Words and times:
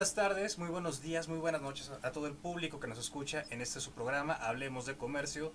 buenas 0.00 0.14
tardes, 0.14 0.58
muy 0.58 0.68
buenos 0.68 1.02
días, 1.02 1.26
muy 1.26 1.38
buenas 1.38 1.60
noches 1.60 1.90
a, 1.90 2.12
todo 2.12 2.28
el 2.28 2.34
público 2.34 2.78
que 2.78 2.86
nos 2.86 3.00
escucha 3.00 3.44
en 3.50 3.60
este 3.60 3.80
su 3.80 3.90
programa 3.90 4.32
Hablemos 4.32 4.86
de 4.86 4.96
Comercio. 4.96 5.52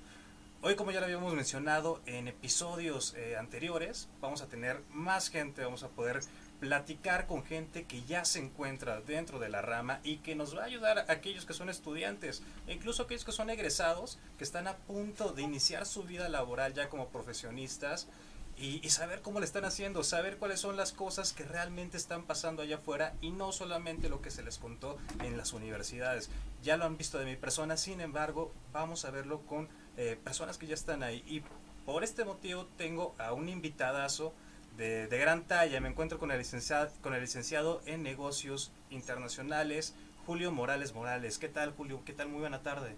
Hoy, 0.62 0.75
como 0.75 0.92
ya 0.92 1.00
lo 1.00 1.05
habíamos 1.05 1.33
mencionado 1.33 2.01
en 2.08 2.27
episodios 2.27 3.14
eh, 3.14 3.37
anteriores, 3.37 4.09
vamos 4.19 4.42
a 4.42 4.48
tener 4.48 4.82
más 4.90 5.29
gente, 5.29 5.64
vamos 5.64 5.83
a 5.83 5.87
poder 5.87 6.19
platicar 6.59 7.25
con 7.25 7.45
gente 7.45 7.85
que 7.85 8.04
ya 8.04 8.25
se 8.25 8.39
encuentra 8.39 9.00
dentro 9.00 9.39
de 9.39 9.48
la 9.48 9.61
rama 9.61 10.02
y 10.04 10.18
que 10.18 10.36
nos 10.36 10.57
va 10.57 10.64
a 10.64 10.66
ayudar 10.66 11.00
a 11.00 11.05
aquellos 11.07 11.46
que 11.46 11.54
son 11.54 11.70
estudiantes 11.70 12.44
e 12.68 12.73
incluso 12.73 13.04
aquellos 13.04 13.23
que 13.23 13.32
son 13.32 13.50
egresados, 13.50 14.20
que 14.38 14.44
están 14.44 14.68
a 14.68 14.75
punto 14.75 15.32
de 15.32 15.44
iniciar 15.44 15.86
su 15.86 16.04
vida 16.04 16.28
laboral 16.28 16.73
ya 16.73 16.89
como 16.89 17.07
profesionistas 17.07 18.10
y, 18.58 18.88
saber 18.90 19.22
cómo 19.22 19.40
le 19.40 19.46
están 19.46 19.66
haciendo, 19.66 20.04
saber 20.04 20.38
cuáles 20.38 20.60
son 20.60 20.78
las 20.78 20.92
cosas 20.92 21.34
que 21.34 21.44
realmente 21.44 21.98
están 21.98 22.24
pasando 22.24 22.62
allá 22.62 22.78
afuera 22.78 23.16
y 23.22 23.32
no 23.32 23.52
solamente 23.52 24.10
lo 24.10 24.22
que 24.22 24.32
se 24.32 24.44
les 24.44 24.58
contó 24.58 24.98
en 25.24 25.38
las 25.38 25.54
universidades. 25.54 26.30
Ya 26.61 26.78
lo 26.78 26.86
han 26.86 26.97
visto 26.97 27.18
de 27.18 27.25
mi 27.25 27.36
persona, 27.36 27.78
sin 27.78 28.00
embargo, 28.00 28.52
vamos 28.71 29.06
a 29.06 29.11
verlo 29.11 29.42
con 29.42 29.68
eh, 29.97 30.18
personas 30.24 30.58
que 30.58 30.68
ya 30.68 30.75
están 30.75 31.04
ahí. 31.04 31.24
Y 31.28 31.42
por 31.86 32.03
este 32.03 32.25
motivo 32.25 32.67
tengo 32.77 33.16
a 33.17 33.34
un 33.34 33.49
invitadazo 33.49 34.34
de, 34.77 35.08
de, 35.08 35.17
gran 35.17 35.47
talla. 35.47 35.81
Me 35.81 35.89
encuentro 35.89 36.20
con 36.20 36.31
el, 36.31 36.38
licenciado, 36.38 36.89
con 37.02 37.13
el 37.13 37.22
licenciado 37.22 37.81
en 37.85 38.03
negocios 38.03 38.72
internacionales, 38.91 39.94
Julio 40.25 40.52
Morales 40.52 40.94
Morales. 40.94 41.38
¿Qué 41.38 41.49
tal, 41.49 41.73
Julio? 41.73 42.02
¿Qué 42.05 42.13
tal? 42.13 42.30
Muy 42.30 42.41
buena 42.41 42.61
tarde. 42.61 42.95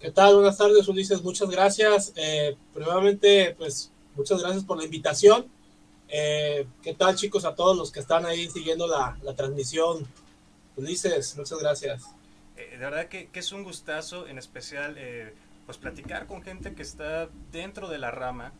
¿Qué 0.00 0.10
tal? 0.10 0.34
Buenas 0.34 0.56
tardes, 0.56 0.88
Ulises. 0.88 1.22
Muchas 1.22 1.50
gracias. 1.50 2.12
Eh, 2.16 2.56
pues 3.56 3.91
muchas 4.16 4.40
gracias 4.40 4.64
por 4.64 4.78
la 4.78 4.84
invitación. 4.84 5.46
Eh, 6.08 6.66
¿Qué 6.82 6.94
tal 6.94 7.16
chicos 7.16 7.44
a 7.44 7.54
todos 7.54 7.76
los 7.76 7.90
que 7.90 8.00
están 8.00 8.26
ahí 8.26 8.50
siguiendo 8.50 8.86
la, 8.86 9.16
la 9.22 9.34
transmisión? 9.34 10.06
Ulises, 10.76 11.36
muchas 11.36 11.58
gracias. 11.58 12.04
Eh, 12.56 12.70
de 12.72 12.78
verdad 12.78 13.08
que, 13.08 13.28
que, 13.28 13.40
es 13.40 13.52
un 13.52 13.64
gustazo, 13.64 14.26
en 14.28 14.38
especial, 14.38 14.96
eh, 14.98 15.34
pues 15.66 15.78
platicar 15.78 16.26
con 16.26 16.42
gente 16.42 16.74
que 16.74 16.82
está 16.82 17.28
dentro 17.50 17.88
de 17.88 17.98
la 17.98 18.10
rama, 18.10 18.52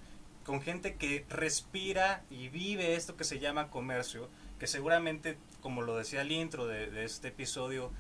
con 0.44 0.62
gente 0.62 0.96
que 0.96 1.26
respira 1.28 2.24
y 2.30 2.48
vive 2.48 2.94
esto 2.94 3.16
que 3.16 3.24
se 3.24 3.38
llama 3.38 3.70
comercio, 3.70 4.28
que 4.58 4.66
seguramente, 4.66 5.36
como 5.60 5.82
lo 5.82 5.96
decía 5.96 6.22
el 6.22 6.32
intro 6.32 6.66
de, 6.66 6.90
de 6.90 7.04
este 7.04 7.28
episodio, 7.28 7.90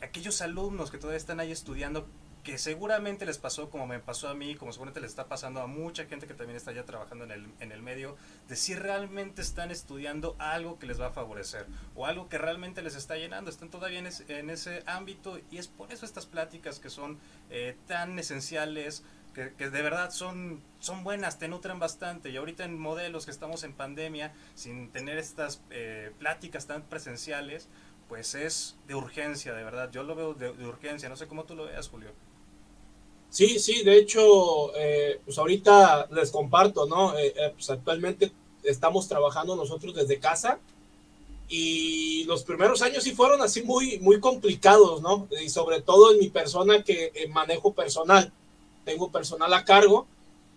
aquellos 0.00 0.40
alumnos 0.40 0.90
que 0.90 0.98
todavía 0.98 1.18
están 1.18 1.40
ahí 1.40 1.50
estudiando 1.50 2.06
que 2.42 2.58
seguramente 2.58 3.26
les 3.26 3.38
pasó 3.38 3.70
como 3.70 3.86
me 3.86 3.98
pasó 3.98 4.28
a 4.28 4.34
mí, 4.34 4.54
como 4.54 4.72
seguramente 4.72 5.00
les 5.00 5.10
está 5.10 5.26
pasando 5.26 5.60
a 5.60 5.66
mucha 5.66 6.06
gente 6.06 6.26
que 6.26 6.34
también 6.34 6.56
está 6.56 6.72
ya 6.72 6.84
trabajando 6.84 7.24
en 7.24 7.30
el, 7.32 7.46
en 7.60 7.72
el 7.72 7.82
medio, 7.82 8.16
de 8.48 8.56
si 8.56 8.74
realmente 8.74 9.42
están 9.42 9.70
estudiando 9.70 10.36
algo 10.38 10.78
que 10.78 10.86
les 10.86 11.00
va 11.00 11.08
a 11.08 11.10
favorecer 11.10 11.66
o 11.94 12.06
algo 12.06 12.28
que 12.28 12.38
realmente 12.38 12.82
les 12.82 12.94
está 12.94 13.16
llenando, 13.16 13.50
están 13.50 13.68
todavía 13.68 13.98
en 13.98 14.06
ese, 14.06 14.38
en 14.38 14.48
ese 14.48 14.82
ámbito 14.86 15.38
y 15.50 15.58
es 15.58 15.68
por 15.68 15.92
eso 15.92 16.06
estas 16.06 16.26
pláticas 16.26 16.78
que 16.78 16.88
son 16.88 17.18
eh, 17.50 17.76
tan 17.86 18.18
esenciales, 18.18 19.02
que, 19.34 19.52
que, 19.54 19.70
de 19.70 19.82
verdad 19.82 20.10
son, 20.10 20.60
son 20.80 21.04
buenas, 21.04 21.38
te 21.38 21.46
nutren 21.46 21.78
bastante. 21.78 22.30
Y 22.30 22.36
ahorita 22.36 22.64
en 22.64 22.78
modelos 22.78 23.26
que 23.26 23.30
estamos 23.30 23.62
en 23.62 23.74
pandemia, 23.74 24.32
sin 24.54 24.90
tener 24.90 25.18
estas 25.18 25.62
eh, 25.70 26.12
pláticas 26.18 26.66
tan 26.66 26.82
presenciales, 26.82 27.68
pues 28.08 28.34
es 28.34 28.76
de 28.88 28.96
urgencia, 28.96 29.54
de 29.54 29.62
verdad, 29.62 29.88
yo 29.92 30.02
lo 30.02 30.16
veo 30.16 30.34
de, 30.34 30.52
de 30.52 30.66
urgencia, 30.66 31.08
no 31.08 31.14
sé 31.14 31.28
cómo 31.28 31.44
tú 31.44 31.54
lo 31.54 31.66
veas, 31.66 31.88
Julio. 31.88 32.10
Sí, 33.30 33.60
sí, 33.60 33.84
de 33.84 33.96
hecho, 33.96 34.74
eh, 34.76 35.20
pues 35.24 35.38
ahorita 35.38 36.08
les 36.10 36.32
comparto, 36.32 36.86
¿no? 36.86 37.16
Eh, 37.16 37.32
eh, 37.36 37.52
pues 37.54 37.70
actualmente 37.70 38.32
estamos 38.64 39.06
trabajando 39.06 39.54
nosotros 39.54 39.94
desde 39.94 40.18
casa 40.18 40.58
y 41.48 42.24
los 42.24 42.42
primeros 42.42 42.82
años 42.82 43.04
sí 43.04 43.12
fueron 43.12 43.40
así 43.40 43.62
muy, 43.62 44.00
muy 44.00 44.18
complicados, 44.18 45.00
¿no? 45.00 45.28
Y 45.44 45.48
sobre 45.48 45.80
todo 45.80 46.12
en 46.12 46.18
mi 46.18 46.28
persona 46.28 46.82
que 46.82 47.12
manejo 47.32 47.72
personal, 47.72 48.32
tengo 48.84 49.12
personal 49.12 49.54
a 49.54 49.64
cargo 49.64 50.08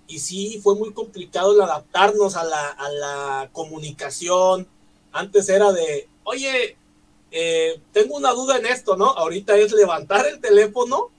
y 0.08 0.18
sí 0.18 0.60
fue 0.64 0.76
muy 0.76 0.94
complicado 0.94 1.54
el 1.54 1.62
adaptarnos 1.62 2.36
a 2.36 2.44
la, 2.44 2.70
a 2.70 2.90
la 2.90 3.50
comunicación. 3.54 4.68
Antes 5.12 5.48
era 5.48 5.72
de, 5.72 6.08
oye, 6.24 6.76
tengo 7.92 8.16
una 8.16 8.32
duda 8.32 8.58
en 8.58 8.66
esto, 8.66 8.98
¿no? 8.98 9.12
Ahorita 9.12 9.56
es 9.58 9.72
levantar 9.74 10.26
el 10.28 10.40
teléfono 10.40 11.13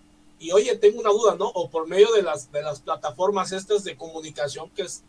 y 0.44 0.53
oye, 0.53 0.77
tengo 0.77 1.00
una 1.00 1.09
duda, 1.09 1.37
¿no? 1.37 1.49
O 1.49 1.71
por 1.71 1.88
medio 1.88 2.12
de 2.12 2.21
las, 2.21 2.53
de 2.53 2.60
las 2.62 2.78
plataformas 2.78 3.50
estas 3.50 3.82
de 3.82 3.97
comunicación 3.97 4.69
que, 4.77 4.82
es, 4.82 5.03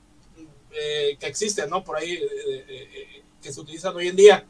eh, 0.72 1.18
que 1.19 1.28
existen, 1.28 1.69
¿no? 1.69 1.84
Por 1.84 1.97
ahí, 1.97 2.13
eh, 2.13 2.66
eh, 2.69 3.23
que 3.41 3.51
se 3.51 3.59
utilizan 3.59 3.94
hoy 3.97 4.07
en 4.07 4.16
día. 4.16 4.47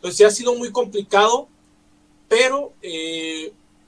Pues 0.00 0.16
sí 0.16 0.24
ha 0.24 0.30
sido 0.32 0.56
muy 0.56 0.72
complicado, 0.72 1.46
pero 2.28 2.72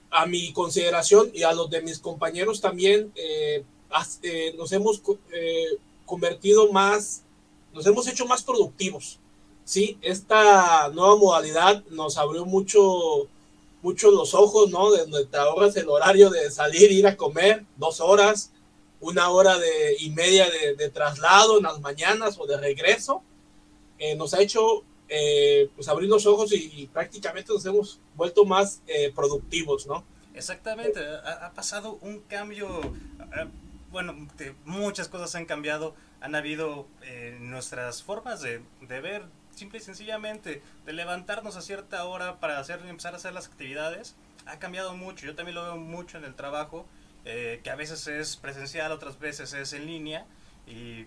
a 0.09 0.25
mi 0.27 0.53
consideración 0.53 1.33
y 1.35 1.43
a 1.43 1.53
los 1.53 1.69
de 1.69 1.83
mis 1.83 1.99
compañeros 1.99 2.61
también 2.61 3.13
nos 4.57 4.73
hemos 4.73 5.03
convertido 6.07 6.71
más, 6.73 7.25
nos 7.75 7.85
hemos 7.87 8.07
hecho 8.07 8.25
más 8.25 8.45
productivos. 8.45 9.19
Sí, 9.65 9.99
esta 10.01 10.91
nueva 10.91 11.17
modalidad 11.17 11.85
nos 11.91 12.17
abrió 12.17 12.47
mucho 12.47 13.29
mucho 13.87 14.11
los 14.11 14.35
ojos, 14.35 14.69
¿no? 14.69 14.91
De 14.91 15.03
donde 15.07 15.27
te 15.27 15.37
ahorras 15.37 15.77
el 15.77 15.89
horario 15.89 16.29
de 16.29 16.51
salir, 16.51 16.91
ir 16.91 17.07
a 17.07 17.17
comer, 17.17 17.65
dos 17.77 18.01
horas, 18.01 18.51
una 19.01 19.31
hora 19.31 19.57
de, 19.59 19.97
y 20.01 20.11
media 20.11 20.49
de, 20.77 20.91
traslado 20.91 21.59
en 21.59 21.63
las 21.63 21.79
mañanas 21.81 22.37
o 22.41 22.47
de 22.47 22.57
regreso, 22.57 23.23
eh, 24.01 24.17
nos 24.17 24.35
ha 24.35 24.43
hecho 24.43 24.83
eh, 25.09 25.71
pues 25.77 25.87
abrir 25.87 26.11
los 26.11 26.27
ojos 26.27 26.53
y, 26.53 26.91
prácticamente 26.93 27.53
nos 27.53 27.65
hemos 27.65 28.01
vuelto 28.17 28.45
más 28.45 28.83
eh, 28.89 29.13
productivos, 29.15 29.87
¿no? 29.87 30.05
Exactamente, 30.35 30.99
ha, 31.25 31.53
pasado 31.55 31.97
un 32.01 32.19
cambio, 32.23 32.69
bueno, 33.93 34.29
muchas 34.65 35.07
cosas 35.07 35.33
han 35.37 35.47
cambiado, 35.47 35.95
han 36.21 36.35
habido 36.35 36.89
nuestras 37.39 38.03
formas 38.03 38.43
de, 38.43 38.61
de 38.81 39.01
ver 39.01 39.23
simple 39.57 39.79
y 39.79 39.83
sencillamente 39.83 40.63
de 40.85 40.93
levantarnos 40.93 41.57
a 41.57 41.63
cierta 41.63 42.05
hora 42.05 42.39
para 42.39 42.59
hacer, 42.59 42.81
empezar 42.87 43.15
a 43.15 43.17
hacer 43.17 43.33
las 43.33 43.47
actividades, 43.47 44.15
ha 44.45 44.59
cambiado 44.59 44.95
mucho. 44.95 45.27
Yo 45.27 45.35
también 45.35 45.55
lo 45.55 45.65
veo 45.65 45.77
mucho 45.77 46.19
en 46.19 46.25
el 46.25 46.35
trabajo, 46.35 46.87
eh, 47.25 47.61
que 47.65 47.71
a 47.71 47.75
veces 47.75 48.07
es 48.07 48.37
presencial, 48.37 48.93
otras 48.93 49.19
veces 49.19 49.53
es 49.55 49.73
en 49.73 49.87
línea. 49.87 50.27
Y 50.67 51.07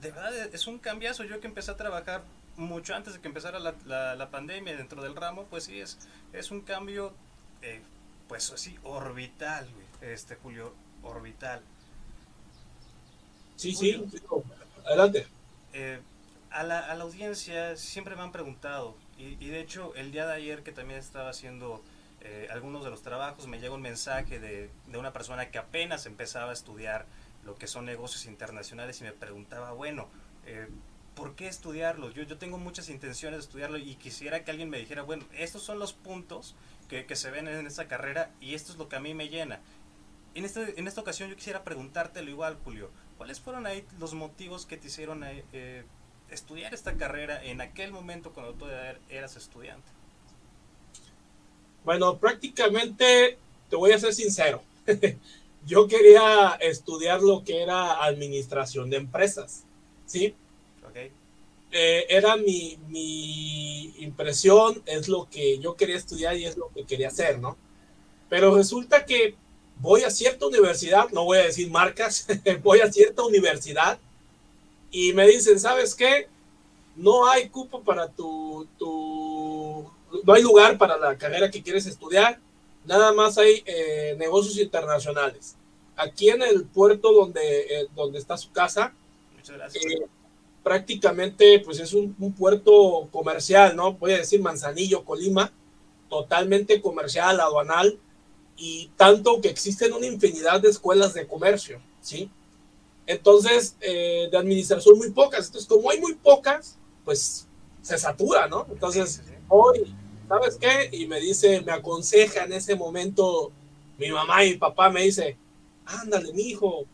de 0.00 0.10
verdad 0.10 0.34
es 0.52 0.66
un 0.66 0.78
cambiazo. 0.78 1.24
Yo 1.24 1.40
que 1.40 1.46
empecé 1.46 1.70
a 1.70 1.76
trabajar 1.76 2.24
mucho 2.56 2.94
antes 2.94 3.14
de 3.14 3.20
que 3.20 3.28
empezara 3.28 3.58
la, 3.58 3.74
la, 4.14 4.30
pandemia 4.30 4.76
dentro 4.76 5.02
del 5.02 5.14
ramo, 5.14 5.46
pues 5.48 5.64
sí, 5.64 5.80
es, 5.80 5.98
es 6.32 6.50
un 6.50 6.62
cambio, 6.62 7.14
eh, 7.62 7.80
pues 8.28 8.50
así, 8.50 8.78
orbital, 8.82 9.66
este 10.00 10.36
Julio, 10.36 10.74
orbital. 11.02 11.62
Sí, 13.56 13.74
sí, 13.74 14.02
adelante. 14.84 15.26
Eh, 15.72 16.00
a 16.52 16.62
la, 16.62 16.78
a 16.80 16.94
la 16.94 17.04
audiencia 17.04 17.76
siempre 17.76 18.16
me 18.16 18.22
han 18.22 18.32
preguntado, 18.32 18.96
y, 19.18 19.34
de 19.36 19.60
hecho 19.60 19.94
el 19.94 20.10
día 20.10 20.26
de 20.26 20.34
ayer 20.34 20.62
que 20.62 20.72
también 20.72 20.98
estaba 20.98 21.30
haciendo 21.30 21.82
eh, 22.20 22.48
algunos 22.50 22.84
de 22.84 22.90
los 22.90 23.02
trabajos, 23.02 23.46
me 23.46 23.60
llegó 23.60 23.74
un 23.74 23.82
mensaje 23.82 24.38
de, 24.38 24.70
de, 24.86 24.98
una 24.98 25.12
persona 25.12 25.50
que 25.50 25.58
apenas 25.58 26.06
empezaba 26.06 26.50
a 26.50 26.52
estudiar 26.52 27.06
lo 27.44 27.56
que 27.56 27.66
son 27.66 27.84
negocios 27.84 28.26
internacionales 28.26 29.00
y 29.00 29.04
me 29.04 29.12
preguntaba, 29.12 29.72
bueno, 29.72 30.08
eh, 30.46 30.68
¿por 31.14 31.34
qué 31.34 31.48
estudiarlo? 31.48 32.10
Yo, 32.10 32.22
yo 32.22 32.38
tengo 32.38 32.58
muchas 32.58 32.88
intenciones 32.88 33.38
de 33.38 33.44
estudiarlo 33.44 33.78
y 33.78 33.96
quisiera 33.96 34.44
que 34.44 34.50
alguien 34.50 34.70
me 34.70 34.78
dijera, 34.78 35.02
bueno, 35.02 35.24
estos 35.32 35.62
son 35.62 35.78
los 35.78 35.92
puntos 35.92 36.54
que, 36.88 37.06
que 37.06 37.16
se 37.16 37.30
ven 37.30 37.48
en 37.48 37.66
esta 37.66 37.88
carrera 37.88 38.30
y 38.40 38.54
esto 38.54 38.72
es 38.72 38.78
lo 38.78 38.88
que 38.88 38.96
a 38.96 39.00
mí 39.00 39.14
me 39.14 39.28
llena. 39.28 39.60
En, 40.34 40.44
este, 40.44 40.78
en 40.78 40.88
esta 40.88 41.00
ocasión 41.00 41.28
yo 41.28 41.36
quisiera 41.36 41.64
preguntártelo 41.64 42.30
igual, 42.30 42.58
Julio. 42.64 42.90
¿Cuáles 43.18 43.40
fueron 43.40 43.66
ahí 43.66 43.84
los 43.98 44.14
motivos 44.14 44.64
que 44.66 44.76
te 44.76 44.86
hicieron 44.86 45.22
eh, 45.24 45.84
estudiar 46.32 46.74
esta 46.74 46.94
carrera 46.94 47.42
en 47.44 47.60
aquel 47.60 47.92
momento 47.92 48.32
cuando 48.32 48.54
tú 48.54 48.66
eras 49.08 49.36
estudiante? 49.36 49.86
Bueno, 51.84 52.18
prácticamente 52.18 53.38
te 53.68 53.76
voy 53.76 53.92
a 53.92 53.98
ser 53.98 54.14
sincero. 54.14 54.62
Yo 55.66 55.86
quería 55.86 56.56
estudiar 56.60 57.22
lo 57.22 57.44
que 57.44 57.62
era 57.62 58.04
administración 58.04 58.90
de 58.90 58.96
empresas, 58.96 59.62
¿sí? 60.06 60.34
Okay. 60.88 61.12
Eh, 61.70 62.06
era 62.08 62.36
mi, 62.36 62.78
mi 62.88 63.94
impresión, 63.98 64.82
es 64.86 65.08
lo 65.08 65.28
que 65.30 65.58
yo 65.58 65.76
quería 65.76 65.96
estudiar 65.96 66.36
y 66.36 66.44
es 66.44 66.56
lo 66.56 66.68
que 66.74 66.84
quería 66.84 67.08
hacer, 67.08 67.38
¿no? 67.38 67.56
Pero 68.28 68.54
resulta 68.54 69.06
que 69.06 69.36
voy 69.78 70.02
a 70.02 70.10
cierta 70.10 70.46
universidad, 70.46 71.08
no 71.10 71.24
voy 71.24 71.38
a 71.38 71.44
decir 71.44 71.70
marcas, 71.70 72.26
voy 72.62 72.80
a 72.80 72.92
cierta 72.92 73.22
universidad 73.22 73.98
y 74.92 75.12
me 75.14 75.26
dicen, 75.26 75.58
¿sabes 75.58 75.94
qué? 75.94 76.28
No 76.94 77.26
hay 77.28 77.48
cupo 77.48 77.82
para 77.82 78.06
tu, 78.08 78.68
tu, 78.78 79.90
no 80.22 80.32
hay 80.32 80.42
lugar 80.42 80.76
para 80.78 80.98
la 80.98 81.16
carrera 81.16 81.50
que 81.50 81.62
quieres 81.62 81.86
estudiar, 81.86 82.38
nada 82.84 83.12
más 83.12 83.38
hay 83.38 83.62
eh, 83.66 84.14
negocios 84.18 84.58
internacionales. 84.58 85.56
Aquí 85.96 86.28
en 86.28 86.42
el 86.42 86.64
puerto 86.64 87.12
donde, 87.12 87.60
eh, 87.60 87.88
donde 87.96 88.18
está 88.18 88.36
su 88.36 88.52
casa, 88.52 88.92
eh, 89.48 90.06
prácticamente 90.62 91.60
pues 91.64 91.80
es 91.80 91.94
un, 91.94 92.14
puerto 92.36 93.08
comercial, 93.10 93.74
¿no? 93.74 93.94
Voy 93.94 94.12
a 94.12 94.18
decir 94.18 94.40
Manzanillo, 94.40 95.04
Colima, 95.04 95.50
totalmente 96.10 96.82
comercial, 96.82 97.40
aduanal, 97.40 97.98
y 98.56 98.90
tanto 98.96 99.40
que 99.40 99.48
existen 99.48 99.94
una 99.94 100.06
infinidad 100.06 100.60
de 100.60 100.68
escuelas 100.68 101.14
de 101.14 101.26
comercio, 101.26 101.80
¿sí? 102.02 102.30
Entonces, 103.06 103.76
eh, 103.80 104.28
de 104.30 104.38
administración 104.38 104.96
muy 104.96 105.10
pocas. 105.10 105.46
Entonces, 105.46 105.68
como 105.68 105.90
hay 105.90 106.00
muy 106.00 106.14
pocas, 106.14 106.78
pues 107.04 107.48
se 107.82 107.98
satura, 107.98 108.46
¿no? 108.46 108.66
Entonces, 108.70 109.22
hoy, 109.48 109.94
¿sabes 110.28 110.56
qué? 110.56 110.88
Y 110.92 111.06
me 111.06 111.20
dice, 111.20 111.60
me 111.62 111.72
aconseja 111.72 112.44
en 112.44 112.52
ese 112.52 112.76
momento 112.76 113.52
mi 113.98 114.10
mamá 114.10 114.44
y 114.44 114.52
mi 114.52 114.56
papá, 114.56 114.90
me 114.90 115.02
dice, 115.02 115.36
ándale, 115.84 116.32
mi 116.32 116.42
hijo, 116.42 116.84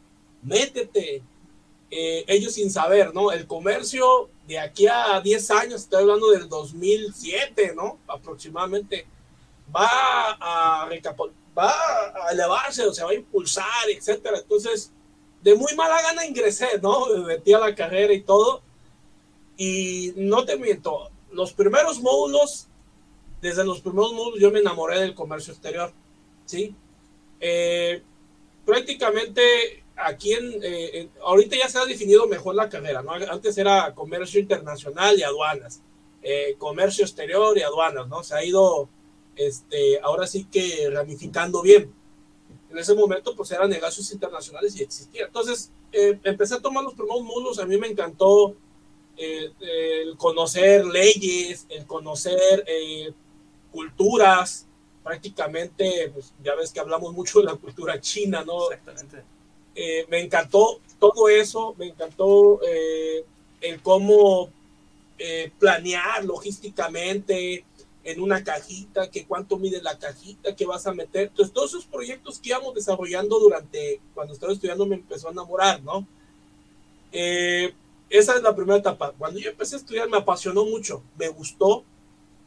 métete. 0.43 1.23
Eh, 1.91 2.25
ellos 2.27 2.53
sin 2.53 2.71
saber, 2.71 3.15
¿no? 3.15 3.33
El 3.33 3.47
comercio 3.47 4.29
de 4.47 4.59
aquí 4.59 4.87
a 4.87 5.21
10 5.23 5.51
años, 5.53 5.83
estoy 5.83 6.03
hablando 6.03 6.31
del 6.31 6.49
2007, 6.49 7.73
¿no? 7.75 7.99
Aproximadamente, 8.07 9.07
va 9.75 9.89
a, 10.39 10.89
va 11.57 11.73
a 12.27 12.33
elevarse, 12.33 12.85
o 12.85 12.93
se 12.93 13.05
va 13.05 13.11
a 13.11 13.15
impulsar, 13.15 13.89
etcétera. 13.89 14.39
Entonces, 14.39 14.93
de 15.43 15.55
muy 15.55 15.75
mala 15.75 16.03
gana 16.03 16.27
ingresé, 16.27 16.81
¿no? 16.83 17.07
Me 17.07 17.21
metí 17.21 17.53
a 17.53 17.59
la 17.59 17.75
carrera 17.75 18.13
y 18.13 18.23
todo. 18.23 18.63
Y 19.57 20.13
no 20.17 20.45
te 20.45 20.57
miento, 20.57 21.11
los 21.33 21.53
primeros 21.53 22.01
módulos, 22.01 22.69
desde 23.41 23.65
los 23.65 23.81
primeros 23.81 24.13
módulos 24.13 24.41
yo 24.41 24.51
me 24.51 24.61
enamoré 24.61 25.01
del 25.01 25.15
comercio 25.15 25.53
exterior, 25.53 25.93
¿sí? 26.45 26.75
Eh, 27.41 28.03
prácticamente 28.65 29.85
aquí 29.97 30.33
eh, 30.33 31.01
en, 31.01 31.11
ahorita 31.23 31.57
ya 31.57 31.69
se 31.69 31.79
ha 31.79 31.85
definido 31.87 32.27
mejor 32.29 32.55
la 32.55 32.69
carrera, 32.69 33.03
¿no? 33.03 33.13
Antes 33.13 33.59
era 33.59 33.95
comercio 33.95 34.41
internacional 34.41 35.19
y 35.19 35.25
aduanas, 35.25 35.83
eh, 36.23 36.55
comercio 36.59 37.05
exterior 37.05 37.57
y 37.59 37.63
aduanas, 37.63 38.07
¿no? 38.09 38.23
Se 38.23 38.37
ha 38.37 38.45
ido, 38.45 38.89
este, 39.35 39.99
ahora 40.01 40.27
sí 40.27 40.47
que 40.51 40.89
ramificando 40.91 41.63
bien 41.63 41.93
en 42.71 42.79
ese 42.79 42.95
momento 42.95 43.35
pues 43.35 43.51
eran 43.51 43.71
negocios 43.71 44.11
internacionales 44.13 44.77
y 44.77 44.83
existía. 44.83 45.27
Entonces 45.27 45.71
eh, 45.93 46.19
empecé 46.25 46.55
a 46.55 46.61
tomar 46.61 46.85
los 46.85 46.95
primeros 46.95 47.23
módulos, 47.23 47.59
a 47.59 47.67
mí 47.67 47.79
me 47.79 47.89
encantó 47.89 48.55
eh, 49.17 49.51
el 49.61 50.17
conocer 50.17 50.85
leyes, 50.85 51.67
el 51.71 51.87
conocer 51.87 52.65
eh, 52.67 53.13
culturas, 53.73 54.67
prácticamente, 55.03 56.11
pues 56.13 56.33
ya 56.45 56.55
ves 56.55 56.71
que 56.71 56.81
hablamos 56.81 57.13
mucho 57.15 57.41
de 57.41 57.47
la 57.47 57.55
cultura 57.55 57.99
china, 58.01 58.45
¿no? 58.45 58.71
Exactamente. 58.71 59.25
me 60.11 60.21
encantó 60.21 60.81
todo 60.99 61.29
eso, 61.31 61.75
me 61.79 61.87
encantó 61.87 62.61
el 62.63 63.81
cómo 63.81 64.51
planear 65.59 66.25
logísticamente, 66.27 67.65
en 68.11 68.23
una 68.23 68.43
cajita, 68.43 69.11
que 69.11 69.27
cuánto 69.27 69.59
mide 69.59 69.83
la 69.83 69.99
cajita 69.99 70.57
que 70.57 70.65
vas 70.65 70.87
a 70.87 70.95
meter. 70.95 71.29
Entonces, 71.29 71.53
todos 71.53 71.71
esos 71.71 71.85
proyectos 71.85 72.39
que 72.39 72.49
íbamos 72.49 72.75
desarrollando 72.75 73.39
durante, 73.39 74.01
cuando 74.15 74.33
estaba 74.33 74.53
estudiando, 74.53 74.87
me 74.87 74.97
empezó 74.97 75.29
a 75.29 75.33
enamorar, 75.33 75.83
¿no? 75.83 76.07
Eh, 77.13 77.75
esa 78.09 78.35
es 78.37 78.43
la 78.43 78.57
primera 78.57 78.79
etapa. 78.79 79.13
Cuando 79.19 79.39
yo 79.39 79.51
empecé 79.51 79.77
a 79.77 79.79
estudiar, 79.79 80.09
me 80.09 80.17
apasionó 80.17 80.65
mucho, 80.65 81.03
me 81.19 81.29
gustó, 81.29 81.85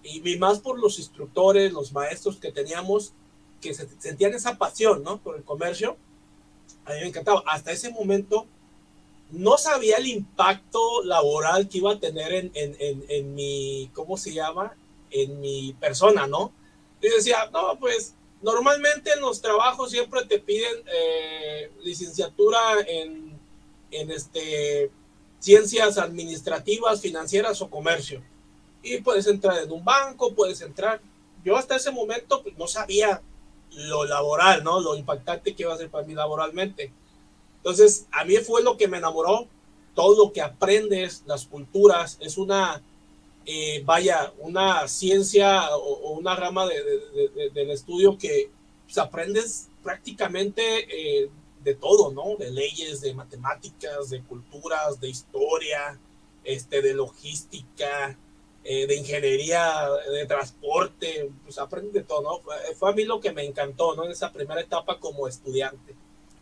y, 0.03 0.35
más 0.37 0.57
por 0.57 0.79
los 0.79 0.97
instructores, 0.97 1.71
los 1.71 1.93
maestros 1.93 2.37
que 2.37 2.51
teníamos, 2.51 3.13
que 3.61 3.75
se, 3.75 3.87
sentían 3.99 4.33
esa 4.33 4.57
pasión, 4.57 5.03
¿no? 5.03 5.19
Por 5.19 5.35
el 5.35 5.43
comercio. 5.43 5.95
A 6.85 6.93
mí 6.93 7.01
me 7.01 7.07
encantaba. 7.09 7.43
Hasta 7.45 7.71
ese 7.71 7.91
momento, 7.91 8.47
no 9.29 9.59
sabía 9.59 9.97
el 9.97 10.07
impacto 10.07 11.03
laboral 11.03 11.69
que 11.69 11.77
iba 11.77 11.91
a 11.91 11.99
tener 11.99 12.33
en, 12.33 12.51
en, 12.55 12.75
en, 12.79 13.05
en 13.09 13.35
mi, 13.35 13.91
¿cómo 13.93 14.17
se 14.17 14.33
llama? 14.33 14.75
En 15.11 15.39
mi 15.39 15.73
persona, 15.79 16.27
¿no? 16.27 16.51
Y 17.01 17.09
decía, 17.09 17.49
no, 17.51 17.77
pues 17.79 18.15
normalmente 18.41 19.11
en 19.13 19.21
los 19.21 19.41
trabajos 19.41 19.91
siempre 19.91 20.25
te 20.25 20.39
piden 20.39 20.83
eh, 20.87 21.71
licenciatura 21.83 22.59
en, 22.87 23.39
en 23.91 24.11
este, 24.11 24.91
ciencias 25.39 25.97
administrativas, 25.97 27.01
financieras 27.01 27.61
o 27.61 27.69
comercio. 27.69 28.23
Y 28.83 29.01
puedes 29.01 29.27
entrar 29.27 29.59
en 29.59 29.71
un 29.71 29.83
banco, 29.83 30.33
puedes 30.33 30.61
entrar. 30.61 31.01
Yo 31.43 31.57
hasta 31.57 31.75
ese 31.75 31.91
momento 31.91 32.41
pues, 32.41 32.57
no 32.57 32.67
sabía 32.67 33.21
lo 33.71 34.05
laboral, 34.05 34.63
¿no? 34.63 34.79
Lo 34.79 34.95
impactante 34.95 35.55
que 35.55 35.63
iba 35.63 35.73
a 35.73 35.77
ser 35.77 35.89
para 35.89 36.05
mí 36.05 36.13
laboralmente. 36.13 36.91
Entonces, 37.57 38.07
a 38.11 38.25
mí 38.25 38.35
fue 38.37 38.63
lo 38.63 38.77
que 38.77 38.87
me 38.87 38.97
enamoró. 38.97 39.47
Todo 39.93 40.25
lo 40.25 40.31
que 40.31 40.41
aprendes, 40.41 41.23
las 41.25 41.45
culturas, 41.45 42.17
es 42.21 42.37
una 42.37 42.81
eh, 43.45 43.81
vaya, 43.85 44.33
una 44.39 44.87
ciencia 44.87 45.75
o, 45.75 46.11
una 46.11 46.35
rama 46.35 46.67
de, 46.67 47.49
del 47.53 47.71
estudio 47.71 48.17
que 48.17 48.49
pues, 48.85 48.97
aprendes 48.97 49.69
prácticamente 49.83 50.61
eh, 51.23 51.29
de 51.63 51.75
todo, 51.75 52.11
¿no? 52.11 52.35
De 52.37 52.51
leyes, 52.51 53.01
de 53.01 53.13
matemáticas, 53.13 54.09
de 54.09 54.21
culturas, 54.21 54.99
de 54.99 55.09
historia, 55.09 55.99
este, 56.43 56.81
de 56.81 56.93
logística, 56.93 58.17
eh, 58.63 58.85
de 58.85 58.95
ingeniería, 58.95 59.89
de 60.11 60.25
transporte, 60.25 61.31
pues 61.43 61.57
aprendes 61.57 61.93
de 61.93 62.03
todo, 62.03 62.21
¿no? 62.21 62.75
Fue, 62.75 62.89
a 62.89 62.93
mí 62.93 63.05
lo 63.05 63.19
que 63.19 63.31
me 63.31 63.43
encantó, 63.43 63.95
¿no? 63.95 64.05
En 64.05 64.11
esa 64.11 64.31
primera 64.31 64.61
etapa 64.61 64.99
como 64.99 65.27
estudiante. 65.27 65.95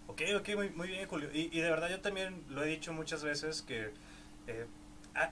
Ok, 0.07 0.21
ok, 0.37 0.49
muy, 0.75 0.87
bien, 0.87 1.07
Julio. 1.07 1.29
Y, 1.33 1.47
de 1.49 1.69
verdad 1.69 1.89
yo 1.89 2.01
también 2.01 2.43
lo 2.49 2.63
he 2.63 2.67
dicho 2.67 2.91
muchas 2.91 3.23
veces 3.23 3.61
que 3.61 3.91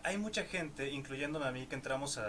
hay 0.04 0.18
mucha 0.18 0.44
gente, 0.44 0.90
incluyéndome 0.92 1.46
a 1.46 1.52
mí, 1.52 1.68
que 1.68 1.76
entramos 1.76 2.20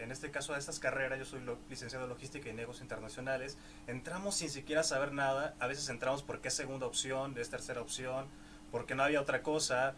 en 0.00 0.10
este 0.10 0.30
caso 0.30 0.54
a 0.54 0.58
estas 0.58 0.78
carreras, 0.78 1.18
yo 1.18 1.24
soy 1.24 1.40
licenciado 1.68 2.04
en 2.04 2.10
logística 2.10 2.48
y 2.48 2.52
negocios 2.52 2.82
internacionales, 2.82 3.58
entramos 3.86 4.34
sin 4.34 4.50
siquiera 4.50 4.82
saber 4.82 5.12
nada, 5.12 5.54
a 5.58 5.66
veces 5.66 5.88
entramos 5.88 6.22
porque 6.22 6.48
es 6.48 6.54
segunda 6.54 6.86
opción, 6.86 7.34
es 7.38 7.50
tercera 7.50 7.80
opción, 7.80 8.26
porque 8.70 8.94
no 8.94 9.02
había 9.02 9.20
otra 9.20 9.42
cosa. 9.42 9.94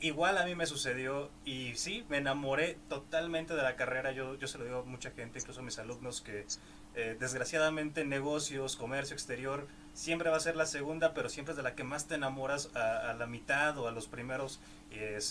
Igual 0.00 0.38
a 0.38 0.44
mí 0.44 0.54
me 0.54 0.66
sucedió 0.66 1.28
y 1.44 1.74
sí, 1.74 2.04
me 2.08 2.18
enamoré 2.18 2.78
totalmente 2.88 3.56
de 3.56 3.62
la 3.62 3.74
carrera, 3.74 4.12
yo, 4.12 4.36
yo 4.36 4.46
se 4.46 4.56
lo 4.56 4.64
digo 4.64 4.78
a 4.78 4.84
mucha 4.84 5.10
gente, 5.10 5.40
incluso 5.40 5.58
a 5.58 5.64
mis 5.64 5.80
alumnos, 5.80 6.20
que 6.20 6.46
eh, 6.94 7.16
desgraciadamente 7.18 8.04
negocios, 8.04 8.76
comercio 8.76 9.14
exterior, 9.14 9.66
siempre 9.94 10.30
va 10.30 10.36
a 10.36 10.40
ser 10.40 10.54
la 10.54 10.66
segunda, 10.66 11.14
pero 11.14 11.28
siempre 11.28 11.52
es 11.52 11.56
de 11.56 11.64
la 11.64 11.74
que 11.74 11.82
más 11.82 12.06
te 12.06 12.14
enamoras 12.14 12.70
a, 12.76 13.12
la 13.14 13.26
mitad 13.26 13.76
o 13.76 13.88
a 13.88 13.90
los 13.90 14.06
primeros 14.06 14.60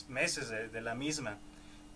meses 0.10 0.50
de, 0.50 0.81
la 0.81 0.96
misma. 0.96 1.38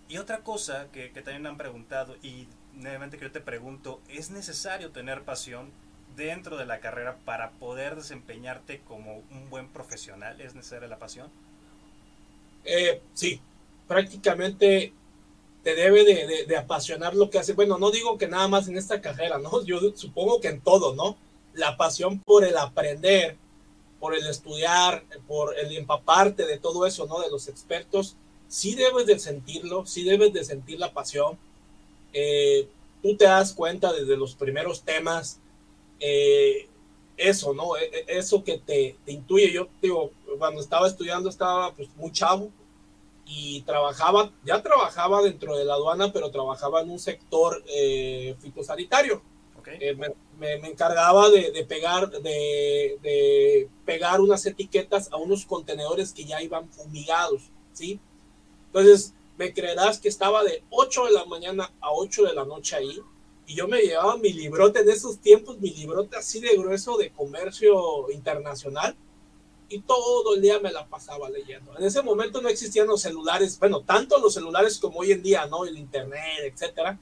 Y 0.08 0.16
otra 0.16 0.38
cosa 0.38 0.88
que, 0.92 1.08
también 1.10 1.42
me 1.42 1.50
han 1.50 1.58
preguntado, 1.58 2.16
y 2.22 2.48
nuevamente 2.72 3.18
que 3.18 3.24
yo 3.24 3.32
te 3.32 3.42
pregunto, 3.42 4.00
¿es 4.08 4.30
necesario 4.30 4.92
tener 4.92 5.24
pasión 5.24 5.70
dentro 6.16 6.56
de 6.56 6.64
la 6.64 6.80
carrera 6.80 7.18
para 7.26 7.50
poder 7.50 7.96
desempeñarte 7.96 8.80
como 8.80 9.18
un 9.30 9.50
buen 9.50 9.68
profesional? 9.68 10.40
¿Es 10.40 10.54
necesaria 10.54 10.88
la 10.88 10.98
pasión? 10.98 11.30
Eh, 12.64 13.00
sí, 13.14 13.40
prácticamente 13.88 14.92
te 15.62 15.74
debe 15.74 16.04
de, 16.04 16.56
apasionar 16.56 17.14
lo 17.14 17.30
que 17.30 17.38
hace. 17.38 17.52
Bueno, 17.52 17.78
no 17.78 17.90
digo 17.90 18.18
que 18.18 18.28
nada 18.28 18.48
más 18.48 18.68
en 18.68 18.76
esta 18.76 19.00
carrera, 19.00 19.38
¿no? 19.38 19.64
Yo 19.64 19.78
supongo 19.94 20.40
que 20.40 20.48
en 20.48 20.60
todo, 20.60 20.94
¿no? 20.94 21.16
la 21.54 21.76
pasión 21.76 22.20
por 22.20 22.44
el 22.44 22.56
aprender, 22.56 23.36
por 24.00 24.14
el 24.14 24.26
estudiar, 24.26 25.04
por 25.26 25.58
el 25.58 25.76
empaparte 25.76 26.46
de 26.46 26.58
todo 26.58 26.86
eso, 26.86 27.06
¿no? 27.06 27.20
De 27.20 27.30
los 27.30 27.48
expertos, 27.48 28.16
sí 28.48 28.74
debes 28.74 29.06
de 29.06 29.18
sentirlo, 29.18 29.86
sí 29.86 30.04
debes 30.04 30.32
de 30.32 30.44
sentir 30.44 30.78
la 30.78 30.92
pasión. 30.92 31.38
Eh, 32.12 32.68
tú 33.02 33.16
te 33.16 33.24
das 33.24 33.52
cuenta 33.52 33.92
desde 33.92 34.16
los 34.16 34.34
primeros 34.34 34.82
temas, 34.82 35.38
eh, 36.00 36.68
eso, 37.16 37.54
¿no? 37.54 37.76
E, 37.76 37.84
e, 37.84 38.18
eso 38.18 38.42
que 38.42 38.58
te, 38.58 38.96
te, 39.04 39.12
intuye. 39.12 39.52
Yo 39.52 39.68
digo, 39.80 40.10
cuando 40.38 40.60
estaba 40.60 40.86
estudiando 40.86 41.28
estaba 41.28 41.74
pues 41.74 41.88
muy 41.96 42.12
chavo 42.12 42.50
y 43.26 43.62
trabajaba, 43.62 44.32
ya 44.44 44.62
trabajaba 44.62 45.22
dentro 45.22 45.56
de 45.56 45.64
la 45.64 45.74
aduana, 45.74 46.12
pero 46.12 46.30
trabajaba 46.30 46.82
en 46.82 46.90
un 46.90 46.98
sector 46.98 47.62
eh, 47.68 48.36
fitosanitario. 48.40 49.22
Eh, 49.66 49.94
me, 49.94 50.54
encargaba 50.68 51.30
de, 51.30 51.64
pegar, 51.68 52.10
de, 52.10 53.68
pegar 53.84 54.20
unas 54.20 54.44
etiquetas 54.44 55.12
a 55.12 55.16
unos 55.16 55.46
contenedores 55.46 56.12
que 56.12 56.24
ya 56.24 56.42
iban 56.42 56.68
fumigados, 56.68 57.42
¿sí? 57.72 58.00
Entonces, 58.66 59.14
me 59.38 59.54
creerás 59.54 60.00
que 60.00 60.08
estaba 60.08 60.42
de 60.42 60.64
8 60.70 61.04
de 61.06 61.12
la 61.12 61.24
mañana 61.26 61.72
a 61.80 61.92
8 61.92 62.24
de 62.24 62.34
la 62.34 62.44
noche 62.44 62.74
ahí, 62.74 63.00
y 63.46 63.54
yo 63.54 63.68
me 63.68 63.82
llevaba 63.82 64.16
mi 64.16 64.32
librote 64.32 64.80
en 64.80 64.90
esos 64.90 65.18
tiempos, 65.18 65.60
mi 65.60 65.70
librote 65.70 66.16
así 66.16 66.40
de 66.40 66.56
grueso 66.56 66.96
de 66.96 67.10
comercio 67.10 68.10
internacional, 68.10 68.96
y 69.72 69.80
todo 69.80 70.34
el 70.34 70.42
día 70.42 70.60
me 70.60 70.70
la 70.70 70.86
pasaba 70.86 71.30
leyendo. 71.30 71.76
En 71.78 71.84
ese 71.84 72.02
momento 72.02 72.40
no 72.40 72.48
existían 72.48 72.86
los 72.86 73.02
celulares, 73.02 73.58
bueno, 73.58 73.80
tanto 73.80 74.18
los 74.18 74.34
celulares 74.34 74.78
como 74.78 75.00
hoy 75.00 75.12
en 75.12 75.22
día, 75.22 75.46
¿no? 75.46 75.64
El 75.64 75.78
internet, 75.78 76.20
etcétera 76.44 76.98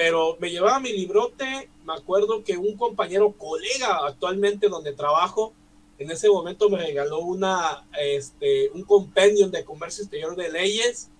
pero 0.00 0.36
me 0.40 0.50
llevaba 0.50 0.80
mi 0.80 0.92
librote, 0.92 1.68
me 1.84 1.92
acuerdo 1.92 2.42
que 2.42 2.56
un 2.56 2.74
compañero, 2.76 3.32
colega 3.32 4.06
actualmente 4.06 4.70
donde 4.70 4.94
trabajo, 4.94 5.52
en 5.98 6.10
ese 6.10 6.30
momento 6.30 6.70
me 6.70 6.78
regaló 6.78 7.18
una, 7.18 7.86
este, 8.00 8.70
un 8.70 8.84
compendium 8.84 9.50
de 9.50 9.62
comercio 9.62 10.02
exterior 10.02 10.34
de 10.36 10.50
leyes 10.50 11.10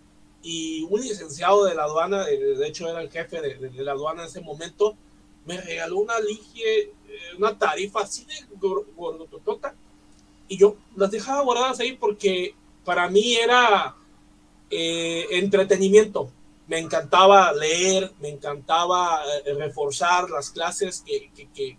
y 0.43 0.85
un 0.85 0.99
licenciado 1.01 1.67
de 1.67 1.75
la 1.75 1.85
aduana, 1.85 2.25
de 2.25 2.67
hecho 2.67 2.89
era 2.89 3.03
el 3.03 3.11
jefe 3.11 3.43
de, 3.43 3.71
la 3.85 3.93
aduana 3.93 4.23
en 4.23 4.29
ese 4.29 4.41
momento, 4.41 4.97
me 5.45 5.61
regaló 5.61 5.99
una 5.99 6.19
ligie, 6.19 6.81
eh, 6.81 6.93
una 7.37 7.59
tarifa 7.59 8.01
así 8.01 8.25
de 8.25 8.57
gordotota, 8.97 9.75
y 10.51 10.59
yo 10.59 10.77
las 10.97 11.13
dejaba 11.13 11.43
guardadas 11.43 11.79
ahí 11.79 11.93
porque 11.93 12.57
para 12.85 13.09
mí 13.09 13.37
era 13.37 13.95
eh, 14.69 15.25
entretenimiento. 15.31 16.29
Me 16.67 16.79
encantaba 16.79 17.53
leer, 17.53 18.13
me 18.21 18.31
encantaba 18.31 19.23
eh, 19.47 19.55
reforzar 19.55 20.29
las 20.29 20.51
clases 20.51 21.05
que, 21.07 21.31
que, 21.35 21.49
que, 21.53 21.77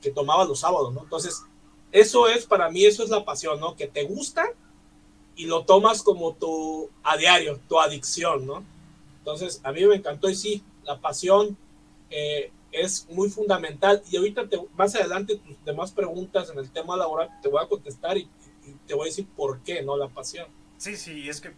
que 0.00 0.10
tomaba 0.10 0.46
los 0.46 0.60
sábados, 0.60 0.92
¿no? 0.94 1.02
Entonces, 1.02 1.42
eso 1.92 2.28
es 2.28 2.46
para 2.46 2.70
mí, 2.70 2.86
eso 2.86 3.04
es 3.04 3.10
la 3.10 3.26
pasión, 3.26 3.60
¿no? 3.60 3.76
Que 3.76 3.86
te 3.86 4.04
gusta 4.04 4.46
y 5.36 5.44
lo 5.44 5.64
tomas 5.66 6.02
como 6.02 6.32
tu 6.32 6.88
a 7.02 7.18
diario, 7.18 7.60
tu 7.68 7.78
adicción, 7.78 8.46
¿no? 8.46 8.64
Entonces, 9.18 9.60
a 9.64 9.72
mí 9.72 9.84
me 9.84 9.96
encantó 9.96 10.30
y 10.30 10.34
sí, 10.34 10.62
la 10.84 10.98
pasión 10.98 11.58
eh, 12.08 12.52
es 12.72 13.06
muy 13.10 13.30
fundamental. 13.30 14.02
Y 14.10 14.16
ahorita, 14.16 14.48
te, 14.48 14.58
más 14.76 14.94
adelante, 14.94 15.36
tus 15.36 15.64
demás 15.64 15.92
preguntas 15.92 16.50
en 16.50 16.58
el 16.58 16.70
tema 16.70 16.96
laboral, 16.96 17.28
te 17.42 17.48
voy 17.48 17.62
a 17.62 17.68
contestar 17.68 18.16
y, 18.16 18.28
te 18.86 18.94
voy 18.94 19.04
a 19.04 19.10
decir 19.10 19.26
por 19.36 19.62
qué, 19.62 19.82
¿no? 19.82 19.96
La 19.96 20.08
pasión. 20.08 20.46
Sí, 20.76 20.96
sí, 20.96 21.28
es 21.28 21.40
que 21.40 21.52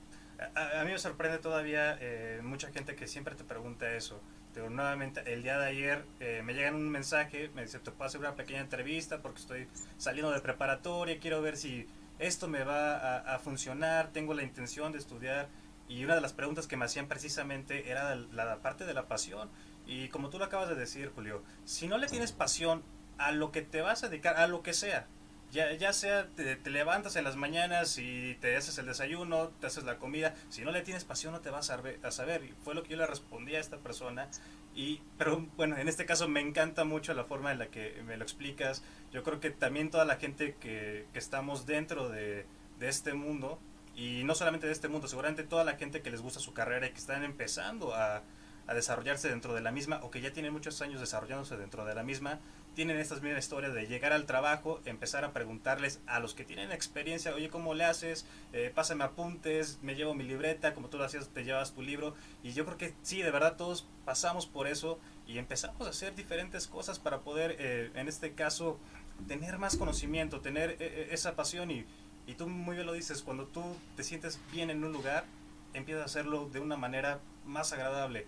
a, 0.54 0.82
mí 0.84 0.92
me 0.92 0.98
sorprende 0.98 1.38
todavía 1.38 1.98
eh, 2.00 2.40
mucha 2.42 2.72
gente 2.72 2.94
que 2.94 3.06
siempre 3.06 3.34
te 3.34 3.44
pregunta 3.44 3.94
eso. 3.94 4.20
Pero 4.54 4.68
nuevamente, 4.68 5.22
el 5.32 5.42
día 5.42 5.58
de 5.58 5.66
ayer 5.66 6.04
eh, 6.20 6.42
me 6.44 6.52
llega 6.52 6.70
un 6.70 6.90
mensaje, 6.90 7.50
me 7.54 7.62
dice, 7.62 7.78
te 7.78 7.90
puedo 7.90 8.06
hacer 8.06 8.20
una 8.20 8.34
pequeña 8.34 8.60
entrevista 8.60 9.22
porque 9.22 9.40
estoy 9.40 9.66
saliendo 9.96 10.30
de 10.30 10.40
preparatoria, 10.40 11.18
quiero 11.18 11.40
ver 11.40 11.56
si 11.56 11.86
esto 12.18 12.48
me 12.48 12.62
va 12.62 13.18
a, 13.18 13.38
funcionar, 13.38 14.12
tengo 14.12 14.34
la 14.34 14.42
intención 14.42 14.92
de 14.92 14.98
estudiar. 14.98 15.48
Y 15.88 16.04
una 16.04 16.14
de 16.14 16.20
las 16.20 16.32
preguntas 16.32 16.66
que 16.66 16.76
me 16.76 16.84
hacían 16.84 17.08
precisamente 17.08 17.90
era 17.90 18.14
la, 18.14 18.58
parte 18.58 18.84
de 18.84 18.94
la 18.94 19.08
pasión. 19.08 19.50
Y 19.86 20.08
como 20.08 20.30
tú 20.30 20.38
lo 20.38 20.44
acabas 20.44 20.68
de 20.68 20.74
decir, 20.74 21.10
Julio, 21.14 21.42
si 21.64 21.88
no 21.88 21.98
le 21.98 22.06
tienes 22.06 22.32
pasión 22.32 22.82
a 23.18 23.32
lo 23.32 23.52
que 23.52 23.62
te 23.62 23.80
vas 23.80 24.02
a 24.04 24.08
dedicar, 24.08 24.36
a 24.36 24.46
lo 24.46 24.62
que 24.62 24.72
sea, 24.72 25.06
ya, 25.50 25.72
ya 25.74 25.92
sea 25.92 26.28
te, 26.28 26.58
levantas 26.70 27.16
en 27.16 27.24
las 27.24 27.36
mañanas 27.36 27.98
y 27.98 28.36
te 28.40 28.56
haces 28.56 28.78
el 28.78 28.86
desayuno, 28.86 29.48
te 29.60 29.66
haces 29.66 29.84
la 29.84 29.98
comida, 29.98 30.34
si 30.48 30.62
no 30.62 30.72
le 30.72 30.80
tienes 30.80 31.04
pasión 31.04 31.32
no 31.34 31.40
te 31.40 31.50
vas 31.50 31.70
a, 31.70 31.80
a 32.02 32.10
saber. 32.10 32.44
Y 32.44 32.54
fue 32.64 32.74
lo 32.74 32.82
que 32.82 32.90
yo 32.90 32.96
le 32.96 33.06
respondí 33.06 33.54
a 33.54 33.60
esta 33.60 33.76
persona. 33.78 34.28
Y, 34.74 35.02
pero 35.18 35.46
bueno, 35.56 35.76
en 35.76 35.88
este 35.88 36.06
caso 36.06 36.26
me 36.28 36.40
encanta 36.40 36.84
mucho 36.84 37.12
la 37.12 37.24
forma 37.24 37.52
en 37.52 37.58
la 37.58 37.66
que 37.66 38.02
me 38.06 38.16
lo 38.16 38.22
explicas. 38.22 38.82
Yo 39.12 39.22
creo 39.22 39.40
que 39.40 39.50
también 39.50 39.90
toda 39.90 40.06
la 40.06 40.16
gente 40.16 40.56
que, 40.58 41.06
que 41.12 41.18
estamos 41.18 41.66
dentro 41.66 42.08
de, 42.08 42.46
de 42.78 42.88
este 42.88 43.12
mundo, 43.12 43.60
y 43.94 44.24
no 44.24 44.34
solamente 44.34 44.66
de 44.66 44.72
este 44.72 44.88
mundo, 44.88 45.06
seguramente 45.06 45.42
toda 45.42 45.64
la 45.64 45.76
gente 45.76 46.00
que 46.00 46.10
les 46.10 46.22
gusta 46.22 46.40
su 46.40 46.54
carrera 46.54 46.86
y 46.86 46.90
que 46.90 46.98
están 46.98 47.24
empezando 47.24 47.94
a, 47.94 48.22
a 48.66 48.74
desarrollarse 48.74 49.28
dentro 49.28 49.54
de 49.54 49.60
la 49.60 49.72
misma 49.72 50.00
o 50.02 50.10
que 50.10 50.20
ya 50.20 50.32
tienen 50.32 50.52
muchos 50.52 50.80
años 50.82 51.00
desarrollándose 51.00 51.56
dentro 51.56 51.84
de 51.84 51.94
la 51.94 52.02
misma, 52.02 52.40
tienen 52.74 52.98
estas 52.98 53.20
mismas 53.20 53.44
historias 53.44 53.74
de 53.74 53.86
llegar 53.86 54.12
al 54.12 54.24
trabajo, 54.24 54.80
empezar 54.86 55.24
a 55.24 55.32
preguntarles 55.32 56.00
a 56.06 56.20
los 56.20 56.34
que 56.34 56.44
tienen 56.44 56.72
experiencia, 56.72 57.34
oye, 57.34 57.50
¿cómo 57.50 57.74
le 57.74 57.84
haces? 57.84 58.24
Eh, 58.52 58.72
pásame 58.74 59.04
apuntes, 59.04 59.78
me 59.82 59.94
llevo 59.94 60.14
mi 60.14 60.24
libreta, 60.24 60.72
como 60.72 60.88
tú 60.88 60.96
lo 60.96 61.04
hacías, 61.04 61.28
te 61.28 61.44
llevas 61.44 61.72
tu 61.72 61.82
libro. 61.82 62.14
Y 62.42 62.52
yo 62.52 62.64
creo 62.64 62.78
que 62.78 62.94
sí, 63.02 63.20
de 63.20 63.30
verdad 63.30 63.56
todos 63.56 63.86
pasamos 64.04 64.46
por 64.46 64.66
eso 64.66 64.98
y 65.26 65.38
empezamos 65.38 65.86
a 65.86 65.90
hacer 65.90 66.14
diferentes 66.14 66.66
cosas 66.66 66.98
para 66.98 67.20
poder, 67.20 67.56
eh, 67.58 67.90
en 67.94 68.08
este 68.08 68.32
caso, 68.32 68.78
tener 69.28 69.58
más 69.58 69.76
conocimiento, 69.76 70.40
tener 70.40 70.70
eh, 70.72 70.76
eh, 70.80 71.08
esa 71.10 71.36
pasión. 71.36 71.70
Y, 71.70 71.84
y 72.26 72.34
tú 72.34 72.48
muy 72.48 72.74
bien 72.76 72.86
lo 72.86 72.92
dices, 72.92 73.22
cuando 73.22 73.46
tú 73.46 73.62
te 73.96 74.04
sientes 74.04 74.40
bien 74.52 74.70
en 74.70 74.82
un 74.84 74.92
lugar, 74.92 75.24
empiezas 75.74 76.02
a 76.02 76.06
hacerlo 76.06 76.48
de 76.48 76.60
una 76.60 76.76
manera 76.76 77.20
más 77.44 77.72
agradable. 77.72 78.26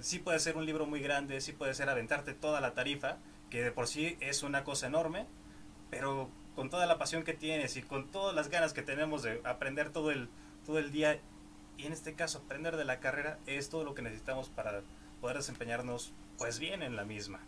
Sí 0.00 0.18
puede 0.18 0.38
ser 0.38 0.56
un 0.56 0.66
libro 0.66 0.86
muy 0.86 1.00
grande, 1.00 1.40
sí 1.40 1.52
puede 1.52 1.74
ser 1.74 1.88
aventarte 1.88 2.34
toda 2.34 2.60
la 2.60 2.74
tarifa, 2.74 3.16
que 3.50 3.62
de 3.62 3.72
por 3.72 3.86
sí 3.88 4.16
es 4.20 4.42
una 4.42 4.64
cosa 4.64 4.86
enorme, 4.86 5.26
pero 5.90 6.30
con 6.54 6.70
toda 6.70 6.86
la 6.86 6.98
pasión 6.98 7.24
que 7.24 7.34
tienes 7.34 7.76
y 7.76 7.82
con 7.82 8.10
todas 8.10 8.34
las 8.34 8.48
ganas 8.48 8.72
que 8.72 8.82
tenemos 8.82 9.22
de 9.22 9.40
aprender 9.44 9.90
todo 9.90 10.10
el, 10.10 10.28
todo 10.66 10.78
el 10.78 10.92
día, 10.92 11.20
y 11.76 11.86
en 11.86 11.92
este 11.92 12.14
caso 12.14 12.38
aprender 12.38 12.76
de 12.76 12.84
la 12.84 13.00
carrera, 13.00 13.38
es 13.46 13.68
todo 13.68 13.84
lo 13.84 13.94
que 13.94 14.02
necesitamos 14.02 14.48
para 14.48 14.82
poder 15.20 15.36
desempeñarnos 15.36 16.12
pues 16.36 16.58
bien 16.58 16.82
en 16.82 16.96
la 16.96 17.04
misma. 17.04 17.40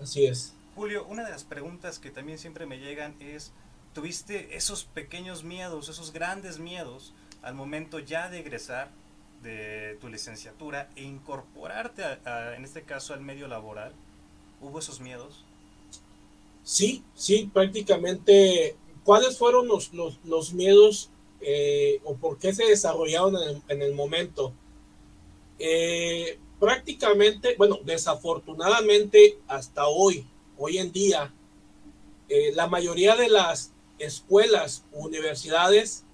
Así 0.00 0.26
es. 0.26 0.54
Julio, 0.74 1.06
una 1.06 1.24
de 1.24 1.30
las 1.30 1.44
preguntas 1.44 1.98
que 1.98 2.10
también 2.10 2.38
siempre 2.38 2.66
me 2.66 2.78
llegan 2.78 3.14
es, 3.20 3.52
¿tuviste 3.94 4.56
esos 4.56 4.84
pequeños 4.84 5.42
miedos, 5.42 5.88
esos 5.88 6.12
grandes 6.12 6.58
miedos 6.58 7.14
al 7.42 7.54
momento 7.54 7.98
ya 7.98 8.28
de 8.28 8.40
egresar 8.40 8.90
de 9.42 9.96
tu 10.00 10.08
licenciatura 10.08 10.90
e 10.96 11.02
incorporarte 11.02 12.02
en 12.56 12.64
este 12.64 12.82
caso 12.82 13.14
al 13.14 13.20
medio 13.20 13.48
laboral? 13.48 13.92
¿Hubo 14.60 14.78
esos 14.78 15.00
miedos? 15.00 15.44
Sí, 16.64 17.02
sí, 17.14 17.50
prácticamente. 17.52 18.76
¿Cuáles 19.04 19.38
fueron 19.38 19.68
los, 19.68 19.92
los, 19.94 20.52
miedos 20.52 21.10
eh, 21.40 22.00
o 22.04 22.14
por 22.16 22.38
qué 22.38 22.52
se 22.52 22.64
desarrollaron 22.64 23.62
en 23.68 23.82
el, 23.82 23.94
momento? 23.94 24.52
Eh, 25.58 26.38
prácticamente, 26.60 27.54
bueno, 27.56 27.78
desafortunadamente 27.84 29.38
hasta 29.48 29.86
hoy, 29.86 30.26
hoy 30.58 30.76
en 30.76 30.92
día, 30.92 31.32
eh, 32.28 32.52
la 32.54 32.66
mayoría 32.66 33.16
de 33.16 33.30
las 33.30 33.72
escuelas, 33.98 34.84
universidades, 34.92 36.04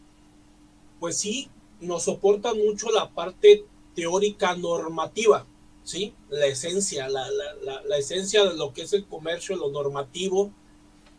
pues 1.00 1.18
sí, 1.18 1.50
nos 1.84 2.04
soportan 2.04 2.58
mucho 2.58 2.90
la 2.90 3.10
parte 3.10 3.64
teórica 3.94 4.56
normativa. 4.56 5.46
¿sí? 5.84 6.14
La 6.30 6.46
esencia, 6.46 7.08
la, 7.08 7.28
la, 7.30 7.82
la, 7.82 7.98
esencia 7.98 8.44
de 8.44 8.56
lo 8.56 8.72
que 8.72 8.82
es 8.82 8.92
el 8.92 9.06
comercio, 9.06 9.56
lo 9.56 9.70
normativo 9.70 10.50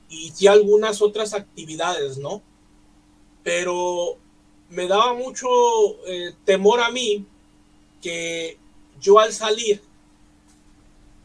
y 0.09 0.47
algunas 0.47 1.01
otras 1.01 1.33
actividades, 1.33 2.17
¿no? 2.17 2.41
Pero 3.43 4.17
me 4.69 4.87
daba 4.87 5.13
mucho 5.13 5.47
eh, 6.07 6.33
temor 6.45 6.79
a 6.79 6.89
mí 6.89 7.25
que 8.01 8.57
yo 8.99 9.19
al 9.19 9.33
salir 9.33 9.81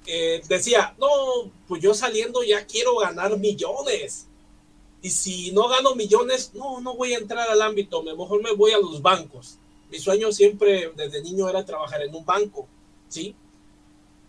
eh, 0.06 0.42
decía, 0.49 0.94
no, 0.99 1.50
pues 1.68 1.82
yo 1.82 1.94
saliendo 1.94 2.42
ya 2.42 2.66
quiero 2.66 2.97
ganar 2.97 3.38
millones. 3.38 4.26
Y 5.02 5.11
si 5.11 5.52
no 5.52 5.69
gano 5.69 5.95
millones, 5.95 6.52
no, 6.54 6.80
no 6.80 6.95
voy 6.95 7.14
a 7.14 7.19
entrar 7.19 7.49
al 7.49 7.62
ámbito, 7.62 8.02
mejor 8.02 8.42
me 8.42 8.52
voy 8.52 8.73
a 8.73 8.78
los 8.78 9.00
bancos. 9.00 9.57
Mi 9.90 9.99
sueño 9.99 10.30
siempre 10.30 10.92
desde 10.95 11.23
niño 11.23 11.49
era 11.49 11.64
trabajar 11.64 12.02
en 12.02 12.14
un 12.14 12.25
banco 12.25 12.69
¿sí? 13.11 13.35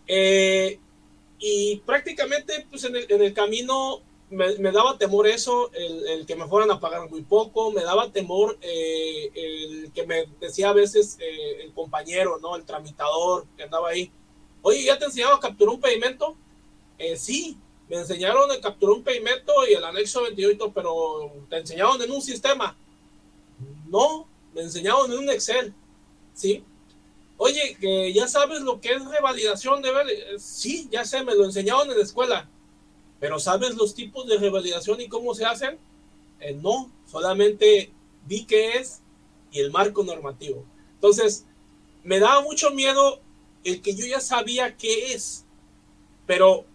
Eh, 0.07 0.77
y 1.39 1.77
prácticamente, 1.85 2.65
pues 2.69 2.83
en 2.83 2.95
el, 2.95 3.33
camino 3.33 4.01
me, 4.29 4.71
daba 4.71 4.97
temor 4.97 5.27
eso, 5.27 5.71
el, 5.73 6.25
que 6.25 6.35
me 6.35 6.47
fueran 6.47 6.71
a 6.71 6.79
pagar 6.79 7.09
muy 7.09 7.21
poco, 7.21 7.71
me 7.71 7.83
daba 7.83 8.11
temor 8.11 8.57
eh, 8.61 9.31
el 9.33 9.91
que 9.93 10.05
me 10.05 10.25
decía 10.39 10.69
a 10.69 10.73
veces 10.73 11.17
eh, 11.19 11.63
el 11.63 11.73
compañero, 11.73 12.39
¿no? 12.41 12.55
El 12.55 12.65
tramitador 12.65 13.45
que 13.55 13.63
andaba 13.63 13.89
ahí. 13.89 14.11
Oye, 14.61 14.83
¿ya 14.83 14.99
te 14.99 15.05
enseñaba 15.05 15.35
a 15.35 15.39
capturar 15.39 15.75
un 15.75 15.81
pedimento? 15.81 16.35
sí, 17.15 17.57
me 17.91 17.97
enseñaron 17.97 18.49
a 18.49 18.61
capturar 18.61 18.95
un 18.95 19.03
pedimento 19.03 19.51
y 19.69 19.73
el 19.73 19.83
anexo 19.83 20.23
28, 20.23 20.71
pero 20.73 21.29
te 21.49 21.57
enseñaron 21.57 22.01
en 22.01 22.09
un 22.09 22.21
sistema. 22.21 22.73
No, 23.89 24.29
me 24.53 24.61
enseñaron 24.61 25.11
en 25.11 25.19
un 25.19 25.29
Excel, 25.29 25.73
¿sí? 26.33 26.63
Oye, 27.35 27.75
que 27.81 28.13
ya 28.13 28.29
sabes 28.29 28.61
lo 28.61 28.79
que 28.79 28.93
es 28.93 29.05
revalidación 29.05 29.81
de 29.81 29.91
Sí, 30.39 30.87
ya 30.89 31.03
sé, 31.03 31.25
me 31.25 31.35
lo 31.35 31.43
enseñaron 31.43 31.91
en 31.91 31.97
la 31.97 32.03
escuela. 32.03 32.49
Pero 33.19 33.39
¿sabes 33.39 33.75
los 33.75 33.93
tipos 33.93 34.25
de 34.25 34.37
revalidación 34.37 35.01
y 35.01 35.09
cómo 35.09 35.35
se 35.35 35.43
hacen? 35.43 35.77
Eh, 36.39 36.53
no, 36.53 36.89
solamente 37.11 37.91
vi 38.25 38.45
qué 38.45 38.77
es 38.77 39.01
y 39.51 39.59
el 39.59 39.69
marco 39.69 40.01
normativo. 40.01 40.63
Entonces, 40.93 41.45
me 42.05 42.21
daba 42.21 42.39
mucho 42.39 42.71
miedo 42.71 43.19
el 43.65 43.81
que 43.81 43.93
yo 43.93 44.05
ya 44.05 44.21
sabía 44.21 44.77
qué 44.77 45.11
es, 45.11 45.43
pero 46.25 46.70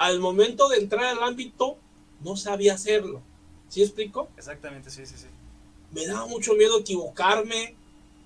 al 0.00 0.18
momento 0.18 0.70
de 0.70 0.78
entrar 0.78 1.04
al 1.04 1.22
ámbito 1.22 1.76
no 2.24 2.34
sabía 2.34 2.72
hacerlo. 2.72 3.20
¿Sí 3.68 3.82
explico? 3.82 4.30
Exactamente, 4.38 4.88
sí, 4.88 5.04
sí, 5.04 5.14
sí. 5.14 5.26
Me 5.92 6.06
daba 6.06 6.26
mucho 6.26 6.54
miedo 6.54 6.78
equivocarme, 6.78 7.76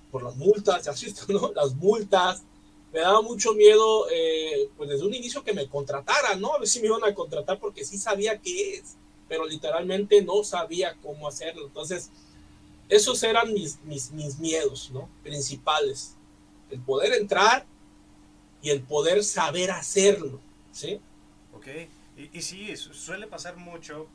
por 0.09 0.23
las 0.23 0.37
multas, 0.37 0.87
así 0.87 1.13
¿no? 1.27 1.51
Las 1.55 1.75
multas. 1.75 2.43
Me 2.93 3.01
daba 3.01 3.21
mucho 3.21 3.53
miedo, 3.53 4.07
eh, 4.09 4.69
pues 4.77 4.89
desde 4.89 5.05
un 5.05 5.13
inicio 5.13 5.43
que 5.43 5.51
me 5.51 5.67
contrataran, 5.67 6.39
¿no? 6.39 6.53
A 6.53 6.59
ver 6.59 6.67
si 6.69 6.79
me 6.79 6.87
iban 6.87 7.03
a 7.03 7.13
contratar 7.13 7.59
porque 7.59 7.83
sí 7.83 7.97
sabía 7.97 8.39
qué 8.39 8.75
es, 8.75 8.95
pero 9.27 9.45
literalmente 9.45 10.21
no 10.21 10.45
sabía 10.45 10.95
cómo 11.03 11.27
hacerlo. 11.27 11.65
Entonces, 11.65 12.09
esos 12.87 13.21
eran 13.23 13.51
mis, 13.51 13.81
mis, 13.83 14.11
mis 14.11 14.39
miedos, 14.39 14.91
¿no? 14.93 15.09
Principales. 15.23 16.15
El 16.69 16.79
poder 16.79 17.11
entrar 17.15 17.65
y 18.61 18.69
el 18.69 18.81
poder 18.81 19.25
saber 19.25 19.71
hacerlo, 19.71 20.39
¿sí? 20.71 21.01
Ok, 21.65 21.89
y, 22.17 22.37
y 22.37 22.41
sí, 22.43 22.75
suele 22.77 23.25
pasar 23.25 23.57
mucho 23.57 24.07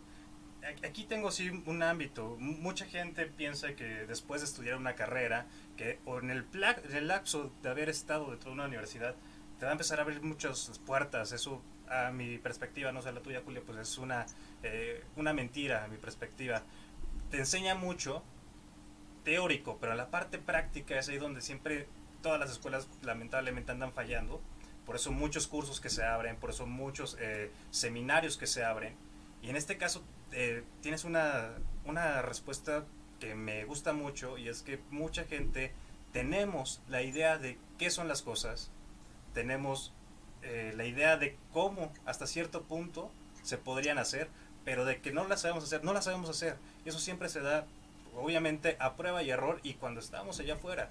aquí 0.84 1.04
tengo 1.04 1.30
sí 1.30 1.50
un 1.66 1.82
ámbito. 1.82 2.36
Mucha 2.38 2.86
gente 2.86 3.26
piensa 3.26 3.74
que 3.74 4.06
después 4.06 4.40
de 4.40 4.46
estudiar 4.46 4.76
una 4.76 4.94
carrera, 4.94 5.46
que 5.76 5.98
o 6.04 6.18
en 6.18 6.30
el, 6.30 6.46
en 6.52 6.96
el 6.96 7.08
lapso 7.08 7.52
de 7.62 7.70
haber 7.70 7.88
estado 7.88 8.30
dentro 8.30 8.50
de 8.50 8.54
una 8.54 8.66
universidad, 8.66 9.14
te 9.58 9.64
va 9.64 9.72
a 9.72 9.72
empezar 9.72 9.98
a 9.98 10.02
abrir 10.02 10.22
muchas 10.22 10.80
puertas. 10.86 11.32
Eso, 11.32 11.62
a 11.88 12.10
mi 12.10 12.38
perspectiva, 12.38 12.92
no 12.92 13.02
sé 13.02 13.12
la 13.12 13.20
tuya, 13.20 13.42
Julio, 13.44 13.62
pues 13.64 13.78
es 13.78 13.98
una, 13.98 14.26
eh, 14.62 15.04
una 15.16 15.32
mentira, 15.32 15.84
a 15.84 15.88
mi 15.88 15.96
perspectiva. 15.96 16.62
Te 17.30 17.38
enseña 17.38 17.74
mucho 17.74 18.22
teórico, 19.24 19.78
pero 19.80 19.94
la 19.94 20.10
parte 20.10 20.38
práctica 20.38 20.98
es 20.98 21.08
ahí 21.08 21.18
donde 21.18 21.40
siempre 21.40 21.88
todas 22.22 22.38
las 22.38 22.50
escuelas 22.50 22.88
lamentablemente 23.02 23.72
andan 23.72 23.92
fallando. 23.92 24.40
Por 24.90 24.96
eso 24.96 25.12
muchos 25.12 25.46
cursos 25.46 25.80
que 25.80 25.88
se 25.88 26.02
abren, 26.02 26.34
por 26.34 26.50
eso 26.50 26.66
muchos 26.66 27.16
eh, 27.20 27.52
seminarios 27.70 28.36
que 28.36 28.48
se 28.48 28.64
abren. 28.64 28.96
Y 29.40 29.48
en 29.48 29.54
este 29.54 29.78
caso 29.78 30.02
eh, 30.32 30.64
tienes 30.82 31.04
una, 31.04 31.52
una 31.84 32.22
respuesta 32.22 32.84
que 33.20 33.36
me 33.36 33.64
gusta 33.66 33.92
mucho 33.92 34.36
y 34.36 34.48
es 34.48 34.62
que 34.62 34.80
mucha 34.90 35.26
gente 35.26 35.72
tenemos 36.12 36.82
la 36.88 37.02
idea 37.02 37.38
de 37.38 37.56
qué 37.78 37.88
son 37.88 38.08
las 38.08 38.22
cosas, 38.22 38.72
tenemos 39.32 39.92
eh, 40.42 40.72
la 40.76 40.86
idea 40.86 41.16
de 41.16 41.36
cómo 41.52 41.92
hasta 42.04 42.26
cierto 42.26 42.62
punto 42.62 43.12
se 43.44 43.58
podrían 43.58 43.98
hacer, 43.98 44.28
pero 44.64 44.84
de 44.84 45.00
que 45.00 45.12
no 45.12 45.24
las 45.28 45.42
sabemos 45.42 45.62
hacer, 45.62 45.84
no 45.84 45.92
las 45.92 46.06
sabemos 46.06 46.30
hacer. 46.30 46.56
Y 46.84 46.88
eso 46.88 46.98
siempre 46.98 47.28
se 47.28 47.38
da, 47.38 47.64
obviamente, 48.16 48.76
a 48.80 48.96
prueba 48.96 49.22
y 49.22 49.30
error 49.30 49.60
y 49.62 49.74
cuando 49.74 50.00
estamos 50.00 50.40
allá 50.40 50.54
afuera. 50.54 50.90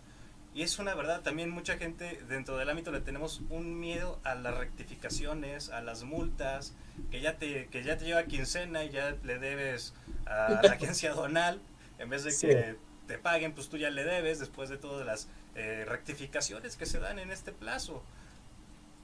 Y 0.53 0.63
es 0.63 0.79
una 0.79 0.95
verdad, 0.95 1.21
también 1.21 1.49
mucha 1.51 1.77
gente 1.77 2.21
dentro 2.27 2.57
del 2.57 2.69
ámbito 2.69 2.91
le 2.91 3.01
tenemos 3.01 3.41
un 3.49 3.79
miedo 3.79 4.19
a 4.23 4.33
las 4.33 4.57
rectificaciones, 4.57 5.69
a 5.69 5.81
las 5.81 6.03
multas, 6.03 6.73
que 7.11 7.21
ya 7.21 7.37
te, 7.37 7.67
que 7.67 7.83
ya 7.83 7.97
te 7.97 8.05
lleva 8.05 8.23
quincena 8.25 8.83
y 8.83 8.89
ya 8.89 9.15
le 9.23 9.37
debes 9.37 9.93
a 10.25 10.59
la 10.63 10.71
agencia 10.73 11.13
donal, 11.13 11.61
en 11.99 12.09
vez 12.09 12.23
de 12.23 12.35
que 12.35 12.77
te 13.07 13.17
paguen, 13.17 13.53
pues 13.53 13.69
tú 13.69 13.77
ya 13.77 13.89
le 13.89 14.03
debes 14.03 14.39
después 14.39 14.69
de 14.69 14.77
todas 14.77 15.05
las 15.05 15.27
eh, 15.55 15.85
rectificaciones 15.87 16.77
que 16.77 16.85
se 16.85 16.99
dan 16.99 17.19
en 17.19 17.31
este 17.31 17.51
plazo. 17.51 18.03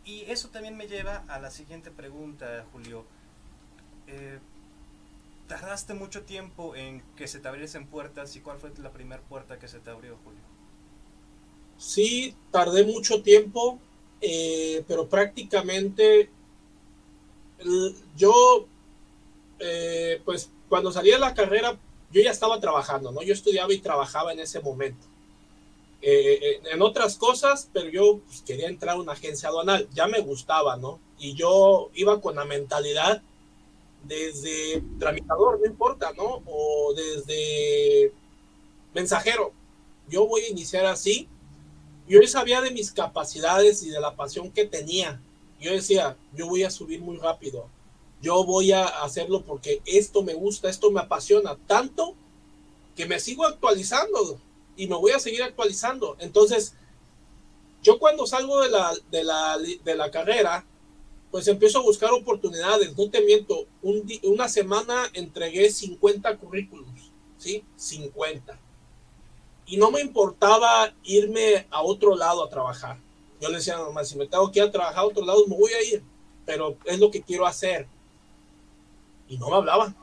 Y 0.03 0.21
eso 0.23 0.49
también 0.49 0.77
me 0.77 0.87
lleva 0.87 1.23
a 1.27 1.39
la 1.39 1.51
siguiente 1.51 1.89
pregunta, 1.91 2.65
Julio. 2.71 3.05
Eh, 4.07 4.39
¿Tardaste 5.47 5.93
mucho 5.93 6.23
tiempo 6.23 6.75
en 6.75 7.01
que 7.15 7.27
se 7.27 7.39
te 7.39 7.47
abriesen 7.47 7.87
puertas 7.87 8.35
y 8.35 8.41
cuál 8.41 8.57
fue 8.57 8.71
la 8.77 8.91
primera 8.91 9.21
puerta 9.21 9.59
que 9.59 9.67
se 9.67 9.79
te 9.79 9.89
abrió, 9.89 10.17
Julio? 10.23 10.54
Sí, 11.77 12.35
tardé 12.51 12.83
mucho 12.83 13.21
tiempo, 13.21 13.79
eh, 14.21 14.83
pero 14.87 15.07
prácticamente 15.07 16.29
yo, 18.15 18.65
eh, 19.59 20.21
pues 20.23 20.49
cuando 20.69 20.91
salí 20.91 21.11
de 21.11 21.19
la 21.19 21.33
carrera, 21.33 21.77
yo 22.11 22.21
ya 22.21 22.31
estaba 22.31 22.59
trabajando, 22.59 23.11
¿no? 23.11 23.21
Yo 23.23 23.33
estudiaba 23.33 23.73
y 23.73 23.79
trabajaba 23.79 24.33
en 24.33 24.39
ese 24.39 24.59
momento. 24.61 25.05
Eh, 26.01 26.61
en 26.71 26.81
otras 26.81 27.17
cosas, 27.17 27.69
pero 27.73 27.89
yo 27.89 28.19
pues, 28.25 28.41
quería 28.41 28.67
entrar 28.67 28.95
a 28.95 28.99
una 28.99 29.13
agencia 29.13 29.49
aduanal, 29.49 29.87
ya 29.93 30.07
me 30.07 30.19
gustaba, 30.19 30.77
¿no? 30.77 30.99
Y 31.17 31.33
yo 31.33 31.89
iba 31.95 32.21
con 32.21 32.35
la 32.35 32.45
mentalidad 32.45 33.21
desde 34.03 34.83
tramitador, 34.99 35.59
no 35.59 35.65
importa, 35.65 36.13
¿no? 36.15 36.43
O 36.45 36.93
desde 36.93 38.13
mensajero. 38.93 39.51
Yo 40.07 40.27
voy 40.27 40.41
a 40.41 40.49
iniciar 40.49 40.85
así 40.85 41.27
yo 42.07 42.25
sabía 42.27 42.61
de 42.61 42.71
mis 42.71 42.91
capacidades 42.91 43.83
y 43.83 43.89
de 43.89 43.99
la 43.99 44.15
pasión 44.15 44.51
que 44.51 44.65
tenía. 44.65 45.19
Yo 45.59 45.71
decía, 45.71 46.17
yo 46.33 46.47
voy 46.47 46.63
a 46.63 46.69
subir 46.69 47.01
muy 47.01 47.17
rápido. 47.17 47.67
Yo 48.21 48.43
voy 48.43 48.71
a 48.71 48.85
hacerlo 48.85 49.41
porque 49.41 49.81
esto 49.85 50.23
me 50.23 50.33
gusta, 50.33 50.69
esto 50.69 50.91
me 50.91 51.01
apasiona 51.01 51.57
tanto 51.67 52.15
que 52.95 53.05
me 53.05 53.19
sigo 53.19 53.45
actualizando 53.45 54.39
y 54.77 54.87
me 54.87 54.95
voy 54.95 55.11
a 55.11 55.19
seguir 55.19 55.43
actualizando. 55.43 56.15
Entonces, 56.19 56.75
yo 57.81 57.99
cuando 57.99 58.25
salgo 58.25 58.61
de 58.61 58.69
la, 58.69 58.93
de 59.11 59.23
la, 59.23 59.57
de 59.57 59.95
la 59.95 60.11
carrera, 60.11 60.65
pues 61.31 61.47
empiezo 61.47 61.79
a 61.79 61.83
buscar 61.83 62.11
oportunidades. 62.13 62.95
No 62.97 63.09
te 63.09 63.21
miento, 63.21 63.65
una 64.23 64.47
semana 64.47 65.09
entregué 65.13 65.69
50 65.69 66.37
currículums, 66.37 67.11
¿sí? 67.37 67.63
50 67.75 68.59
y 69.67 69.77
no 69.77 69.91
me 69.91 70.01
importaba 70.01 70.93
irme 71.03 71.65
a 71.71 71.81
otro 71.81 72.15
lado 72.15 72.43
a 72.43 72.49
trabajar. 72.49 72.97
Yo 73.41 73.49
le 73.49 73.57
decía 73.57 73.77
a 73.77 74.05
si 74.05 74.17
me 74.17 74.27
tengo 74.27 74.51
que 74.51 74.59
ir 74.59 74.65
a 74.65 74.71
trabajar 74.71 74.99
a 74.99 75.07
otro 75.07 75.25
lado, 75.25 75.45
me 75.47 75.57
voy 75.57 75.71
a 75.71 75.83
ir, 75.83 76.03
pero 76.45 76.77
es 76.85 76.99
lo 76.99 77.11
que 77.11 77.21
quiero 77.21 77.45
hacer. 77.45 77.87
Y 79.27 79.37
no 79.37 79.49
me 79.49 79.55
hablaban. 79.55 79.95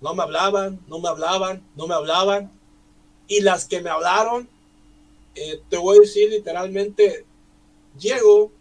No 0.00 0.14
me 0.14 0.22
hablaban, 0.22 0.80
no 0.86 0.98
me 0.98 1.08
hablaban, 1.08 1.66
no 1.74 1.86
me 1.86 1.94
hablaban. 1.94 2.52
Y 3.26 3.40
las 3.40 3.64
que 3.64 3.80
me 3.80 3.90
hablaron, 3.90 4.48
eh, 5.34 5.60
te 5.68 5.78
voy 5.78 5.96
a 5.96 6.00
decir 6.00 6.30
literalmente, 6.30 7.24
llego 7.98 8.52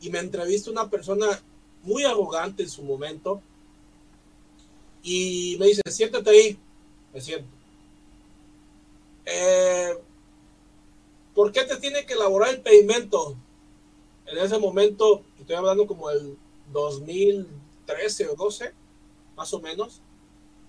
y 0.00 0.08
me 0.10 0.20
entrevista 0.20 0.70
una 0.70 0.88
persona 0.88 1.26
muy 1.82 2.04
arrogante 2.04 2.62
en 2.62 2.70
su 2.70 2.82
momento 2.82 3.42
y 5.02 5.56
me 5.58 5.66
dice, 5.66 5.82
siéntate 5.88 6.30
ahí, 6.30 6.58
me 7.12 7.20
siento 7.20 7.55
eh, 9.26 9.98
¿Por 11.34 11.52
qué 11.52 11.64
te 11.64 11.76
tiene 11.76 12.06
que 12.06 12.14
elaborar 12.14 12.48
el 12.48 12.62
pedimento? 12.62 13.36
En 14.24 14.38
ese 14.38 14.58
momento, 14.58 15.22
estoy 15.38 15.56
hablando 15.56 15.86
como 15.86 16.08
el 16.10 16.38
2013 16.72 18.28
o 18.28 18.34
12, 18.34 18.72
más 19.36 19.52
o 19.52 19.60
menos. 19.60 20.00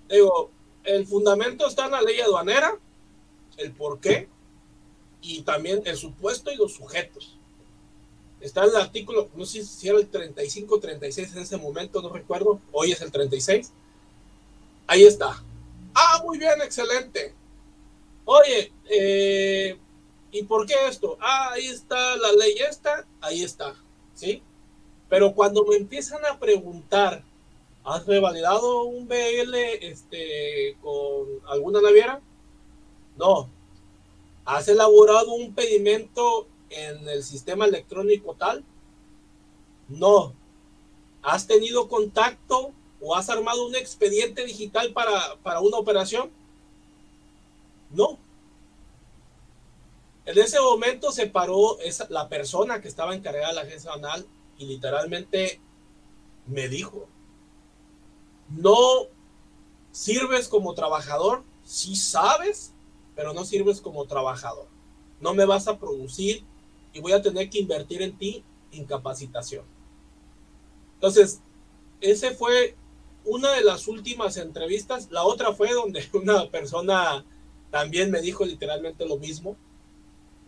Digo, 0.10 0.52
el 0.84 1.08
fundamento 1.08 1.68
está 1.68 1.86
en 1.86 1.92
la 1.92 2.02
ley 2.02 2.20
aduanera, 2.20 2.78
el 3.56 3.72
por 3.72 4.00
qué, 4.00 4.28
y 5.22 5.42
también 5.42 5.82
el 5.86 5.96
supuesto 5.96 6.52
y 6.52 6.58
los 6.58 6.74
sujetos. 6.74 7.38
Está 8.42 8.64
en 8.64 8.72
el 8.72 8.76
artículo, 8.76 9.30
no 9.36 9.46
sé 9.46 9.64
si 9.64 9.88
era 9.88 9.98
el 9.98 10.10
35 10.10 10.80
36 10.80 11.34
en 11.34 11.42
ese 11.44 11.58
momento, 11.58 12.02
no 12.02 12.10
recuerdo, 12.10 12.60
hoy 12.72 12.92
es 12.92 13.02
el 13.02 13.12
36. 13.12 13.72
Ahí 14.86 15.04
está. 15.04 15.44
Ah, 15.96 16.22
muy 16.24 16.38
bien, 16.38 16.62
excelente. 16.62 17.34
Oye, 18.30 18.74
eh, 18.90 19.78
¿y 20.34 20.44
por 20.44 20.66
qué 20.66 20.74
esto? 20.90 21.18
Ah, 21.22 21.52
ahí 21.54 21.68
está 21.68 22.18
la 22.18 22.34
ley 22.34 22.56
esta, 22.70 23.08
ahí 23.22 23.42
está, 23.42 23.74
¿sí? 24.16 24.44
Pero 25.08 25.34
cuando 25.34 25.64
me 25.64 25.78
empiezan 25.78 26.20
a 26.26 26.38
preguntar, 26.38 27.24
¿has 27.86 28.06
revalidado 28.06 28.84
un 28.84 29.08
BL 29.08 29.56
este, 29.80 30.76
con 30.82 31.40
alguna 31.48 31.80
naviera? 31.80 32.20
No. 33.16 33.50
¿Has 34.44 34.68
elaborado 34.68 35.32
un 35.32 35.56
pedimento 35.56 36.50
en 36.70 37.08
el 37.08 37.24
sistema 37.24 37.64
electrónico 37.64 38.36
tal? 38.38 38.66
No. 39.88 40.34
¿Has 41.22 41.48
tenido 41.48 41.88
contacto 41.88 42.74
o 43.00 43.16
has 43.16 43.30
armado 43.30 43.66
un 43.66 43.76
expediente 43.76 44.44
digital 44.44 44.92
para, 44.92 45.38
para 45.44 45.62
una 45.62 45.78
operación? 45.78 46.30
No. 47.92 48.20
En 50.26 50.38
ese 50.38 50.60
momento 50.60 51.12
se 51.12 51.28
paró 51.28 51.80
esa, 51.80 52.08
la 52.10 52.28
persona 52.28 52.82
que 52.82 52.88
estaba 52.88 53.16
encargada 53.16 53.50
de 53.50 53.56
la 53.56 53.62
agencia 53.62 53.94
anal 53.94 54.28
y 54.58 54.66
literalmente 54.66 55.62
me 56.48 56.68
dijo, 56.68 57.08
no 58.50 58.78
sirves 59.92 60.48
como 60.48 60.74
trabajador, 60.74 61.44
sí 61.64 61.96
sabes, 61.96 62.74
pero 63.16 63.34
no 63.34 63.46
sirves 63.46 63.82
como 63.82 64.06
trabajador. 64.06 64.68
No 65.20 65.34
me 65.34 65.46
vas 65.46 65.68
a 65.68 65.80
producir 65.80 66.44
y 66.94 67.00
voy 67.00 67.14
a 67.14 67.22
tener 67.22 67.50
que 67.50 67.60
invertir 67.60 68.02
en 68.02 68.18
ti 68.18 68.44
en 68.72 68.86
capacitación. 68.86 69.66
Entonces, 70.96 71.42
ese 72.02 72.32
fue 72.32 72.76
una 73.26 73.52
de 73.52 73.64
las 73.64 73.88
últimas 73.88 74.38
entrevistas. 74.38 75.10
La 75.12 75.24
otra 75.24 75.54
fue 75.54 75.74
donde 75.74 76.08
una 76.14 76.50
persona 76.50 77.26
también 77.72 78.12
me 78.12 78.22
dijo 78.22 78.46
literalmente 78.46 79.06
lo 79.06 79.18
mismo. 79.18 79.58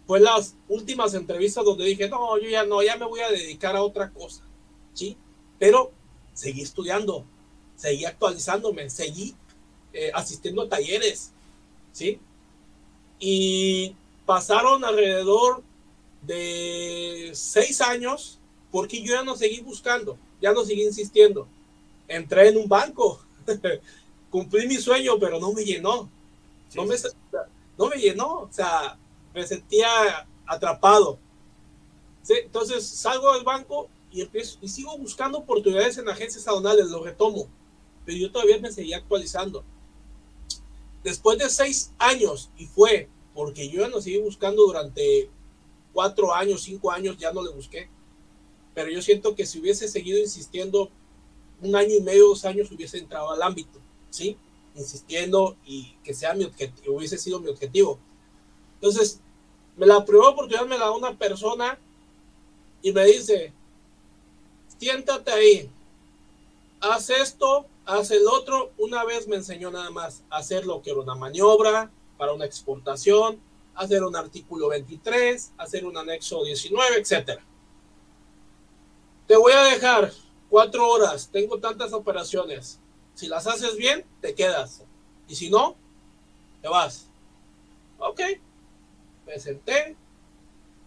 Fue 0.07 0.19
las 0.19 0.55
últimas 0.67 1.13
entrevistas 1.13 1.63
donde 1.63 1.85
dije, 1.85 2.09
no, 2.09 2.37
yo 2.39 2.49
ya 2.49 2.65
no, 2.65 2.81
ya 2.81 2.97
me 2.97 3.05
voy 3.05 3.19
a 3.19 3.29
dedicar 3.29 3.75
a 3.75 3.83
otra 3.83 4.09
cosa, 4.09 4.43
¿sí? 4.93 5.15
Pero 5.59 5.91
seguí 6.33 6.61
estudiando, 6.61 7.25
seguí 7.75 8.05
actualizándome, 8.05 8.89
seguí 8.89 9.35
eh, 9.93 10.11
asistiendo 10.13 10.63
a 10.63 10.69
talleres, 10.69 11.31
¿sí? 11.91 12.19
Y 13.19 13.95
pasaron 14.25 14.83
alrededor 14.83 15.61
de 16.21 17.31
seis 17.33 17.81
años 17.81 18.39
porque 18.71 19.01
yo 19.01 19.13
ya 19.13 19.23
no 19.23 19.35
seguí 19.35 19.61
buscando, 19.61 20.17
ya 20.41 20.53
no 20.53 20.63
seguí 20.63 20.83
insistiendo. 20.83 21.47
Entré 22.07 22.49
en 22.49 22.57
un 22.57 22.67
banco, 22.67 23.23
cumplí 24.31 24.67
mi 24.67 24.75
sueño, 24.75 25.19
pero 25.19 25.39
no 25.39 25.53
me 25.53 25.63
llenó 25.63 26.09
no, 26.75 26.85
me, 26.85 26.95
no 27.77 27.87
me 27.87 27.97
llenó, 27.97 28.41
o 28.41 28.49
sea, 28.51 28.97
me 29.33 29.45
sentía 29.45 30.27
atrapado. 30.45 31.19
Entonces 32.27 32.87
salgo 32.87 33.33
del 33.33 33.43
banco 33.43 33.89
y 34.11 34.21
empiezo 34.21 34.57
y 34.61 34.67
sigo 34.67 34.97
buscando 34.97 35.39
oportunidades 35.39 35.97
en 35.97 36.09
agencias 36.09 36.47
aduanales, 36.47 36.87
lo 36.87 37.03
retomo, 37.03 37.47
pero 38.05 38.17
yo 38.17 38.31
todavía 38.31 38.59
me 38.59 38.71
seguía 38.71 38.97
actualizando. 38.97 39.63
Después 41.03 41.37
de 41.39 41.49
seis 41.49 41.93
años, 41.97 42.49
y 42.57 42.65
fue 42.65 43.09
porque 43.33 43.69
yo 43.69 43.81
ya 43.81 43.87
no 43.87 44.01
seguí 44.01 44.17
buscando 44.17 44.63
durante 44.63 45.29
cuatro 45.93 46.33
años, 46.33 46.61
cinco 46.61 46.91
años, 46.91 47.17
ya 47.17 47.31
no 47.31 47.43
le 47.43 47.51
busqué. 47.51 47.89
pero 48.73 48.89
yo 48.89 49.01
siento 49.01 49.35
que 49.35 49.45
si 49.45 49.59
hubiese 49.59 49.87
seguido 49.87 50.19
insistiendo 50.19 50.89
un 51.61 51.75
año 51.75 51.95
y 51.95 52.01
medio, 52.01 52.27
dos 52.29 52.45
años, 52.45 52.71
hubiese 52.71 52.97
entrado 52.97 53.31
al 53.31 53.41
ámbito, 53.41 53.79
¿sí? 54.09 54.37
Insistiendo 54.75 55.57
y 55.65 55.93
que 56.03 56.13
sea 56.13 56.33
mi 56.33 56.45
objetivo, 56.45 56.95
hubiese 56.95 57.17
sido 57.17 57.39
mi 57.39 57.49
objetivo. 57.49 57.99
Entonces, 58.75 59.19
me 59.75 59.85
la 59.85 60.03
primera 60.05 60.29
oportunidad 60.29 60.65
me 60.65 60.77
la 60.77 60.85
da 60.85 60.91
una 60.91 61.17
persona 61.17 61.77
y 62.81 62.91
me 62.91 63.05
dice, 63.05 63.53
siéntate 64.77 65.31
ahí, 65.31 65.69
haz 66.81 67.09
esto, 67.09 67.65
haz 67.85 68.11
el 68.11 68.27
otro. 68.27 68.71
Una 68.77 69.03
vez 69.03 69.27
me 69.27 69.35
enseñó 69.35 69.71
nada 69.71 69.89
más 69.89 70.23
hacer 70.29 70.65
lo 70.65 70.81
que 70.81 70.91
era 70.91 70.99
una 70.99 71.15
maniobra 71.15 71.91
para 72.17 72.33
una 72.33 72.45
exportación, 72.45 73.39
hacer 73.75 74.03
un 74.03 74.15
artículo 74.15 74.69
23, 74.69 75.53
hacer 75.57 75.85
un 75.85 75.97
anexo 75.97 76.43
19, 76.43 76.97
etcétera. 76.97 77.43
Te 79.27 79.37
voy 79.37 79.53
a 79.53 79.63
dejar 79.63 80.11
cuatro 80.49 80.87
horas, 80.89 81.29
tengo 81.31 81.59
tantas 81.59 81.93
operaciones. 81.93 82.79
Si 83.19 83.27
las 83.27 83.47
haces 83.47 83.75
bien, 83.75 84.05
te 84.21 84.33
quedas. 84.33 84.85
Y 85.27 85.35
si 85.35 85.49
no, 85.49 85.75
te 86.61 86.69
vas. 86.69 87.07
Ok. 87.97 88.21
Me 89.27 89.37
senté, 89.37 89.97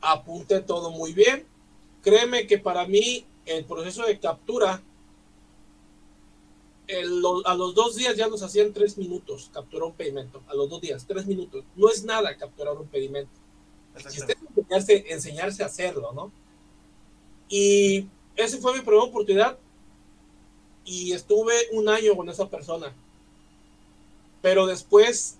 apunté 0.00 0.60
todo 0.60 0.92
muy 0.92 1.12
bien. 1.12 1.46
Créeme 2.00 2.46
que 2.46 2.56
para 2.56 2.86
mí 2.86 3.26
el 3.44 3.66
proceso 3.66 4.06
de 4.06 4.18
captura, 4.18 4.82
a 7.44 7.54
los 7.54 7.74
dos 7.74 7.96
días 7.96 8.16
ya 8.16 8.28
nos 8.28 8.42
hacían 8.42 8.72
tres 8.72 8.96
minutos 8.96 9.50
capturar 9.52 9.88
un 9.88 9.94
pedimento. 9.94 10.42
A 10.46 10.54
los 10.54 10.70
dos 10.70 10.80
días, 10.80 11.04
tres 11.06 11.26
minutos. 11.26 11.66
No 11.76 11.90
es 11.90 12.02
nada 12.02 12.34
capturar 12.38 12.78
un 12.78 12.86
pedimento. 12.86 13.38
enseñarse, 13.94 15.04
enseñarse 15.12 15.62
a 15.62 15.66
hacerlo, 15.66 16.12
¿no? 16.14 16.32
Y 17.50 18.06
esa 18.36 18.56
fue 18.56 18.72
mi 18.72 18.80
primera 18.80 19.04
oportunidad 19.04 19.58
y 20.84 21.12
estuve 21.12 21.54
un 21.72 21.88
año 21.88 22.16
con 22.16 22.28
esa 22.28 22.48
persona. 22.48 22.92
Pero 24.40 24.66
después, 24.66 25.38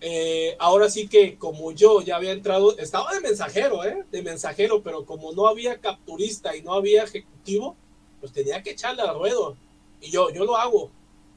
eh, 0.00 0.56
ahora 0.58 0.90
sí 0.90 1.08
que 1.08 1.36
como 1.36 1.72
yo 1.72 2.02
ya 2.02 2.16
había 2.16 2.32
entrado, 2.32 2.76
estaba 2.78 3.12
de 3.12 3.20
mensajero, 3.20 3.84
¿eh? 3.84 4.04
De 4.10 4.22
mensajero, 4.22 4.82
pero 4.82 5.04
como 5.04 5.32
no 5.32 5.46
había 5.46 5.80
capturista 5.80 6.56
y 6.56 6.62
no 6.62 6.72
había 6.74 7.04
ejecutivo, 7.04 7.76
pues 8.20 8.32
tenía 8.32 8.62
que 8.62 8.70
echarle 8.70 9.02
al 9.02 9.18
ruedo. 9.18 9.56
Y 10.00 10.10
yo, 10.10 10.30
yo 10.30 10.44
lo 10.44 10.56
hago, 10.56 10.90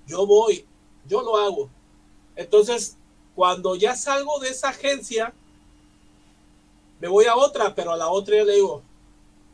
yo 0.07 0.25
voy, 0.25 0.65
yo 1.07 1.21
lo 1.21 1.38
hago. 1.38 1.69
Entonces, 2.36 2.97
cuando 3.36 3.75
ya 3.75 3.95
salgo 3.95 4.39
de 4.39 4.49
esa 4.49 4.69
agencia, 4.69 5.34
me 6.99 7.07
voy 7.07 7.25
a 7.25 7.36
otra, 7.36 7.73
pero 7.73 7.91
a 7.91 7.97
la 7.97 8.10
otra 8.10 8.38
yo 8.38 8.45
le 8.45 8.55
digo, 8.55 8.84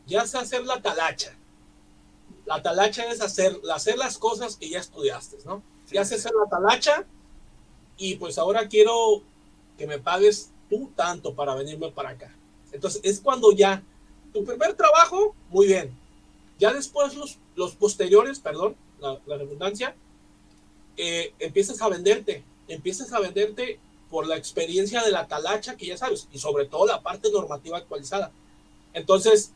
ya 0.06 0.26
sé 0.26 0.38
hacer 0.38 0.64
la 0.64 0.80
talacha. 0.82 1.37
La 2.48 2.62
talacha 2.62 3.04
es 3.10 3.20
hacer, 3.20 3.60
hacer 3.70 3.98
las 3.98 4.16
cosas 4.16 4.56
que 4.56 4.70
ya 4.70 4.78
estudiaste, 4.78 5.36
¿no? 5.44 5.62
Ya 5.90 6.02
sé 6.06 6.14
hacer 6.14 6.32
la 6.32 6.48
talacha 6.48 7.04
y 7.98 8.14
pues 8.14 8.38
ahora 8.38 8.68
quiero 8.68 9.22
que 9.76 9.86
me 9.86 9.98
pagues 9.98 10.50
tú 10.70 10.90
tanto 10.96 11.34
para 11.34 11.54
venirme 11.54 11.92
para 11.92 12.08
acá. 12.08 12.34
Entonces 12.72 13.02
es 13.04 13.20
cuando 13.20 13.52
ya 13.52 13.82
tu 14.32 14.46
primer 14.46 14.72
trabajo, 14.72 15.34
muy 15.50 15.66
bien. 15.66 15.94
Ya 16.58 16.72
después 16.72 17.14
los, 17.14 17.36
los 17.54 17.74
posteriores, 17.74 18.38
perdón, 18.38 18.76
la, 18.98 19.18
redundancia, 19.26 19.94
eh, 20.96 21.34
empiezas 21.40 21.82
a 21.82 21.90
venderte, 21.90 22.44
empiezas 22.66 23.12
a 23.12 23.20
venderte 23.20 23.78
por 24.08 24.26
la 24.26 24.38
experiencia 24.38 25.04
de 25.04 25.10
la 25.10 25.28
talacha 25.28 25.76
que 25.76 25.84
ya 25.84 25.98
sabes 25.98 26.28
y 26.32 26.38
sobre 26.38 26.64
todo 26.64 26.86
la 26.86 27.02
parte 27.02 27.30
normativa 27.30 27.76
actualizada. 27.76 28.32
Entonces, 28.94 29.52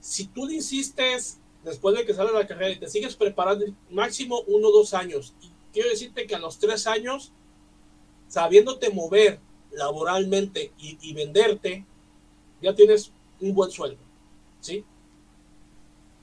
si 0.00 0.24
tú 0.24 0.46
le 0.46 0.54
insistes 0.54 1.36
después 1.64 1.96
de 1.96 2.06
que 2.06 2.14
sales 2.14 2.32
de 2.32 2.38
la 2.38 2.46
carrera 2.46 2.70
y 2.70 2.78
te 2.78 2.88
sigues 2.88 3.16
preparando 3.16 3.64
máximo 3.90 4.42
uno 4.46 4.68
o 4.68 4.72
dos 4.72 4.94
años, 4.94 5.34
y 5.42 5.50
quiero 5.72 5.90
decirte 5.90 6.26
que 6.26 6.34
a 6.34 6.38
los 6.38 6.58
tres 6.58 6.86
años, 6.86 7.32
sabiéndote 8.28 8.90
mover 8.90 9.38
laboralmente 9.72 10.72
y, 10.78 11.12
venderte, 11.12 11.84
ya 12.60 12.74
tienes 12.74 13.12
un 13.40 13.54
buen 13.54 13.70
sueldo, 13.70 13.98
¿sí? 14.60 14.84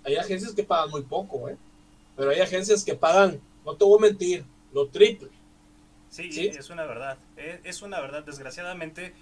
Hay 0.03 0.15
agencias 0.15 0.53
que 0.53 0.63
pagan 0.63 0.89
muy 0.89 1.01
poco, 1.01 1.49
¿eh? 1.49 1.57
Pero 2.15 2.31
hay 2.31 2.39
agencias 2.39 2.83
que 2.83 2.95
pagan, 2.95 3.39
no 3.65 3.75
te 3.75 3.85
voy 3.85 3.99
a 3.99 4.01
mentir, 4.01 4.45
lo 4.73 4.87
triple. 4.87 5.29
Sí, 6.09 6.31
¿sí? 6.31 6.47
es 6.47 6.69
una 6.69 6.85
verdad. 6.85 7.17
Es 7.63 7.81
una 7.81 7.99
verdad. 7.99 8.23
Desgraciadamente, 8.23 9.13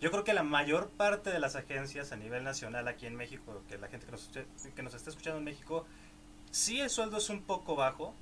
yo 0.00 0.10
creo 0.10 0.24
que 0.24 0.34
la 0.34 0.42
mayor 0.42 0.90
parte 0.90 1.30
de 1.30 1.38
las 1.38 1.56
agencias 1.56 2.12
a 2.12 2.16
nivel 2.16 2.44
nacional 2.44 2.88
aquí 2.88 3.06
en 3.06 3.16
México, 3.16 3.62
que 3.68 3.78
la 3.78 3.88
gente 3.88 4.06
que 4.06 4.12
nos, 4.12 4.30
que 4.74 4.82
nos 4.82 4.94
está 4.94 5.10
escuchando 5.10 5.38
en 5.38 5.44
México, 5.44 5.86
sí 6.50 6.80
el 6.80 6.90
sueldo 6.90 7.18
es 7.18 7.30
un 7.30 7.42
poco 7.42 7.76
bajo, 7.76 8.14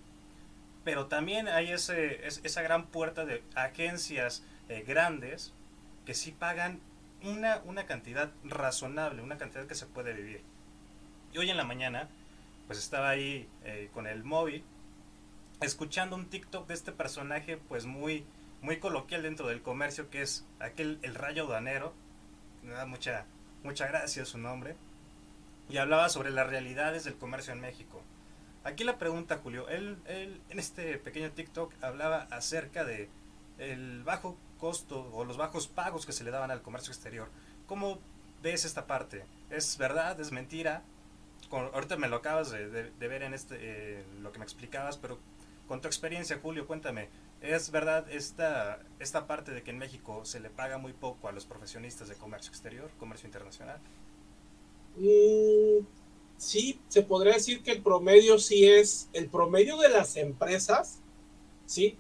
pero 0.85 1.07
también 1.07 1.49
hay 1.49 1.73
ese, 1.73 2.27
esa 2.27 2.63
gran 2.63 2.87
puerta 2.87 3.25
de 3.25 3.43
agencias 3.55 4.43
eh, 4.69 4.85
grandes 4.87 5.53
que 6.07 6.15
sí 6.15 6.33
pagan 6.33 6.81
una, 7.23 7.61
una 7.65 7.87
cantidad 7.87 8.33
razonable, 8.45 9.23
una 9.23 9.39
cantidad 9.39 9.67
que 9.67 9.75
se 9.75 9.87
puede 9.87 10.13
vivir. 10.13 10.43
Y 11.33 11.39
hoy 11.39 11.51
en 11.51 11.57
la 11.57 11.65
mañana, 11.65 12.09
pues 12.67 12.79
estaba 12.79 13.11
ahí 13.11 13.49
eh, 13.65 13.91
con 13.95 14.07
el 14.07 14.25
móvil, 14.25 14.65
escuchando 15.61 16.17
un 16.17 16.27
TikTok 16.27 16.67
de 16.67 16.75
este 16.75 16.93
personaje, 16.93 17.57
pues 17.57 17.87
muy, 17.87 18.25
muy 18.63 18.79
coloquial 18.79 19.23
dentro 19.23 19.49
del 19.49 19.61
comercio, 19.61 20.09
que 20.09 20.23
es 20.23 20.47
aquel, 20.61 20.99
el 21.03 21.15
rayo 21.15 21.47
danero. 21.47 21.93
Me 22.63 22.73
da 22.73 22.87
mucha, 22.87 23.27
mucha 23.63 23.87
gracia 23.89 24.25
su 24.25 24.39
nombre. 24.39 24.77
Y 25.69 25.77
hablaba 25.77 26.09
sobre 26.09 26.31
las 26.31 26.49
realidades 26.49 27.05
del 27.05 27.17
comercio 27.17 27.53
en 27.53 27.61
México. 27.61 28.03
Aquí 28.65 28.85
la 28.85 28.99
pregunta, 28.99 29.41
Julio, 29.43 29.69
él, 29.69 29.99
él 30.07 30.41
en 30.49 30.59
este 30.59 30.97
pequeño 30.99 31.33
TikTok 31.33 31.75
hablaba 31.83 32.29
acerca 32.31 32.85
de 32.85 33.11
el 33.59 34.03
bajo 34.05 34.37
costo 34.59 35.11
o 35.13 35.25
los 35.25 35.37
bajos 35.37 35.67
pagos 35.67 36.07
que 36.07 36.13
se 36.13 36.25
le 36.25 36.31
daban 36.31 36.51
al 36.51 36.63
comercio 36.63 36.93
exterior. 36.93 37.29
¿Cómo 37.67 37.99
ves 38.43 38.65
esta 38.65 38.87
parte? 38.87 39.25
¿Es 39.51 39.77
verdad? 39.79 40.21
¿Es 40.21 40.31
mentira? 40.31 40.83
ahorita 41.51 41.97
me 41.97 42.09
lo 42.09 42.17
acabas 42.17 42.51
de, 42.51 42.91
ver 42.99 43.23
en 43.23 43.35
este, 43.35 43.57
eh, 43.61 44.05
lo 44.21 44.33
que 44.33 44.39
me 44.39 44.45
explicabas, 44.45 44.97
pero 44.97 45.19
con 45.69 45.81
tu 45.81 45.89
experiencia, 45.89 46.39
Julio, 46.41 46.67
cuéntame, 46.67 47.09
¿Es 47.43 47.73
verdad 47.73 48.07
esta, 48.09 48.81
esta 49.01 49.27
parte 49.27 49.51
de 49.51 49.65
que 49.65 49.73
en 49.73 49.79
México 49.79 50.25
se 50.25 50.39
le 50.39 50.49
paga 50.49 50.79
muy 50.79 50.93
poco 50.93 51.27
a 51.27 51.33
los 51.33 51.45
profesionistas 51.45 52.09
de 52.09 52.15
comercio 52.15 52.51
exterior, 52.51 52.89
comercio 53.01 53.27
internacional? 53.27 53.81
Mm, 54.97 55.85
sí, 56.37 56.81
se 56.87 57.03
podría 57.03 57.35
decir 57.35 57.65
que 57.65 57.73
el 57.73 57.83
promedio 57.83 58.39
sí 58.39 58.69
es, 58.69 59.09
el 59.13 59.29
promedio 59.29 59.77
de 59.79 59.89
las 59.89 60.17
empresas, 60.17 61.01
sí, 61.67 61.97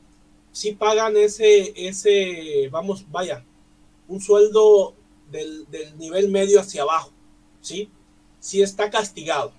sí 0.52 0.72
pagan 0.72 1.16
ese, 1.16 1.72
ese, 1.88 2.68
vamos, 2.70 3.10
vaya, 3.10 3.44
un 4.06 4.20
sueldo 4.20 4.94
del, 5.32 5.68
del 5.72 5.98
nivel 5.98 6.30
medio 6.30 6.60
hacia 6.60 6.82
abajo, 6.82 7.10
sí, 7.60 7.90
sí 8.38 8.62
está 8.62 8.90
castigado. 8.90 9.52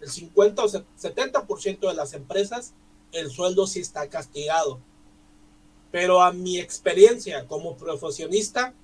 El 0.00 0.08
50 0.08 0.64
o 0.64 0.68
70% 0.68 1.88
de 1.88 1.94
las 1.94 2.14
empresas, 2.14 2.72
el 3.12 3.30
sueldo 3.30 3.66
sí 3.66 3.80
está 3.80 4.08
castigado 4.08 4.80
pero 5.94 6.20
a 6.20 6.32
mi 6.32 6.58
experiencia 6.58 7.46
como 7.46 7.76
profesionista, 7.76 8.74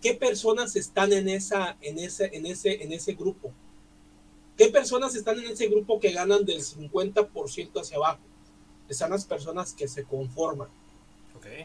¿qué 0.00 0.14
personas 0.14 0.74
están 0.74 1.12
en, 1.12 1.28
esa, 1.28 1.76
en, 1.82 1.98
ese, 1.98 2.30
en, 2.32 2.46
ese, 2.46 2.82
en 2.82 2.94
ese 2.94 3.12
grupo? 3.12 3.52
¿Qué 4.56 4.68
personas 4.68 5.14
están 5.14 5.38
en 5.38 5.50
ese 5.50 5.68
grupo 5.68 6.00
que 6.00 6.12
ganan 6.12 6.46
del 6.46 6.62
50% 6.62 7.78
hacia 7.78 7.98
abajo? 7.98 8.22
Están 8.88 9.10
las 9.10 9.26
personas 9.26 9.74
que 9.74 9.86
se 9.86 10.04
conforman. 10.04 10.68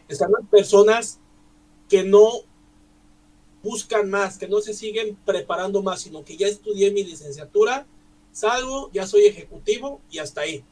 Están 0.10 0.34
las 0.34 0.46
personas 0.50 1.20
que 1.88 2.04
no 2.04 2.42
buscan 3.64 4.10
más, 4.10 4.38
que 4.38 4.50
no 4.50 4.60
se 4.60 4.74
siguen 4.74 5.18
preparando 5.24 5.82
más, 5.82 6.02
sino 6.02 6.26
que 6.26 6.36
ya 6.36 6.48
estudié 6.48 6.92
mi 6.92 7.06
licenciatura, 7.06 7.88
salgo, 8.34 8.92
ya 8.92 9.08
soy 9.08 9.24
ejecutivo 9.24 10.02
y 10.12 10.20
hasta 10.20 10.42
ahí. 10.42 10.66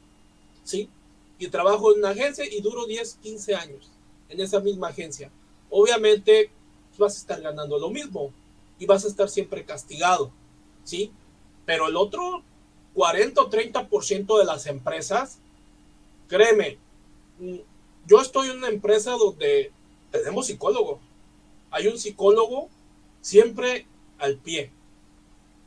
¿Sí? 0.66 0.90
Y 1.38 1.48
trabajo 1.48 1.94
en 1.94 2.00
una 2.00 2.10
agencia 2.10 2.44
y 2.44 2.60
duro 2.60 2.86
10, 2.86 3.20
15 3.22 3.56
años 3.56 3.92
en 4.30 4.40
esa 4.40 4.60
misma 4.60 4.90
agencia. 4.90 5.32
Obviamente 5.70 6.52
vas 6.98 7.16
a 7.16 7.20
estar 7.20 7.42
ganando 7.42 7.80
lo 7.80 7.90
mismo 7.90 8.32
y 8.78 8.86
vas 8.86 9.06
a 9.06 9.08
estar 9.08 9.30
siempre 9.30 9.66
castigado, 9.66 10.32
¿sí? 10.84 11.12
Pero 11.66 11.88
el 11.88 11.96
otro 11.96 12.44
40 12.94 13.42
o 13.42 13.50
30% 13.50 14.40
de 14.40 14.46
las 14.46 14.68
empresas, 14.68 15.40
créeme, 16.28 16.78
yo 18.06 18.22
estoy 18.22 18.50
en 18.50 18.58
una 18.58 18.70
empresa 18.70 19.12
donde 19.12 19.72
tenemos 20.12 20.48
psicólogo. 20.48 21.00
Hay 21.72 21.88
un 21.88 21.98
psicólogo 21.98 22.70
siempre 23.22 23.86
al 24.18 24.38
pie. 24.38 24.72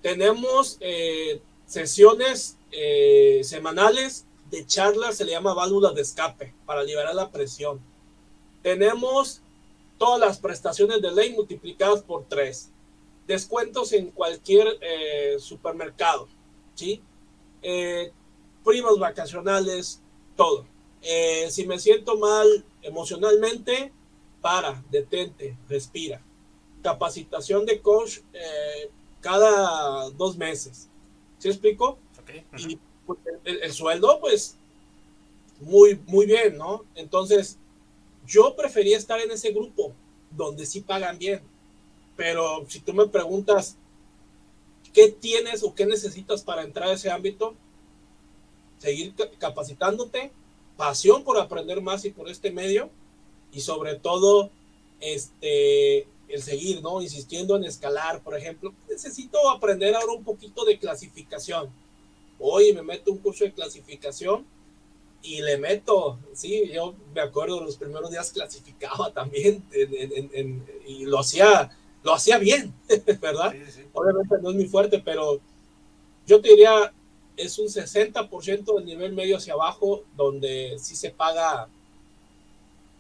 Tenemos 0.03 0.77
eh, 0.81 1.41
sesiones 1.67 2.57
eh, 2.73 3.41
semanales 3.45 4.27
de 4.51 4.67
charlas, 4.67 5.17
se 5.17 5.25
le 5.25 5.33
llama 5.33 5.55
válvulas 5.55 5.95
de 5.95 6.03
escape, 6.03 6.53
para 6.67 6.83
liberar 6.83 7.15
la 7.15 7.31
presión 7.31 7.81
tenemos 8.63 9.41
todas 9.99 10.21
las 10.21 10.39
prestaciones 10.39 11.01
de 11.01 11.13
ley 11.13 11.33
multiplicadas 11.33 12.03
por 12.03 12.25
tres. 12.29 12.71
Descuentos 13.27 13.93
en 13.93 14.11
cualquier 14.11 14.79
eh, 14.81 15.37
supermercado. 15.39 16.29
¿sí? 16.75 17.01
Eh, 17.63 18.13
primas 18.65 18.99
vacacionales, 18.99 20.01
todo. 20.37 20.67
Eh, 21.03 21.49
si 21.51 21.67
me 21.67 21.79
siento 21.79 22.17
mal 22.17 22.65
emocionalmente, 22.83 23.93
para, 24.41 24.83
detente, 24.91 25.57
respira. 25.69 26.21
Capacitación 26.83 27.65
de 27.65 27.81
coach 27.81 28.19
eh, 28.33 28.91
cada 29.21 30.11
dos 30.11 30.37
meses. 30.37 30.89
¿Sí 31.39 31.49
explico? 31.49 31.99
Y 32.59 32.79
pues, 33.07 33.19
el, 33.45 33.73
sueldo, 33.73 34.21
pues, 34.21 34.57
muy, 35.61 36.01
muy 36.07 36.27
bien, 36.27 36.57
¿no? 36.57 36.85
Entonces, 36.95 37.59
yo 38.27 38.55
prefería 38.57 38.97
estar 38.97 39.21
en 39.21 39.31
ese 39.31 39.53
grupo 39.53 39.93
donde 40.31 40.67
sí 40.67 40.81
pagan 40.81 41.19
bien. 41.19 41.43
Pero 42.17 42.65
si 42.69 42.81
tú 42.81 42.93
me 42.93 43.07
preguntas, 43.07 43.77
¿qué 44.93 45.09
tienes 45.09 45.63
o 45.63 45.75
qué 45.75 45.87
necesitas 45.87 46.43
para 46.43 46.63
entrar 46.63 46.89
a 46.89 46.95
ese 46.95 47.11
ámbito? 47.11 47.55
Seguir 48.79 49.15
capacitándote, 49.39 50.31
pasión 50.77 51.25
por 51.25 51.39
aprender 51.39 51.81
más 51.81 52.05
y 52.05 52.11
por 52.11 52.29
este 52.29 52.51
medio, 52.51 52.91
y 53.53 53.61
sobre 53.61 53.97
todo, 53.97 54.51
este, 55.01 56.07
el 56.29 56.43
seguir, 56.43 56.83
¿no? 56.83 57.03
Insistiendo 57.03 57.57
en 57.57 57.65
escalar, 57.65 58.23
por 58.23 58.37
ejemplo. 58.37 58.73
Necesito 58.89 59.51
aprender 59.51 59.95
ahora 59.95 60.13
un 60.13 60.25
poquito 60.25 60.65
de 60.65 60.79
clasificación. 60.79 61.71
Hoy 62.39 62.73
me 62.73 62.83
meto 62.83 63.13
un 63.13 63.19
curso 63.19 63.45
de 63.45 63.53
clasificación 63.53 64.47
y 65.23 65.41
le 65.41 65.57
meto, 65.57 66.19
sí, 66.35 66.71
yo 66.73 66.95
me 67.15 67.21
acuerdo 67.21 67.61
los 67.61 67.77
primeros 67.77 68.11
días 68.11 68.33
clasificaba 68.33 69.11
también 69.15 69.65
y 70.87 71.05
lo 71.05 71.21
hacía, 71.21 71.71
lo 72.03 72.15
hacía 72.15 72.39
bien, 72.39 72.75
¿verdad? 73.21 73.55
Obviamente 73.93 74.37
no 74.41 74.51
es 74.51 74.57
muy 74.57 74.67
fuerte, 74.67 74.99
pero 74.99 75.41
yo 76.27 76.41
te 76.41 76.49
diría, 76.51 76.93
es 77.37 77.59
un 77.59 77.67
60% 77.67 78.77
del 78.77 78.85
nivel 78.85 79.13
medio 79.13 79.37
hacia 79.37 79.55
abajo 79.55 80.03
donde 80.17 80.77
sí 80.79 80.97
se 80.97 81.11
paga, 81.11 81.69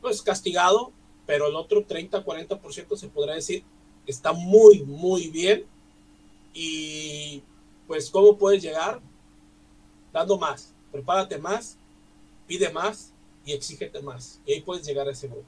pues 0.00 0.22
castigado, 0.22 0.92
pero 1.26 1.48
el 1.48 1.56
otro 1.56 1.86
30-40% 1.86 2.96
se 2.96 3.08
podrá 3.08 3.34
decir 3.34 3.64
está 4.06 4.32
muy, 4.32 4.82
muy 4.82 5.28
bien. 5.28 5.64
Y 6.54 7.42
pues, 7.86 8.10
¿cómo 8.10 8.36
puedes 8.36 8.62
llegar? 8.62 9.00
Dando 10.12 10.38
más, 10.38 10.74
prepárate 10.90 11.38
más, 11.38 11.78
pide 12.46 12.70
más 12.70 13.12
y 13.44 13.52
exígete 13.52 14.02
más. 14.02 14.40
Y 14.46 14.52
ahí 14.52 14.60
puedes 14.60 14.86
llegar 14.86 15.08
a 15.08 15.12
ese 15.12 15.28
grupo. 15.28 15.46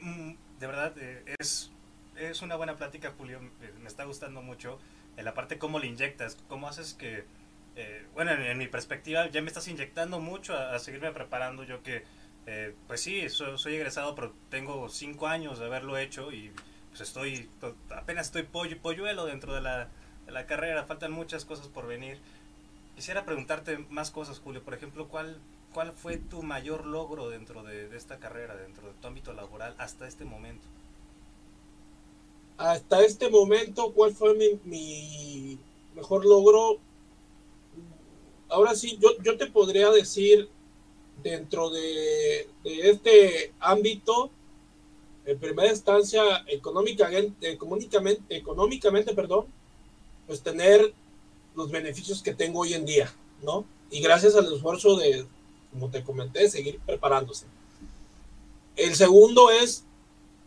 Mm, 0.00 0.34
de 0.58 0.66
verdad, 0.66 0.94
eh, 0.98 1.34
es, 1.38 1.70
es 2.16 2.42
una 2.42 2.56
buena 2.56 2.76
plática, 2.76 3.14
Julio. 3.16 3.40
Me 3.80 3.88
está 3.88 4.04
gustando 4.04 4.42
mucho. 4.42 4.78
En 5.16 5.24
la 5.24 5.34
parte 5.34 5.58
cómo 5.58 5.78
le 5.78 5.86
inyectas, 5.86 6.36
cómo 6.48 6.68
haces 6.68 6.94
que, 6.94 7.24
eh, 7.76 8.06
bueno, 8.14 8.32
en, 8.32 8.58
mi 8.58 8.66
perspectiva, 8.66 9.28
ya 9.30 9.40
me 9.40 9.48
estás 9.48 9.68
inyectando 9.68 10.20
mucho 10.20 10.56
a, 10.56 10.78
seguirme 10.78 11.12
preparando. 11.12 11.62
Yo 11.64 11.82
que, 11.82 12.04
eh, 12.46 12.74
pues 12.86 13.00
sí, 13.00 13.28
soy, 13.28 13.74
egresado, 13.74 14.14
pero 14.14 14.34
tengo 14.50 14.88
cinco 14.88 15.26
años 15.26 15.58
de 15.58 15.66
haberlo 15.66 15.96
hecho 15.96 16.32
y 16.32 16.52
pues 16.88 17.00
estoy, 17.00 17.48
apenas 17.90 18.26
estoy 18.26 18.44
pollo, 18.44 18.80
polluelo 18.80 19.26
dentro 19.26 19.54
de 19.54 19.60
la, 19.60 19.88
de 20.26 20.32
la 20.32 20.46
carrera. 20.46 20.84
Faltan 20.84 21.12
muchas 21.12 21.44
cosas 21.44 21.68
por 21.68 21.86
venir. 21.86 22.18
Quisiera 22.94 23.24
preguntarte 23.24 23.78
más 23.90 24.10
cosas, 24.10 24.38
Julio. 24.38 24.62
Por 24.62 24.74
ejemplo, 24.74 25.08
¿cuál, 25.08 25.38
¿cuál 25.76 25.92
fue 25.92 26.16
tu 26.16 26.42
mayor 26.42 26.86
logro 26.86 27.28
dentro 27.28 27.62
de, 27.62 27.94
esta 27.94 28.16
carrera, 28.16 28.56
dentro 28.56 28.86
de 28.86 28.94
tu 28.94 29.08
ámbito 29.08 29.34
laboral 29.34 29.74
hasta 29.76 30.08
este 30.08 30.24
momento? 30.24 30.64
Hasta 32.56 33.04
este 33.04 33.28
momento, 33.28 33.92
¿cuál 33.92 34.14
fue 34.14 34.58
mi, 34.64 35.58
mejor 35.94 36.24
logro? 36.24 36.78
Ahora 38.48 38.74
sí, 38.74 38.98
yo, 38.98 39.10
yo 39.22 39.36
te 39.36 39.48
podría 39.48 39.90
decir 39.90 40.48
dentro 41.22 41.68
de, 41.68 42.48
este 42.64 43.52
ámbito, 43.60 44.30
en 45.26 45.38
primera 45.38 45.68
instancia, 45.68 46.22
económicamente, 46.46 47.50
económicamente, 47.50 48.34
económicamente, 48.34 49.14
perdón, 49.14 49.44
pues 50.26 50.40
tener 50.40 50.94
los 51.54 51.70
beneficios 51.70 52.22
que 52.22 52.32
tengo 52.32 52.60
hoy 52.60 52.72
en 52.72 52.86
día, 52.86 53.12
¿no? 53.42 53.66
Y 53.90 54.00
gracias 54.00 54.34
al 54.36 54.50
esfuerzo 54.50 54.96
de, 54.96 55.26
como 55.76 55.90
te 55.90 56.02
comenté, 56.02 56.48
seguir 56.48 56.80
preparándose. 56.80 57.44
El 58.76 58.94
segundo 58.94 59.50
es, 59.50 59.84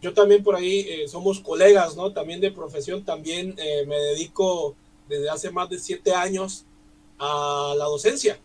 yo 0.02 0.14
también 0.14 0.44
por 0.44 0.56
ahí 0.56 0.80
eh, 0.90 1.08
somos 1.08 1.40
colegas, 1.40 1.96
¿no? 1.96 2.12
También 2.12 2.42
de 2.42 2.52
profesión, 2.52 3.06
también 3.06 3.54
eh, 3.58 3.86
me 3.86 3.96
dedico 3.98 4.76
desde 5.08 5.30
hace 5.30 5.52
más 5.52 5.70
de 5.70 5.78
siete 5.78 6.14
años 6.14 6.66
a 7.20 7.76
la 7.78 7.86
docencia. 7.86 8.40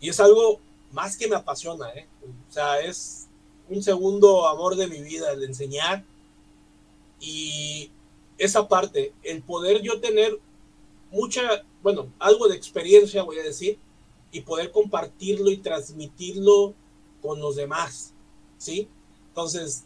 Y 0.00 0.08
es 0.08 0.18
algo 0.18 0.60
más 0.90 1.16
que 1.16 1.28
me 1.28 1.36
apasiona, 1.36 1.88
¿eh? 1.90 2.08
O 2.48 2.52
sea, 2.52 2.80
es 2.80 3.28
un 3.68 3.82
segundo 3.82 4.48
amor 4.48 4.74
de 4.74 4.88
mi 4.88 5.00
vida, 5.00 5.30
el 5.30 5.44
enseñar. 5.44 6.04
Y 7.20 7.90
esa 8.36 8.66
parte, 8.66 9.12
el 9.22 9.42
poder 9.42 9.80
yo 9.80 10.00
tener 10.00 10.38
mucha, 11.12 11.64
bueno, 11.82 12.12
algo 12.18 12.48
de 12.48 12.56
experiencia, 12.56 13.22
voy 13.22 13.38
a 13.38 13.44
decir, 13.44 13.78
y 14.32 14.42
poder 14.42 14.70
compartirlo 14.70 15.50
y 15.50 15.58
transmitirlo 15.58 16.74
con 17.20 17.40
los 17.40 17.56
demás, 17.56 18.12
¿sí? 18.58 18.88
Entonces, 19.28 19.84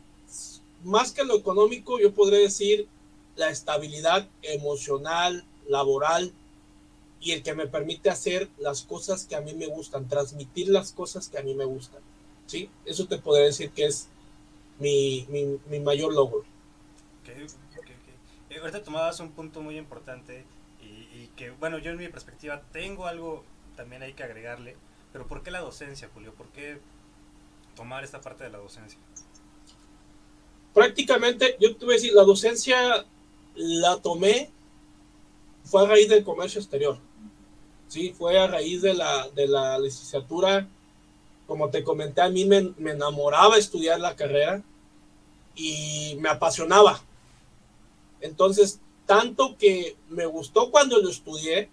más 0.82 1.12
que 1.12 1.24
lo 1.24 1.36
económico, 1.36 1.98
yo 1.98 2.12
podría 2.14 2.40
decir 2.40 2.88
la 3.36 3.50
estabilidad 3.50 4.28
emocional, 4.42 5.44
laboral 5.68 6.32
y 7.20 7.32
el 7.32 7.42
que 7.42 7.54
me 7.54 7.66
permite 7.66 8.10
hacer 8.10 8.50
las 8.58 8.82
cosas 8.82 9.24
que 9.24 9.34
a 9.34 9.40
mí 9.40 9.54
me 9.54 9.66
gustan, 9.66 10.08
transmitir 10.08 10.68
las 10.68 10.92
cosas 10.92 11.28
que 11.28 11.38
a 11.38 11.42
mí 11.42 11.54
me 11.54 11.64
gustan, 11.64 12.02
¿sí? 12.46 12.68
Eso 12.84 13.06
te 13.06 13.18
podría 13.18 13.46
decir 13.46 13.70
que 13.70 13.86
es 13.86 14.08
mi, 14.78 15.26
mi, 15.30 15.80
mayor 15.80 16.12
logro. 16.12 16.44
Okay, 17.22 17.46
okay, 17.78 18.58
ahorita 18.58 18.82
tomabas 18.82 19.20
un 19.20 19.32
punto 19.32 19.62
muy 19.62 19.78
importante 19.78 20.44
y 20.82 21.28
que, 21.28 21.50
bueno, 21.50 21.78
yo 21.78 21.90
en 21.90 21.96
mi 21.96 22.08
perspectiva 22.08 22.62
tengo 22.72 23.06
algo 23.06 23.44
también 23.76 24.02
hay 24.02 24.12
que 24.12 24.22
agregarle. 24.22 24.76
Pero 25.12 25.26
¿por 25.26 25.42
qué 25.42 25.50
la 25.50 25.60
docencia, 25.60 26.10
Julio? 26.12 26.34
¿Por 26.34 26.48
qué 26.48 26.78
tomar 27.76 28.04
esta 28.04 28.20
parte 28.20 28.44
de 28.44 28.50
la 28.50 28.58
docencia? 28.58 28.98
Prácticamente, 30.72 31.56
yo 31.60 31.76
te 31.76 31.84
voy 31.84 31.94
a 31.94 31.96
decir, 31.96 32.12
la 32.12 32.24
docencia 32.24 33.04
la 33.54 33.96
tomé, 33.98 34.50
fue 35.64 35.84
a 35.84 35.86
raíz 35.86 36.08
del 36.08 36.24
comercio 36.24 36.60
exterior. 36.60 36.98
Sí, 37.88 38.12
fue 38.16 38.38
a 38.38 38.46
raíz 38.46 38.82
de 38.82 38.94
la, 38.94 39.28
de 39.30 39.46
la 39.46 39.78
licenciatura. 39.78 40.66
Como 41.46 41.70
te 41.70 41.84
comenté, 41.84 42.22
a 42.22 42.28
mí 42.28 42.44
me, 42.44 42.72
me 42.76 42.90
enamoraba 42.90 43.56
estudiar 43.56 44.00
la 44.00 44.16
carrera 44.16 44.62
y 45.54 46.16
me 46.18 46.28
apasionaba. 46.28 47.00
Entonces, 48.20 48.80
tanto 49.06 49.56
que 49.56 49.96
me 50.08 50.26
gustó 50.26 50.70
cuando 50.70 50.98
lo 50.98 51.08
estudié, 51.08 51.68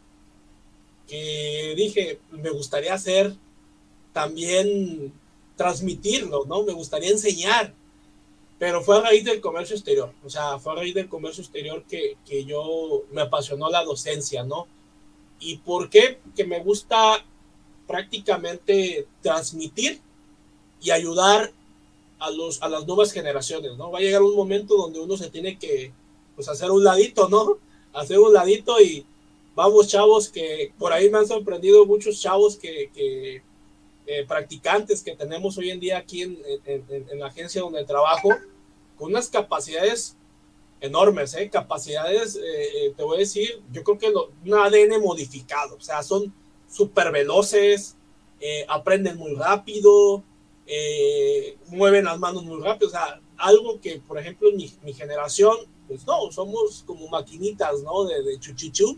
que 1.11 1.73
dije, 1.75 2.19
me 2.31 2.51
gustaría 2.51 2.93
hacer 2.93 3.35
también 4.13 5.11
transmitirlo, 5.57 6.45
¿no? 6.45 6.63
Me 6.63 6.71
gustaría 6.71 7.09
enseñar, 7.09 7.73
pero 8.57 8.81
fue 8.81 8.97
a 8.97 9.01
raíz 9.01 9.25
del 9.25 9.41
comercio 9.41 9.75
exterior, 9.75 10.13
o 10.23 10.29
sea, 10.29 10.57
fue 10.57 10.71
a 10.71 10.75
raíz 10.77 10.93
del 10.93 11.09
comercio 11.09 11.43
exterior 11.43 11.83
que, 11.83 12.15
que 12.25 12.45
yo 12.45 13.03
me 13.11 13.23
apasionó 13.23 13.69
la 13.69 13.83
docencia, 13.83 14.45
¿no? 14.45 14.67
¿Y 15.41 15.57
por 15.57 15.89
qué? 15.89 16.19
Que 16.33 16.45
me 16.45 16.59
gusta 16.61 17.25
prácticamente 17.85 19.05
transmitir 19.21 19.99
y 20.81 20.91
ayudar 20.91 21.51
a, 22.19 22.31
los, 22.31 22.63
a 22.63 22.69
las 22.69 22.87
nuevas 22.87 23.11
generaciones, 23.11 23.75
¿no? 23.75 23.91
Va 23.91 23.99
a 23.99 24.01
llegar 24.01 24.21
un 24.21 24.37
momento 24.37 24.77
donde 24.77 25.01
uno 25.01 25.17
se 25.17 25.29
tiene 25.29 25.59
que, 25.59 25.91
pues, 26.35 26.47
hacer 26.47 26.71
un 26.71 26.85
ladito, 26.85 27.27
¿no? 27.27 27.57
Hacer 27.93 28.17
un 28.19 28.31
ladito 28.31 28.79
y, 28.79 29.05
vamos 29.55 29.87
chavos 29.87 30.29
que 30.29 30.73
por 30.77 30.93
ahí 30.93 31.09
me 31.09 31.19
han 31.19 31.27
sorprendido 31.27 31.85
muchos 31.85 32.19
chavos 32.21 32.57
que, 32.57 33.41
eh, 34.07 34.25
practicantes 34.27 35.03
que 35.03 35.15
tenemos 35.15 35.57
hoy 35.57 35.69
en 35.69 35.79
día 35.79 35.97
aquí 35.97 36.23
en, 36.23 36.37
en, 36.65 37.19
la 37.19 37.27
agencia 37.27 37.61
donde 37.61 37.85
trabajo, 37.85 38.29
con 38.97 39.11
unas 39.11 39.29
capacidades 39.29 40.17
enormes, 40.81 41.35
¿eh? 41.35 41.49
capacidades, 41.49 42.35
eh, 42.35 42.39
eh, 42.43 42.93
te 42.97 43.03
voy 43.03 43.17
a 43.17 43.19
decir, 43.19 43.61
yo 43.71 43.83
creo 43.83 43.99
que 43.99 44.09
lo, 44.09 44.31
un 44.43 44.53
ADN 44.53 44.99
modificado, 45.01 45.75
o 45.75 45.81
sea, 45.81 46.01
son 46.03 46.33
súper 46.67 47.11
veloces, 47.11 47.95
aprenden 48.67 49.17
muy 49.17 49.35
rápido, 49.35 50.23
mueven 51.67 52.05
las 52.05 52.17
manos 52.17 52.43
muy 52.43 52.59
rápido, 52.59 52.87
o 52.87 52.91
sea, 52.91 53.21
algo 53.37 53.79
que, 53.79 53.99
por 53.99 54.17
ejemplo, 54.17 54.49
mi, 54.53 54.73
mi 54.81 54.93
generación, 54.93 55.55
pues 55.87 56.05
no, 56.07 56.31
somos 56.31 56.83
como 56.87 57.07
maquinitas, 57.07 57.83
¿no? 57.83 58.05
De, 58.05 58.23
de 58.23 58.39
chuchichu, 58.39 58.97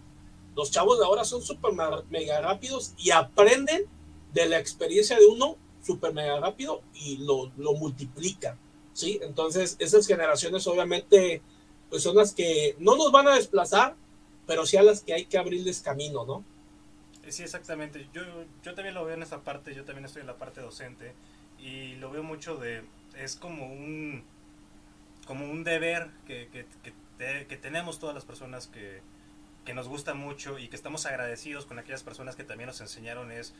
los 0.55 0.71
chavos 0.71 0.99
de 0.99 1.05
ahora 1.05 1.23
son 1.23 1.41
súper 1.41 1.73
mega 2.09 2.41
rápidos 2.41 2.93
y 2.97 3.11
aprenden 3.11 3.85
de 4.33 4.45
la 4.47 4.59
experiencia 4.59 5.17
de 5.17 5.25
uno 5.25 5.57
súper 5.83 6.13
mega 6.13 6.39
rápido 6.39 6.81
y 6.93 7.17
lo, 7.17 7.51
lo 7.57 7.73
multiplican, 7.73 8.57
¿sí? 8.93 9.19
Entonces, 9.21 9.75
esas 9.79 10.07
generaciones 10.07 10.65
obviamente 10.67 11.41
pues 11.89 12.01
son 12.01 12.15
las 12.15 12.33
que 12.33 12.75
no 12.79 12.95
nos 12.95 13.11
van 13.11 13.27
a 13.27 13.35
desplazar, 13.35 13.95
pero 14.47 14.65
sí 14.65 14.77
a 14.77 14.83
las 14.83 15.01
que 15.01 15.13
hay 15.13 15.25
que 15.25 15.37
abrirles 15.37 15.81
camino, 15.81 16.25
¿no? 16.25 16.43
Sí, 17.29 17.43
exactamente. 17.43 18.07
Yo, 18.13 18.21
yo 18.63 18.73
también 18.73 18.95
lo 18.95 19.05
veo 19.05 19.15
en 19.15 19.23
esa 19.23 19.43
parte, 19.43 19.73
yo 19.73 19.85
también 19.85 20.05
estoy 20.05 20.21
en 20.21 20.27
la 20.27 20.37
parte 20.37 20.61
docente 20.61 21.13
y 21.59 21.95
lo 21.95 22.11
veo 22.11 22.23
mucho 22.23 22.57
de, 22.57 22.83
es 23.17 23.35
como 23.35 23.67
un, 23.67 24.23
como 25.25 25.45
un 25.45 25.63
deber 25.63 26.09
que, 26.27 26.49
que, 26.51 26.65
que, 27.47 27.57
tenemos 27.57 27.99
todas 27.99 28.13
las 28.13 28.25
personas 28.25 28.67
que, 28.67 29.01
que 29.65 29.73
nos 29.73 29.87
gusta 29.87 30.13
mucho 30.13 30.59
y 30.59 30.67
que 30.67 30.75
estamos 30.75 31.05
agradecidos 31.05 31.65
con 31.65 31.79
aquellas 31.79 32.03
personas 32.03 32.35
que 32.35 32.43
también 32.43 32.67
nos 32.67 32.81
enseñaron 32.81 33.31
es 33.31 33.53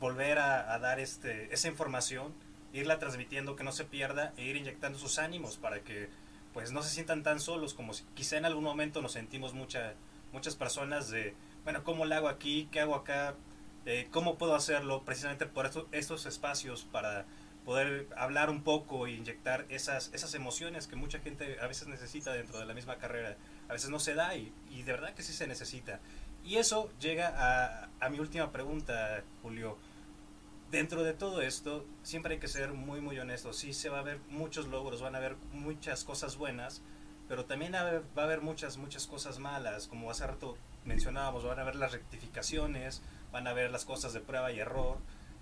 volver 0.00 0.38
a, 0.38 0.78
dar 0.78 1.00
este, 1.00 1.52
esa 1.52 1.68
información, 1.68 2.32
irla 2.72 2.98
transmitiendo, 2.98 3.56
que 3.56 3.64
no 3.64 3.72
se 3.72 3.84
pierda 3.84 4.32
e 4.36 4.44
ir 4.44 4.56
inyectando 4.56 4.98
sus 4.98 5.18
ánimos 5.18 5.56
para 5.56 5.80
que 5.80 6.08
pues 6.52 6.72
no 6.72 6.82
se 6.82 6.90
sientan 6.90 7.22
tan 7.22 7.40
solos 7.40 7.74
como 7.74 7.92
quizá 8.14 8.36
en 8.36 8.44
algún 8.44 8.64
momento 8.64 9.02
nos 9.02 9.12
sentimos 9.12 9.54
mucha, 9.54 9.94
muchas 10.32 10.56
personas 10.56 11.10
de, 11.10 11.34
bueno, 11.64 11.84
¿cómo 11.84 12.04
lo 12.04 12.14
hago 12.14 12.28
aquí? 12.28 12.68
¿Qué 12.70 12.80
hago 12.80 12.94
acá? 12.94 13.34
Eh, 13.86 14.08
¿Cómo 14.10 14.38
puedo 14.38 14.54
hacerlo? 14.54 15.02
Precisamente 15.04 15.46
por 15.46 15.66
esto, 15.66 15.88
estos 15.92 16.26
espacios 16.26 16.86
para 16.90 17.26
poder 17.64 18.08
hablar 18.16 18.50
un 18.50 18.62
poco 18.62 19.06
e 19.06 19.12
inyectar 19.12 19.66
esas, 19.68 20.10
esas 20.14 20.34
emociones 20.34 20.86
que 20.86 20.96
mucha 20.96 21.18
gente 21.18 21.58
a 21.60 21.66
veces 21.66 21.88
necesita 21.88 22.32
dentro 22.32 22.58
de 22.58 22.64
la 22.64 22.74
misma 22.74 22.96
carrera. 22.96 23.36
A 23.68 23.72
veces 23.72 23.90
no 23.90 23.98
se 23.98 24.14
da 24.14 24.34
y, 24.34 24.52
de 24.70 24.92
verdad 24.92 25.14
que 25.14 25.22
sí 25.22 25.32
se 25.32 25.46
necesita. 25.46 26.00
Y 26.44 26.56
eso 26.56 26.90
llega 27.00 27.88
a, 28.00 28.08
mi 28.08 28.20
última 28.20 28.50
pregunta, 28.52 29.22
Julio. 29.42 29.76
Dentro 30.70 31.02
de 31.02 31.14
todo 31.14 31.40
esto, 31.40 31.86
siempre 32.02 32.34
hay 32.34 32.40
que 32.40 32.48
ser 32.48 32.72
muy, 32.72 33.00
muy 33.00 33.18
honestos. 33.18 33.56
Sí, 33.56 33.72
se 33.72 33.88
va 33.88 34.00
a 34.00 34.02
ver 34.02 34.20
muchos 34.28 34.68
logros, 34.68 35.00
van 35.00 35.14
a 35.14 35.18
haber 35.18 35.36
muchas 35.52 36.04
cosas 36.04 36.36
buenas, 36.36 36.82
pero 37.26 37.46
también 37.46 37.72
va 37.72 38.22
a 38.22 38.24
haber 38.24 38.40
muchas, 38.42 38.76
muchas 38.76 39.06
cosas 39.06 39.38
malas. 39.38 39.86
Como 39.86 40.10
hace 40.10 40.26
rato 40.26 40.56
mencionábamos, 40.84 41.44
van 41.44 41.58
a 41.58 41.62
haber 41.62 41.76
las 41.76 41.92
rectificaciones, 41.92 43.02
van 43.32 43.46
a 43.46 43.52
ver 43.52 43.70
las 43.70 43.84
cosas 43.84 44.12
de 44.12 44.20
prueba 44.20 44.50
y 44.52 44.58
error, 44.58 44.98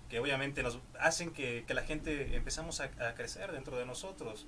que 0.09 0.19
obviamente 0.19 0.63
nos 0.63 0.79
hacen 0.99 1.31
que, 1.31 1.65
la 1.67 1.83
gente 1.83 2.35
empezamos 2.35 2.79
a, 2.79 2.89
crecer 3.15 3.51
dentro 3.51 3.77
de 3.77 3.85
nosotros. 3.85 4.45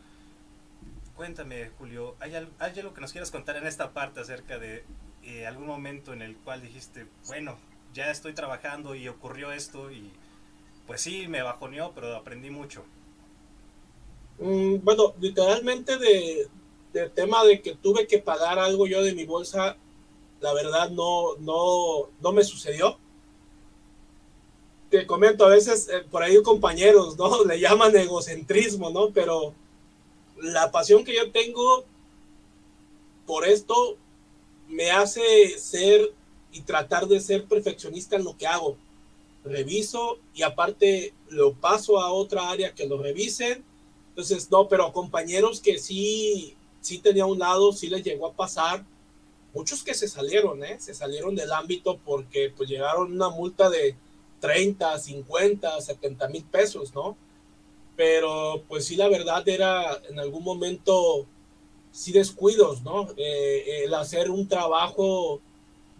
Cuéntame, 1.19 1.69
Julio, 1.77 2.15
¿hay, 2.21 2.33
¿hay, 2.33 2.79
algo 2.79 2.93
que 2.93 3.01
nos 3.01 3.11
quieras 3.11 3.29
contar 3.29 3.57
en 3.57 3.67
esta 3.67 3.91
parte 3.91 4.21
acerca 4.21 4.57
de 4.57 4.85
eh, 5.21 5.45
algún 5.45 5.67
momento 5.67 6.13
en 6.13 6.21
el 6.21 6.37
cual 6.37 6.61
dijiste, 6.61 7.07
bueno, 7.27 7.57
ya 7.93 8.09
estoy 8.09 8.31
trabajando 8.31 8.95
y 8.95 9.09
ocurrió 9.09 9.51
esto 9.51 9.91
y 9.91 10.13
pues 10.87 11.01
sí, 11.01 11.27
me 11.27 11.41
bajoneó, 11.41 11.91
pero 11.93 12.15
aprendí 12.15 12.49
mucho? 12.49 12.85
Mm, 14.39 14.75
bueno, 14.81 15.13
literalmente 15.19 15.97
de, 15.97 16.47
del 16.93 17.11
tema 17.11 17.43
de 17.43 17.61
que 17.61 17.75
tuve 17.75 18.07
que 18.07 18.19
pagar 18.19 18.57
algo 18.57 18.87
yo 18.87 19.03
de 19.03 19.13
mi 19.13 19.25
bolsa, 19.25 19.75
la 20.39 20.53
verdad 20.53 20.89
no, 20.89 21.35
no, 21.39 22.07
no 22.21 22.31
me 22.31 22.45
sucedió. 22.45 22.97
Te 24.89 25.05
comento, 25.05 25.45
a 25.45 25.49
veces 25.49 25.89
eh, 25.89 26.05
por 26.09 26.23
ahí 26.23 26.41
compañeros, 26.43 27.17
¿no? 27.17 27.43
Le 27.43 27.59
llaman 27.59 27.93
egocentrismo, 27.93 28.89
¿no? 28.89 29.09
Pero 29.09 29.53
la 30.41 30.71
pasión 30.71 31.03
que 31.03 31.15
yo 31.15 31.31
tengo 31.31 31.85
por 33.25 33.47
esto 33.47 33.97
me 34.67 34.91
hace 34.91 35.57
ser 35.57 36.13
y 36.51 36.61
tratar 36.61 37.07
de 37.07 37.19
ser 37.19 37.45
perfeccionista 37.45 38.15
en 38.15 38.23
lo 38.23 38.37
que 38.37 38.47
hago. 38.47 38.77
Reviso 39.43 40.19
y 40.33 40.43
aparte 40.43 41.13
lo 41.29 41.53
paso 41.53 41.99
a 41.99 42.11
otra 42.11 42.49
área 42.49 42.73
que 42.73 42.87
lo 42.87 43.01
revisen. 43.01 43.63
Entonces, 44.09 44.49
no, 44.51 44.67
pero 44.67 44.91
compañeros 44.91 45.61
que 45.61 45.79
sí, 45.79 46.55
sí 46.81 46.99
tenía 46.99 47.25
un 47.25 47.39
lado, 47.39 47.71
sí 47.71 47.87
les 47.87 48.03
llegó 48.03 48.27
a 48.27 48.33
pasar 48.33 48.83
muchos 49.53 49.83
que 49.83 49.93
se 49.93 50.07
salieron, 50.07 50.63
¿eh? 50.63 50.77
se 50.79 50.93
salieron 50.93 51.35
del 51.35 51.51
ámbito 51.51 51.99
porque 52.05 52.53
pues 52.55 52.69
llegaron 52.69 53.11
una 53.11 53.29
multa 53.29 53.69
de 53.69 53.95
30, 54.39 54.97
50, 54.97 55.81
70 55.81 56.27
mil 56.29 56.43
pesos, 56.43 56.93
¿no? 56.93 57.17
Pero 57.99 58.63
pues 58.69 58.85
sí, 58.85 58.95
la 58.95 59.09
verdad 59.09 59.45
era 59.49 60.01
en 60.09 60.19
algún 60.19 60.41
momento, 60.41 61.27
sí 61.91 62.13
descuidos, 62.13 62.81
¿no? 62.81 63.09
Eh, 63.17 63.83
el 63.83 63.93
hacer 63.93 64.31
un 64.31 64.47
trabajo 64.47 65.41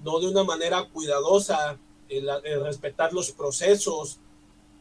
no 0.02 0.22
de 0.22 0.30
una 0.30 0.46
manera 0.46 0.88
cuidadosa, 0.94 1.78
el, 2.08 2.30
el 2.46 2.64
respetar 2.64 3.12
los 3.12 3.32
procesos, 3.34 4.18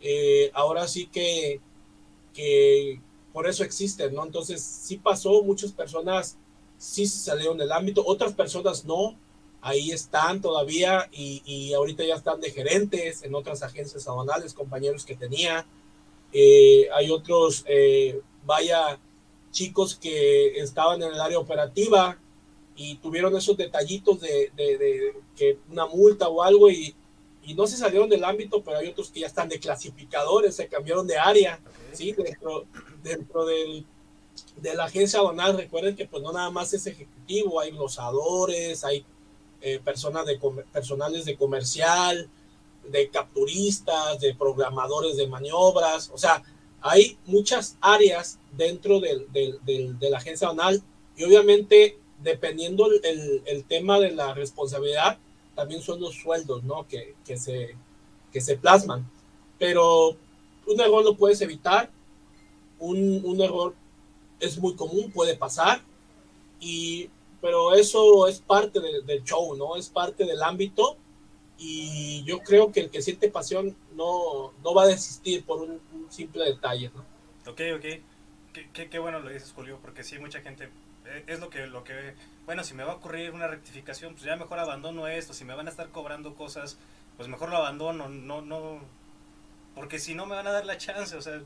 eh, 0.01 0.53
ahora 0.55 0.87
sí 0.87 1.09
que, 1.09 1.61
que 2.33 3.01
por 3.33 3.49
eso 3.49 3.65
existen, 3.65 4.15
¿no? 4.15 4.25
Entonces 4.25 4.63
sí 4.63 4.97
pasó, 4.97 5.43
muchas 5.43 5.73
personas 5.73 6.37
sí 6.77 7.05
salieron 7.05 7.59
del 7.59 7.73
ámbito, 7.73 8.05
otras 8.07 8.33
personas 8.33 8.85
no, 8.85 9.17
ahí 9.61 9.91
están 9.91 10.41
todavía 10.41 11.09
y, 11.11 11.43
y 11.45 11.75
ahorita 11.75 12.05
ya 12.05 12.15
están 12.15 12.41
de 12.41 12.53
gerentes 12.53 13.25
en 13.25 13.35
otras 13.35 13.65
agencias 13.65 14.07
aduanales, 14.07 14.55
compañeros 14.55 15.05
que 15.05 15.17
tenía. 15.17 15.67
Eh, 16.33 16.89
hay 16.95 17.11
otros, 17.11 17.65
eh, 17.67 18.21
vaya, 18.45 18.99
chicos 19.51 19.95
que 19.95 20.59
estaban 20.59 21.03
en 21.03 21.13
el 21.13 21.21
área 21.21 21.39
operativa 21.39 22.19
y 22.77 22.97
tuvieron 22.97 23.37
esos 23.37 23.57
detallitos 23.57 24.21
de, 24.21 24.53
de, 24.57 24.79
de 24.79 25.15
que 25.37 25.59
una 25.71 25.87
multa 25.87 26.29
o 26.29 26.43
algo 26.43 26.71
y, 26.71 26.95
y, 27.43 27.55
no 27.55 27.67
se 27.67 27.77
salieron 27.77 28.09
del 28.09 28.25
ámbito, 28.25 28.63
pero 28.63 28.79
hay 28.79 28.89
otros 28.89 29.11
que 29.11 29.21
ya 29.21 29.27
están 29.27 29.49
de 29.49 29.59
clasificadores, 29.59 30.55
se 30.55 30.69
cambiaron 30.69 31.07
de 31.07 31.19
área, 31.19 31.61
okay. 31.67 31.97
¿sí? 31.97 32.13
Dentro, 32.13 32.67
dentro 33.03 33.47
del 33.47 33.85
de 34.57 34.75
la 34.75 34.85
agencia 34.85 35.21
aduanal, 35.21 35.57
recuerden 35.57 35.97
que 35.97 36.07
pues 36.07 36.23
no 36.23 36.33
nada 36.33 36.51
más 36.51 36.73
es 36.75 36.87
ejecutivo, 36.87 37.61
hay 37.61 37.71
glosadores, 37.71 38.85
hay 38.85 39.05
eh, 39.61 39.81
personas 39.85 40.27
de 40.27 40.39
personales 40.73 41.25
de 41.25 41.37
comercial, 41.37 42.29
de 42.91 43.09
capturistas, 43.09 44.21
de 44.21 44.35
programadores 44.35 45.17
de 45.17 45.27
maniobras, 45.27 46.11
o 46.13 46.19
sea, 46.19 46.43
hay 46.81 47.19
muchas 47.27 47.77
áreas 47.81 48.39
dentro 48.57 49.01
del, 49.01 49.27
del, 49.33 49.99
de 49.99 50.11
la 50.11 50.19
agencia 50.19 50.49
aduanal 50.49 50.83
y 51.17 51.25
obviamente 51.25 51.99
dependiendo 52.23 52.87
el, 52.87 53.43
el, 53.45 53.65
tema 53.65 53.99
de 54.01 54.13
la 54.13 54.35
responsabilidad, 54.35 55.19
también 55.55 55.83
son 55.83 56.01
los 56.01 56.15
sueldos, 56.15 56.65
¿no? 56.65 56.87
Que, 56.89 57.15
que, 57.25 57.37
se, 57.37 57.77
que 58.33 58.41
se 58.41 58.57
plasman. 58.57 59.09
Pero 59.59 60.17
un 60.67 60.81
error 60.81 61.05
lo 61.05 61.17
puedes 61.17 61.41
evitar, 61.41 61.91
un, 62.79 63.23
un 63.25 63.41
error 63.41 63.75
es 64.41 64.59
muy 64.59 64.75
común, 64.75 65.11
puede 65.13 65.37
pasar, 65.37 65.83
y, 66.61 67.09
pero 67.41 67.75
eso 67.75 68.27
es 68.27 68.41
parte 68.41 68.81
de, 68.81 69.03
del 69.03 69.23
show, 69.25 69.57
¿no? 69.57 69.77
Es 69.77 69.89
parte 69.89 70.25
del 70.25 70.43
ámbito 70.43 70.97
y 71.59 72.23
yo 72.25 72.39
creo 72.39 72.71
que 72.71 72.81
el 72.81 72.91
que 72.91 73.03
siente 73.03 73.29
pasión 73.29 73.77
no, 73.95 74.55
no 74.63 74.75
va 74.75 74.85
a 74.85 74.87
desistir 74.87 75.45
por 75.45 75.61
un, 75.61 75.81
simple 76.09 76.45
detalle, 76.45 76.91
¿no? 76.95 77.01
Ok, 77.51 77.61
ok. 77.77 77.85
Qué, 78.73 78.89
qué, 78.89 78.99
bueno 78.99 79.21
lo 79.21 79.29
dices, 79.29 79.53
Julio, 79.53 79.79
porque 79.83 80.03
sí, 80.03 80.19
mucha 80.19 80.41
gente, 80.41 80.71
es 81.27 81.39
lo 81.39 81.51
que, 81.51 81.67
lo 81.67 81.85
que, 81.85 82.15
bueno, 82.47 82.65
si 82.65 82.75
me 82.75 82.83
va 82.83 82.93
a 82.93 82.97
ocurrir 82.97 83.33
una 83.33 83.47
rectificación, 83.47 84.15
pues 84.15 84.25
ya 84.25 84.37
mejor 84.37 84.59
abandono 84.59 85.07
esto, 85.07 85.35
si 85.35 85.45
me 85.45 85.55
van 85.55 85.67
a 85.67 85.71
estar 85.71 85.91
cobrando 85.91 86.35
cosas, 86.35 86.79
pues 87.17 87.29
mejor 87.29 87.51
lo 87.51 87.59
abandono, 87.59 88.09
no, 88.09 88.41
no, 88.41 88.81
porque 89.75 89.99
si 89.99 90.15
no 90.15 90.27
me 90.27 90.35
van 90.35 90.47
a 90.47 90.53
dar 90.53 90.65
la 90.65 90.79
chance, 90.79 91.15
o 91.15 91.21
sea, 91.21 91.43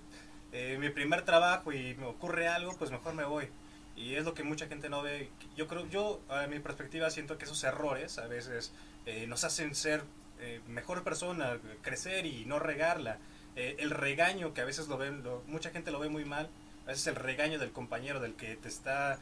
eh, 0.53 0.77
mi 0.79 0.90
primer 0.90 1.22
trabajo 1.25 1.72
y 1.72 1.94
me 1.94 2.07
ocurre 2.07 2.48
algo, 2.48 2.77
pues 2.79 2.90
mejor 2.90 3.14
me 3.14 3.25
voy. 3.25 3.48
Y 3.96 4.14
es 4.14 4.25
lo 4.25 4.33
que 4.33 4.42
mucha 4.42 4.68
gente 4.68 4.88
no 4.88 5.03
ve. 5.03 5.31
Yo 5.57 5.66
creo, 5.66 5.87
yo 5.88 6.20
a 6.29 6.46
mi 6.46 6.61
perspectiva 6.61 7.11
siento 7.11 7.37
que 7.37 7.44
esos 7.44 7.62
errores 7.64 8.18
a 8.18 8.27
veces 8.27 8.72
eh, 9.05 9.27
nos 9.27 9.45
hacen 9.45 9.75
ser 9.75 10.05
eh, 10.41 10.61
mejor 10.69 11.03
persona, 11.03 11.59
crecer 11.83 12.27
y 12.27 12.45
no 12.47 12.59
regarla. 12.59 13.19
Eh, 13.57 13.77
el 13.81 13.91
regaño 13.91 14.55
que 14.55 14.61
a 14.61 14.65
veces 14.65 14.88
lo 14.88 14.97
ven, 14.97 15.23
lo, 15.23 15.43
mucha 15.47 15.71
gente 15.71 15.91
lo 15.91 15.99
ve 15.99 16.09
muy 16.09 16.25
mal, 16.25 16.49
a 16.85 16.88
veces 16.88 17.07
el 17.09 17.17
regaño 17.17 17.59
del 17.59 17.73
compañero, 17.73 18.21
del 18.21 18.35
que 18.35 18.57
te 18.57 18.69
está 18.69 19.18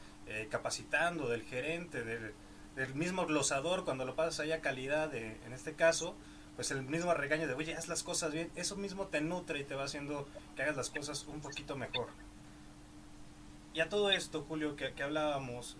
capacitando, 0.48 1.28
del 1.28 1.42
gerente, 1.42 2.04
del, 2.04 2.94
mismo 2.94 3.26
glosador, 3.26 3.84
cuando 3.84 4.04
lo 4.04 4.14
pasas 4.14 4.38
ahí 4.38 4.52
a 4.52 4.60
calidad, 4.60 5.12
en 5.12 5.52
este 5.52 5.74
caso, 5.74 6.14
pues 6.54 6.70
el 6.70 6.82
mismo 6.82 7.12
regaño 7.12 7.48
de, 7.48 7.54
oye, 7.54 7.74
haz 7.74 7.88
las 7.88 8.04
cosas 8.04 8.32
bien, 8.32 8.48
eso 8.54 8.76
mismo 8.76 9.08
te 9.08 9.20
nutre 9.20 9.58
y 9.58 9.64
te 9.64 9.74
va 9.74 9.84
haciendo 9.84 10.28
que 10.54 10.62
hagas 10.62 10.76
las 10.76 10.88
cosas 10.88 11.26
un 11.26 11.40
poquito 11.40 11.74
mejor. 11.74 12.06
Y 13.74 13.80
a 13.80 13.88
todo 13.88 14.12
esto, 14.12 14.44
Julio, 14.48 14.76
que, 14.76 14.92
que 14.92 15.02
hablábamos 15.02 15.76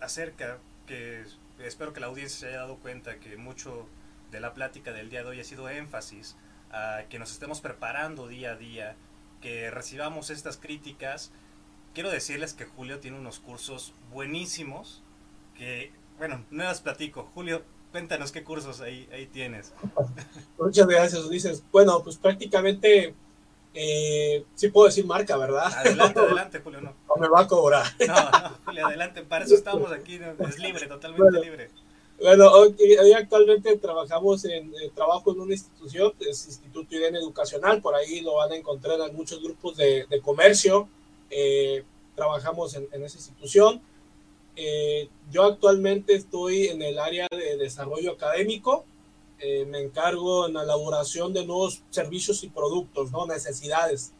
acerca, 0.00 0.58
que 0.86 1.24
espero 1.58 1.92
que 1.92 2.00
la 2.00 2.06
audiencia 2.06 2.38
se 2.38 2.46
haya 2.48 2.58
dado 2.58 2.76
cuenta 2.76 3.18
que 3.18 3.36
mucho 3.36 3.86
de 4.30 4.40
la 4.40 4.54
plática 4.54 4.92
del 4.92 5.10
día 5.10 5.22
de 5.22 5.30
hoy 5.30 5.40
ha 5.40 5.44
sido 5.44 5.68
énfasis 5.68 6.36
a 6.72 7.04
que 7.08 7.18
nos 7.18 7.32
estemos 7.32 7.60
preparando 7.60 8.26
día 8.26 8.52
a 8.52 8.56
día, 8.56 8.96
que 9.40 9.70
recibamos 9.70 10.30
estas 10.30 10.56
críticas. 10.56 11.30
Quiero 11.94 12.10
decirles 12.10 12.54
que 12.54 12.64
Julio 12.64 12.98
tiene 12.98 13.18
unos 13.18 13.38
cursos 13.38 13.94
buenísimos 14.10 15.02
que, 15.56 15.92
bueno, 16.18 16.44
no 16.50 16.64
las 16.64 16.80
platico. 16.80 17.30
Julio, 17.34 17.62
cuéntanos 17.92 18.32
qué 18.32 18.42
cursos 18.42 18.80
ahí, 18.80 19.08
ahí 19.12 19.26
tienes. 19.26 19.72
Muchas 20.58 20.86
gracias, 20.86 21.22
Ulises. 21.24 21.62
Bueno, 21.70 22.02
pues 22.02 22.16
prácticamente 22.16 23.14
eh, 23.74 24.44
sí 24.54 24.68
puedo 24.68 24.86
decir 24.86 25.04
marca, 25.04 25.36
¿verdad? 25.36 25.66
Adelante, 25.66 26.20
adelante, 26.20 26.60
Julio, 26.60 26.80
no. 26.80 26.94
No 27.08 27.16
me 27.16 27.28
va 27.28 27.40
a 27.40 27.48
cobrar. 27.48 27.84
No, 28.06 28.14
no, 28.14 28.58
Julio, 28.64 28.86
adelante, 28.86 29.22
para 29.22 29.44
eso 29.44 29.54
estamos 29.54 29.90
aquí, 29.90 30.20
es 30.38 30.58
libre, 30.58 30.86
totalmente 30.86 31.22
bueno, 31.22 31.42
libre. 31.42 31.70
Bueno, 32.20 32.48
hoy, 32.52 32.76
actualmente 33.16 33.76
trabajamos 33.76 34.44
en, 34.44 34.72
eh, 34.74 34.90
trabajo 34.94 35.32
en 35.32 35.40
una 35.40 35.52
institución, 35.52 36.12
es 36.20 36.46
Instituto 36.46 36.94
IDEN 36.94 37.16
Educacional, 37.16 37.82
por 37.82 37.94
ahí 37.96 38.20
lo 38.20 38.34
van 38.36 38.52
a 38.52 38.56
encontrar 38.56 39.00
en 39.00 39.16
muchos 39.16 39.42
grupos 39.42 39.76
de, 39.76 40.06
de 40.08 40.20
comercio, 40.20 40.88
eh, 41.30 41.82
trabajamos 42.14 42.74
en, 42.76 42.88
en, 42.92 43.02
esa 43.02 43.18
institución. 43.18 43.82
Eh, 44.56 45.08
yo 45.32 45.42
actualmente 45.42 46.14
estoy 46.14 46.68
en 46.68 46.80
el 46.82 47.00
área 47.00 47.26
de 47.28 47.56
desarrollo 47.56 48.12
académico, 48.12 48.84
eh, 49.40 49.64
me 49.66 49.80
encargo 49.80 50.46
en 50.46 50.54
la 50.54 50.62
elaboración 50.62 51.32
de 51.32 51.44
nuevos 51.44 51.82
servicios 51.90 52.42
y 52.44 52.48
productos, 52.48 53.10
¿no? 53.10 53.26
Necesidades. 53.26 54.12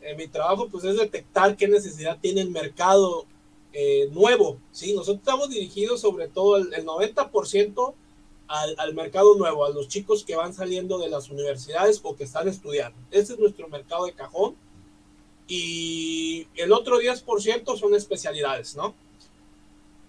Eh, 0.00 0.14
mi 0.14 0.26
trabajo 0.26 0.68
pues 0.68 0.84
es 0.84 0.96
detectar 0.96 1.56
qué 1.56 1.68
necesidad 1.68 2.18
tiene 2.20 2.40
el 2.40 2.50
mercado 2.50 3.26
eh, 3.72 4.08
nuevo, 4.12 4.58
¿sí? 4.72 4.92
Nosotros 4.92 5.18
estamos 5.18 5.50
dirigidos 5.50 6.00
sobre 6.00 6.28
todo 6.28 6.56
el, 6.56 6.72
el 6.74 6.84
90% 6.86 7.94
al, 8.46 8.74
al, 8.78 8.94
mercado 8.94 9.34
nuevo, 9.36 9.64
a 9.64 9.70
los 9.70 9.88
chicos 9.88 10.24
que 10.24 10.36
van 10.36 10.52
saliendo 10.52 10.98
de 10.98 11.08
las 11.08 11.30
universidades 11.30 12.00
o 12.02 12.16
que 12.16 12.24
están 12.24 12.48
estudiando. 12.48 12.98
Ese 13.10 13.34
es 13.34 13.38
nuestro 13.38 13.68
mercado 13.68 14.06
de 14.06 14.12
cajón. 14.12 14.56
Y 15.46 16.46
el 16.56 16.72
otro 16.72 16.98
10% 16.98 17.76
son 17.78 17.94
especialidades, 17.94 18.76
¿no? 18.76 18.94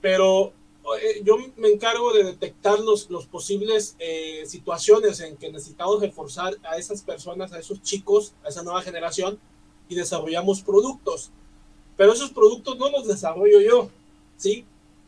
Pero 0.02 0.54
yo 1.24 1.38
me 1.56 1.70
encargo 1.70 2.14
de 2.14 2.24
detectar 2.24 2.80
los, 2.80 3.10
los 3.10 3.26
posibles 3.26 3.96
eh, 4.00 4.44
situaciones 4.46 5.20
en 5.20 5.36
que 5.36 5.52
necesitamos 5.52 6.00
reforzar 6.00 6.56
a 6.64 6.78
esas 6.78 7.02
personas, 7.02 7.54
a 7.54 7.60
esos 7.60 7.82
chicos, 7.82 8.34
a 8.44 8.50
esa 8.50 8.64
nueva 8.64 8.82
generación 8.82 9.40
y 9.90 9.96
desarrollamos 9.96 10.62
productos. 10.62 11.32
Pero 11.98 12.14
esos 12.14 12.32
productos 12.32 12.78
no 12.78 12.90
los 12.90 13.08
desarrollo 13.08 13.62
yo, 13.62 13.90
¿sí? 14.38 14.66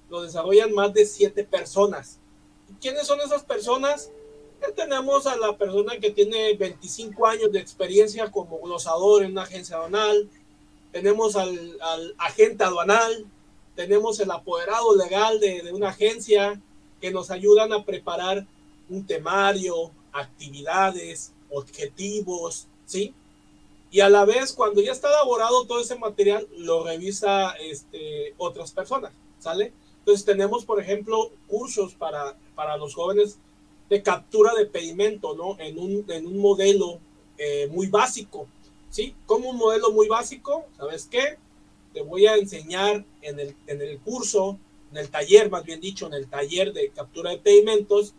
Los 0.09 0.23
desarrollan 0.23 0.73
más 0.73 0.93
de 0.93 1.05
siete 1.05 1.43
personas. 1.43 2.17
¿Y 2.69 2.73
quiénes 2.81 3.05
son 3.05 3.19
esas 3.21 3.43
personas? 3.43 4.09
Ya 4.61 4.71
tenemos 4.71 5.27
a 5.27 5.35
la 5.37 5.55
persona 5.57 5.99
que 5.99 6.09
tiene 6.09 6.55
25 6.55 7.27
años 7.27 7.51
de 7.51 7.59
experiencia 7.59 8.31
como 8.31 8.59
glosador 8.59 9.23
en 9.23 9.31
una 9.31 9.43
agencia 9.43 9.75
aduanal, 9.75 10.27
tenemos 10.91 11.35
al, 11.35 11.77
al 11.81 12.15
agente 12.17 12.63
aduanal, 12.63 13.27
tenemos 13.77 14.19
el 14.19 14.31
apoderado 14.31 14.95
legal 14.95 15.39
de, 15.39 15.61
de, 15.61 15.71
una 15.71 15.89
agencia 15.89 16.59
que 16.99 17.11
nos 17.11 17.29
ayudan 17.29 17.71
a 17.71 17.85
preparar 17.85 18.45
un 18.89 19.05
temario, 19.05 19.91
actividades, 20.11 21.31
objetivos, 21.51 22.67
¿sí? 22.87 23.13
Y 23.91 23.99
a 23.99 24.09
la 24.09 24.25
vez, 24.25 24.51
cuando 24.51 24.81
ya 24.81 24.91
está 24.91 25.09
elaborado 25.09 25.65
todo 25.67 25.79
ese 25.79 25.95
material, 25.95 26.47
lo 26.57 26.83
revisa 26.83 27.51
este, 27.51 28.33
otras 28.37 28.71
personas, 28.71 29.13
¿sale? 29.39 29.71
Entonces 29.99 30.25
tenemos, 30.25 30.65
por 30.65 30.81
ejemplo, 30.81 31.31
cursos 31.47 31.93
para, 31.93 32.35
para 32.55 32.77
los 32.77 32.95
jóvenes 32.95 33.37
de 33.89 34.01
captura 34.01 34.55
de 34.55 34.65
pedimento, 34.65 35.35
¿no? 35.35 35.55
En 35.59 35.77
un, 35.77 36.03
en 36.09 36.25
un 36.25 36.39
modelo 36.39 36.99
eh, 37.37 37.67
muy 37.67 37.87
básico, 37.87 38.47
¿sí? 38.89 39.15
Como 39.27 39.51
un 39.51 39.57
modelo 39.57 39.91
muy 39.91 40.07
básico, 40.07 40.65
¿sabes 40.77 41.07
qué? 41.09 41.37
Te 41.97 42.03
voy 42.03 42.27
a 42.27 42.35
enseñar 42.35 43.03
en 43.23 43.39
el, 43.39 43.55
en 43.65 43.81
el 43.81 43.97
curso, 43.97 44.59
en 44.91 44.97
el 44.97 45.09
taller, 45.09 45.49
más 45.49 45.63
bien 45.63 45.81
dicho, 45.81 46.05
en 46.05 46.13
el 46.13 46.27
taller 46.27 46.71
de 46.71 46.89
captura 46.89 47.31
de 47.31 47.39
pedimentos, 47.39 48.13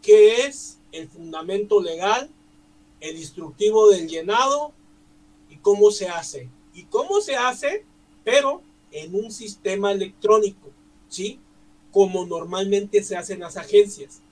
qué 0.00 0.46
es 0.46 0.78
el 0.90 1.06
fundamento 1.06 1.82
legal, 1.82 2.30
el 3.00 3.18
instructivo 3.18 3.90
del 3.90 4.08
llenado 4.08 4.72
y 5.50 5.56
cómo 5.56 5.90
se 5.90 6.08
hace. 6.08 6.48
Y 6.72 6.84
cómo 6.84 7.20
se 7.20 7.36
hace, 7.36 7.84
pero 8.24 8.62
en 8.90 9.14
un 9.14 9.30
sistema 9.30 9.92
electrónico, 9.92 10.70
¿sí? 11.10 11.38
Como 11.92 12.24
normalmente 12.24 13.02
se 13.02 13.18
hace 13.18 13.34
en 13.34 13.40
las 13.40 13.58
agencias. 13.58 14.22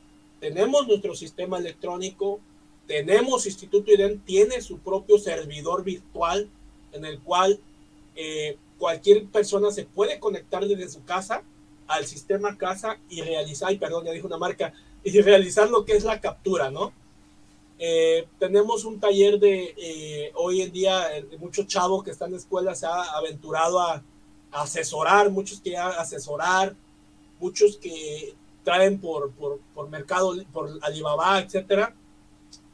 Tenemos 0.41 0.89
nuestro 0.89 1.15
sistema 1.15 1.59
electrónico, 1.59 2.41
tenemos 2.87 3.45
Instituto 3.45 3.93
IDEN, 3.93 4.19
tiene 4.21 4.63
su 4.63 4.79
propio 4.79 5.19
servidor 5.19 5.85
virtual 5.85 6.49
en 6.93 7.05
el 7.05 7.21
cual 7.21 7.61
eh, 8.17 8.57
cualquier 8.79 9.27
persona 9.27 9.71
se 9.71 9.85
puede 9.85 10.19
conectar 10.19 10.67
desde 10.67 10.89
su 10.89 11.05
casa 11.05 11.43
al 11.87 12.07
sistema 12.07 12.57
casa 12.57 12.99
y 13.11 13.21
realizar, 13.21 13.73
y 13.73 13.79
perdón, 13.79 14.05
ya 14.05 14.13
dijo 14.13 14.27
una 14.27 14.39
marca, 14.39 14.73
y 15.05 15.21
realizar 15.21 15.69
lo 15.69 15.85
que 15.85 15.93
es 15.93 16.05
la 16.05 16.21
captura, 16.21 16.71
¿no? 16.71 16.93
Eh, 17.79 18.27
tenemos 18.39 18.85
un 18.85 19.01
taller 19.01 19.39
de 19.39 19.75
eh, 19.77 20.33
hoy 20.37 20.63
en 20.63 20.73
día, 20.73 21.09
muchos 21.39 21.67
chavos 21.67 22.05
que 22.05 22.13
están 22.13 22.31
en 22.31 22.37
escuela 22.37 22.75
se 22.75 22.87
ha 22.87 23.03
aventurado 23.17 23.81
a, 23.81 24.03
a 24.53 24.63
asesorar, 24.63 25.31
muchos 25.31 25.61
que 25.61 25.77
a 25.77 25.89
asesorar, 25.89 26.75
muchos 27.41 27.77
que 27.77 28.35
traen 28.65 28.99
por, 29.01 29.31
por, 29.33 29.61
por 29.75 29.89
mercado, 29.89 30.35
por 30.53 30.71
Alibaba, 30.83 31.41
etcétera. 31.41 31.95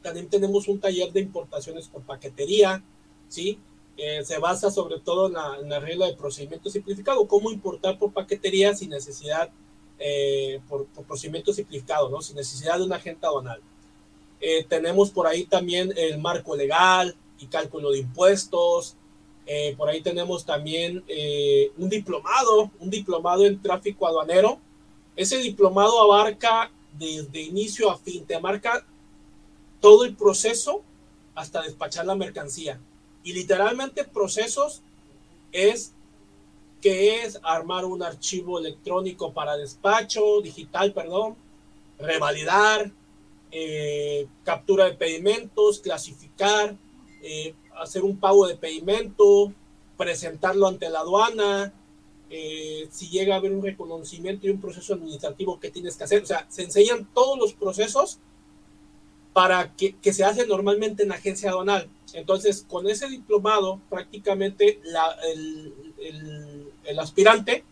También 0.03 0.29
tenemos 0.29 0.69
un 0.69 0.81
taller 0.81 1.13
de 1.13 1.21
importaciones 1.21 1.89
por 1.89 2.03
paquetería, 2.03 2.83
¿sí? 3.29 3.59
Eh, 4.03 4.25
se 4.25 4.39
basa 4.39 4.71
sobre 4.71 4.99
todo 4.99 5.27
en 5.27 5.69
la, 5.69 5.79
regla 5.79 6.07
de 6.07 6.15
procedimiento 6.15 6.71
simplificado, 6.71 7.29
cómo 7.29 7.53
importar 7.53 7.99
por 7.99 8.15
paquetería 8.15 8.75
sin 8.75 8.89
necesidad, 8.89 9.51
eh, 9.99 10.59
por, 10.71 10.87
por, 10.87 11.05
procedimiento 11.05 11.53
simplificado, 11.53 12.23
sin 12.23 12.37
necesidad 12.37 12.79
de 12.79 12.85
un 12.85 12.95
agente 12.95 13.27
aduanal. 13.27 13.61
Eh, 14.41 14.65
tenemos 14.67 15.11
por 15.11 15.27
ahí 15.27 15.45
también 15.45 15.93
el 15.99 16.17
marco 16.17 16.57
legal 16.57 17.15
y 17.39 17.47
cálculo 17.47 17.91
de 17.91 17.99
impuestos. 17.99 18.97
Por 19.77 19.89
ahí 19.89 20.01
tenemos 20.01 20.45
también 20.45 21.05
un 21.77 21.89
diplomado, 21.89 22.71
un 22.79 22.89
diplomado 22.89 23.45
en 23.45 23.61
tráfico 23.61 24.07
aduanero. 24.07 24.61
Ese 25.17 25.39
diplomado 25.39 26.01
abarca 26.01 26.71
desde 26.97 27.43
inicio 27.43 27.91
a 27.91 27.99
fin, 27.99 28.25
te 28.25 28.37
abarca 28.37 28.87
todo 29.81 30.05
el 30.05 30.15
proceso 30.15 30.83
hasta 31.35 31.63
despachar 31.63 32.07
la 32.07 32.15
mercancía 32.15 32.79
y 33.23 33.33
literalmente 33.33 34.05
procesos 34.05 34.83
es 35.53 35.93
que 36.81 37.23
es 37.23 37.39
armar 37.43 37.85
un 37.85 38.03
archivo 38.03 38.59
electrónico 38.59 39.33
para 39.33 39.57
despacho, 39.57 40.41
digital, 40.41 40.93
perdón, 40.93 41.37
revalidar, 41.99 42.91
eh, 43.53 44.27
captura 44.45 44.87
de 44.87 44.93
pedimentos, 44.93 45.81
clasificar, 45.81 46.77
eh, 47.23 47.55
hacer 47.77 48.03
un 48.03 48.19
pago 48.19 48.47
de 48.47 48.57
pedimento, 48.57 49.53
presentarlo 49.99 50.67
ante 50.67 50.89
la 50.89 51.01
aduana, 51.01 51.75
eh, 52.31 52.89
si 52.91 53.09
llega 53.09 53.35
a 53.35 53.39
haber 53.39 53.53
un 53.53 53.63
reconocimiento 53.63 54.47
y 54.47 54.51
un 54.51 54.61
proceso 54.61 54.95
administrativo 54.95 55.59
que 55.61 55.71
tienes 55.71 55.97
que 55.97 56.05
hacer. 56.05 56.23
O 56.23 56.27
sea, 56.27 56.47
se 56.49 56.63
enseñan 56.63 57.09
todos 57.13 57.39
los 57.39 57.53
procesos 57.53 58.19
para 59.33 59.75
que, 59.77 59.97
que 59.97 60.13
se 60.13 60.25
hace 60.25 60.47
normalmente 60.47 61.05
en 61.05 61.13
agencia 61.13 61.51
aduanal. 61.51 61.89
Entonces, 62.15 62.65
con 62.69 62.89
ese 62.89 63.09
diplomado, 63.09 63.81
prácticamente 63.89 64.81
el, 65.33 65.75
el, 66.85 66.99
aspirante 66.99 67.65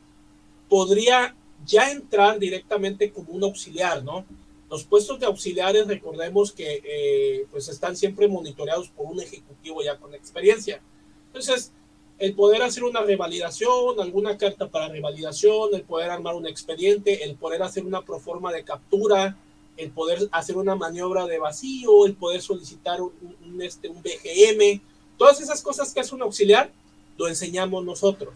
podría 0.69 1.35
ya 1.67 1.91
entrar 1.91 2.39
directamente 2.39 3.11
como 3.11 3.33
un 3.33 3.43
auxiliar, 3.43 4.05
¿no? 4.05 4.25
Los 4.71 4.85
puestos 4.85 5.19
de 5.19 5.27
auxiliares, 5.27 5.87
recordemos 5.89 6.53
que 6.53 6.83
eh, 6.85 7.47
pues 7.51 7.69
están 7.69 7.97
siempre 7.97 8.29
monitoreados 8.29 8.89
por 8.91 9.07
un 9.07 9.21
ejecutivo 9.21 9.83
ya 9.83 9.97
con 9.97 10.15
experiencia. 10.15 10.81
Entonces, 11.27 11.73
el 12.19 12.35
poder 12.35 12.63
hacer 12.63 12.85
una 12.85 13.01
revalidación, 13.01 14.01
alguna 14.01 14.37
carta 14.37 14.69
para 14.69 14.89
revalidación, 14.89 15.75
el 15.75 15.83
poder 15.83 16.11
armar 16.11 16.35
un 16.35 16.47
expediente, 16.47 17.25
el 17.25 17.37
poder 17.37 17.63
hacer 17.63 17.85
una 17.85 18.03
proforma 18.03 18.53
de 18.53 18.65
captura, 18.65 19.37
el 19.79 19.93
poder 19.93 20.29
hacer 20.33 20.57
una 20.57 20.75
maniobra 20.75 21.27
de 21.27 21.39
vacío, 21.39 22.05
el 22.05 22.15
poder 22.15 22.43
solicitar 22.43 23.01
un, 23.01 23.13
un, 23.47 23.63
este, 23.63 23.89
BGM, 23.89 24.83
todas 25.17 25.41
esas 25.41 25.63
cosas 25.63 25.95
que 25.95 26.01
hace 26.01 26.15
un 26.15 26.23
auxiliar, 26.23 26.73
lo 27.17 27.29
enseñamos 27.29 27.85
nosotros, 27.85 28.35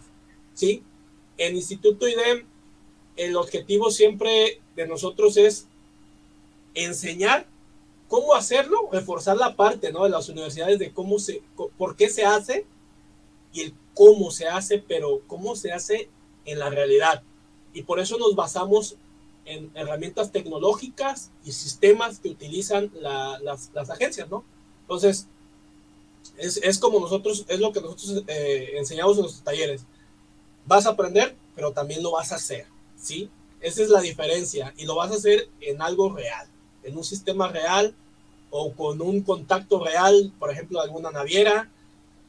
¿sí? 0.53 0.83
En 1.37 1.55
Instituto 1.55 2.07
IDEM, 2.07 2.45
el 3.17 3.35
objetivo 3.35 3.91
siempre 3.91 4.61
de 4.75 4.87
nosotros 4.87 5.37
es 5.37 5.67
enseñar 6.73 7.45
cómo 8.07 8.35
hacerlo, 8.35 8.89
reforzar 8.91 9.35
la 9.37 9.55
parte, 9.55 9.91
¿no? 9.91 10.05
De 10.05 10.09
las 10.09 10.29
universidades 10.29 10.79
de 10.79 10.93
cómo 10.93 11.19
se, 11.19 11.41
por 11.77 11.95
qué 11.97 12.09
se 12.09 12.23
hace 12.23 12.65
y 13.51 13.61
el 13.61 13.73
cómo 13.93 14.31
se 14.31 14.47
hace, 14.47 14.79
pero 14.79 15.21
cómo 15.27 15.55
se 15.55 15.73
hace 15.73 16.09
en 16.45 16.59
la 16.59 16.69
realidad. 16.69 17.21
Y 17.73 17.83
por 17.83 17.99
eso 17.99 18.17
nos 18.17 18.35
basamos 18.35 18.97
en 19.45 19.71
herramientas 19.75 20.31
tecnológicas 20.31 21.31
y 21.45 21.51
sistemas 21.51 22.19
que 22.19 22.29
utilizan 22.29 22.91
la, 22.99 23.39
las, 23.39 23.71
las, 23.73 23.89
agencias, 23.89 24.29
¿no? 24.29 24.43
Entonces, 24.81 25.27
es, 26.37 26.57
es, 26.57 26.77
como 26.79 26.99
nosotros, 26.99 27.45
es 27.47 27.59
lo 27.59 27.71
que 27.71 27.81
nosotros 27.81 28.23
eh, 28.27 28.71
enseñamos 28.75 29.17
en 29.17 29.23
nuestros 29.23 29.43
talleres. 29.43 29.85
Vas 30.65 30.85
a 30.85 30.91
aprender, 30.91 31.35
pero 31.55 31.71
también 31.71 32.01
lo 32.01 32.11
vas 32.11 32.31
a 32.31 32.35
hacer, 32.35 32.65
¿sí? 32.97 33.29
Esa 33.59 33.81
es 33.81 33.89
la 33.89 34.01
diferencia 34.01 34.73
y 34.77 34.85
lo 34.85 34.95
vas 34.95 35.11
a 35.11 35.15
hacer 35.15 35.49
en 35.61 35.81
algo 35.81 36.13
real, 36.13 36.47
en 36.83 36.97
un 36.97 37.03
sistema 37.03 37.49
real 37.49 37.95
o 38.49 38.73
con 38.73 39.01
un 39.01 39.21
contacto 39.21 39.83
real, 39.83 40.31
por 40.39 40.51
ejemplo, 40.51 40.79
de 40.79 40.85
alguna 40.85 41.11
naviera, 41.11 41.69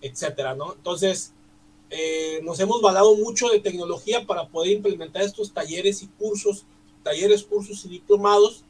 etcétera, 0.00 0.54
¿no? 0.54 0.74
Entonces, 0.74 1.32
eh, 1.90 2.40
nos 2.42 2.58
hemos 2.60 2.80
valado 2.80 3.14
mucho 3.16 3.48
de 3.48 3.60
tecnología 3.60 4.26
para 4.26 4.48
poder 4.48 4.72
implementar 4.72 5.22
estos 5.22 5.52
talleres 5.52 6.02
y 6.02 6.06
cursos 6.06 6.64
talleres, 7.04 7.44
cursos 7.44 7.84
y 7.84 7.88
diplomados 7.88 8.64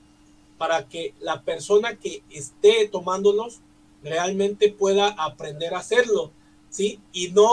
para 0.58 0.86
que 0.88 1.14
la 1.20 1.42
persona 1.42 1.96
que 1.96 2.22
esté 2.30 2.88
tomándolos 2.88 3.60
realmente 4.02 4.70
pueda 4.70 5.08
aprender 5.08 5.74
a 5.74 5.78
hacerlo, 5.78 6.30
¿sí? 6.68 7.00
Y 7.12 7.28
no, 7.28 7.48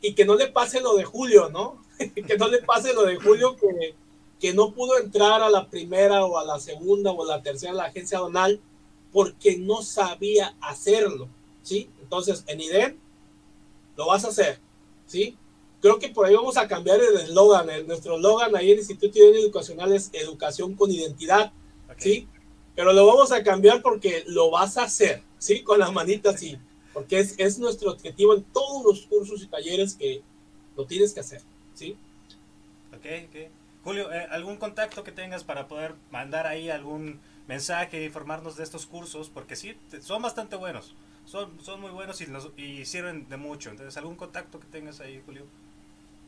y 0.00 0.14
que 0.14 0.24
no 0.24 0.36
le 0.36 0.46
pase 0.46 0.80
lo 0.80 0.94
de 0.94 1.04
Julio, 1.04 1.48
¿no? 1.48 1.82
que 1.98 2.36
no 2.38 2.48
le 2.48 2.58
pase 2.62 2.94
lo 2.94 3.04
de 3.04 3.16
Julio 3.16 3.56
que, 3.56 3.94
que 4.40 4.54
no 4.54 4.72
pudo 4.72 4.98
entrar 4.98 5.42
a 5.42 5.50
la 5.50 5.68
primera 5.68 6.24
o 6.24 6.38
a 6.38 6.44
la 6.44 6.60
segunda 6.60 7.10
o 7.10 7.24
a 7.24 7.36
la 7.36 7.42
tercera 7.42 7.72
la 7.72 7.84
agencia 7.84 8.18
donal 8.18 8.60
porque 9.12 9.56
no 9.56 9.82
sabía 9.82 10.54
hacerlo, 10.60 11.28
¿sí? 11.62 11.90
Entonces, 12.00 12.44
en 12.46 12.60
IDEN 12.60 13.00
lo 13.96 14.06
vas 14.06 14.24
a 14.24 14.28
hacer, 14.28 14.60
¿sí? 15.06 15.36
Creo 15.86 16.00
que 16.00 16.08
por 16.08 16.26
ahí 16.26 16.34
vamos 16.34 16.56
a 16.56 16.66
cambiar 16.66 16.98
el 16.98 17.16
eslogan, 17.16 17.68
nuestro 17.86 18.16
eslogan 18.16 18.56
ahí 18.56 18.72
en 18.72 18.72
el 18.72 18.78
Instituto 18.78 19.20
Educacional 19.20 19.92
es 19.92 20.10
Educación 20.12 20.74
con 20.74 20.90
Identidad, 20.90 21.52
¿sí? 21.96 22.26
Pero 22.74 22.92
lo 22.92 23.06
vamos 23.06 23.30
a 23.30 23.44
cambiar 23.44 23.82
porque 23.82 24.24
lo 24.26 24.50
vas 24.50 24.78
a 24.78 24.82
hacer, 24.82 25.22
¿sí? 25.38 25.62
Con 25.62 25.78
las 25.78 25.92
manitas, 25.92 26.40
sí. 26.40 26.58
Porque 26.92 27.20
es, 27.20 27.36
es 27.38 27.60
nuestro 27.60 27.92
objetivo 27.92 28.34
en 28.34 28.42
todos 28.42 28.84
los 28.84 29.06
cursos 29.06 29.40
y 29.44 29.46
talleres 29.46 29.94
que 29.94 30.22
lo 30.76 30.86
tienes 30.86 31.14
que 31.14 31.20
hacer, 31.20 31.40
¿sí? 31.72 31.96
Ok, 32.92 33.06
ok. 33.28 33.36
Julio, 33.84 34.12
eh, 34.12 34.26
¿algún 34.32 34.56
contacto 34.56 35.04
que 35.04 35.12
tengas 35.12 35.44
para 35.44 35.68
poder 35.68 35.94
mandar 36.10 36.48
ahí 36.48 36.68
algún 36.68 37.20
mensaje, 37.46 38.02
informarnos 38.04 38.56
de 38.56 38.64
estos 38.64 38.86
cursos? 38.86 39.30
Porque 39.32 39.54
sí, 39.54 39.76
son 40.00 40.20
bastante 40.20 40.56
buenos. 40.56 40.96
Son, 41.26 41.48
son 41.62 41.80
muy 41.80 41.92
buenos 41.92 42.20
y, 42.20 42.26
y 42.60 42.84
sirven 42.86 43.28
de 43.28 43.36
mucho. 43.36 43.70
Entonces, 43.70 43.96
¿algún 43.96 44.16
contacto 44.16 44.58
que 44.58 44.66
tengas 44.66 44.98
ahí, 44.98 45.22
Julio? 45.24 45.44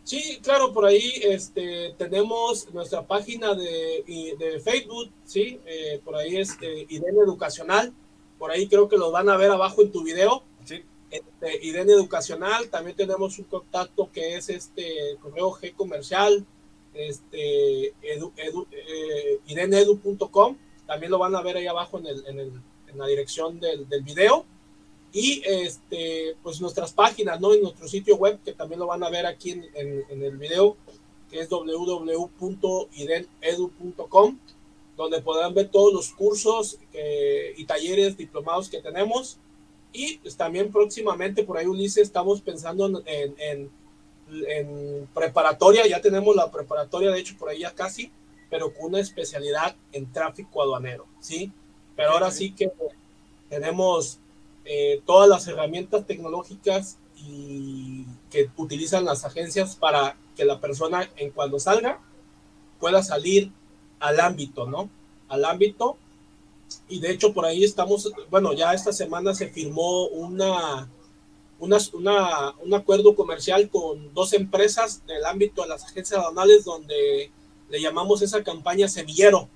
Sí, 0.08 0.40
claro, 0.42 0.72
por 0.72 0.86
ahí 0.86 1.20
este, 1.22 1.94
tenemos 1.98 2.72
nuestra 2.72 3.06
página 3.06 3.54
de, 3.54 4.34
de 4.38 4.58
Facebook, 4.58 5.10
¿sí? 5.26 5.60
Eh, 5.66 6.00
por 6.02 6.16
ahí 6.16 6.38
es 6.38 6.56
eh, 6.62 6.86
Educacional, 6.88 7.92
por 8.38 8.50
ahí 8.50 8.66
creo 8.68 8.88
que 8.88 8.96
los 8.96 9.12
van 9.12 9.28
a 9.28 9.36
ver 9.36 9.50
abajo 9.50 9.82
en 9.82 9.92
tu 9.92 10.02
video. 10.02 10.44
Sí. 10.64 10.82
Este, 11.10 11.68
Educacional, 11.68 12.70
también 12.70 12.96
tenemos 12.96 13.38
un 13.38 13.44
contacto 13.44 14.10
que 14.10 14.36
es 14.36 14.48
este 14.48 15.18
correo 15.20 15.50
G 15.50 15.74
comercial, 15.74 16.46
este, 16.94 17.88
edu, 18.00 18.32
edu, 18.38 18.66
eh, 18.72 19.40
ireneedu.com, 19.46 20.56
también 20.86 21.12
lo 21.12 21.18
van 21.18 21.34
a 21.34 21.42
ver 21.42 21.58
ahí 21.58 21.66
abajo 21.66 21.98
en, 21.98 22.06
el, 22.06 22.26
en, 22.26 22.40
el, 22.40 22.52
en 22.86 22.96
la 22.96 23.06
dirección 23.06 23.60
del, 23.60 23.86
del 23.90 24.02
video 24.04 24.46
y 25.12 25.42
este, 25.46 26.34
pues 26.42 26.60
nuestras 26.60 26.92
páginas, 26.92 27.40
¿no? 27.40 27.54
En 27.54 27.62
nuestro 27.62 27.86
sitio 27.88 28.16
web, 28.16 28.38
que 28.44 28.52
también 28.52 28.80
lo 28.80 28.86
van 28.86 29.02
a 29.02 29.08
ver 29.10 29.24
aquí 29.26 29.52
en, 29.52 29.64
en, 29.74 30.22
el 30.22 30.36
video, 30.36 30.76
que 31.30 31.40
es 31.40 31.48
www.irenedu.com, 31.48 34.38
donde 34.96 35.22
podrán 35.22 35.54
ver 35.54 35.68
todos 35.68 35.94
los 35.94 36.10
cursos 36.10 36.78
eh, 36.92 37.54
y 37.56 37.64
talleres 37.64 38.16
diplomados 38.16 38.68
que 38.68 38.82
tenemos. 38.82 39.38
Y 39.92 40.18
pues, 40.18 40.36
también 40.36 40.70
próximamente, 40.70 41.44
por 41.44 41.56
ahí 41.56 41.66
Ulises, 41.66 42.02
estamos 42.02 42.42
pensando 42.42 43.02
en, 43.06 43.34
en, 43.38 43.70
en, 44.46 45.08
preparatoria, 45.14 45.86
ya 45.86 46.02
tenemos 46.02 46.36
la 46.36 46.50
preparatoria, 46.50 47.10
de 47.10 47.20
hecho, 47.20 47.36
por 47.38 47.48
ahí 47.48 47.60
ya 47.60 47.74
casi, 47.74 48.12
pero 48.50 48.74
con 48.74 48.86
una 48.86 49.00
especialidad 49.00 49.74
en 49.92 50.12
tráfico 50.12 50.62
aduanero, 50.62 51.06
¿sí? 51.20 51.50
Pero 51.96 52.10
ahora 52.10 52.30
sí 52.30 52.52
que 52.52 52.70
tenemos 53.48 54.18
eh, 54.70 55.00
todas 55.06 55.26
las 55.30 55.48
herramientas 55.48 56.06
tecnológicas 56.06 56.98
y 57.16 58.04
que 58.30 58.50
utilizan 58.58 59.06
las 59.06 59.24
agencias 59.24 59.76
para 59.76 60.18
que 60.36 60.44
la 60.44 60.60
persona 60.60 61.10
en 61.16 61.30
cuando 61.30 61.58
salga 61.58 62.00
pueda 62.78 63.02
salir 63.02 63.50
al 63.98 64.20
ámbito, 64.20 64.66
¿no? 64.66 64.90
Al 65.28 65.46
ámbito. 65.46 65.96
Y 66.86 67.00
de 67.00 67.12
hecho 67.12 67.32
por 67.32 67.46
ahí 67.46 67.64
estamos, 67.64 68.12
bueno, 68.30 68.52
ya 68.52 68.74
esta 68.74 68.92
semana 68.92 69.34
se 69.34 69.48
firmó 69.48 70.06
una, 70.08 70.86
una, 71.58 71.78
una, 71.94 72.54
un 72.62 72.74
acuerdo 72.74 73.16
comercial 73.16 73.70
con 73.70 74.12
dos 74.12 74.34
empresas 74.34 75.02
del 75.06 75.24
ámbito 75.24 75.62
de 75.62 75.68
las 75.68 75.84
agencias 75.84 76.20
aduanales 76.20 76.66
donde 76.66 77.32
le 77.70 77.80
llamamos 77.80 78.20
esa 78.20 78.44
campaña 78.44 78.86
semillero 78.86 79.48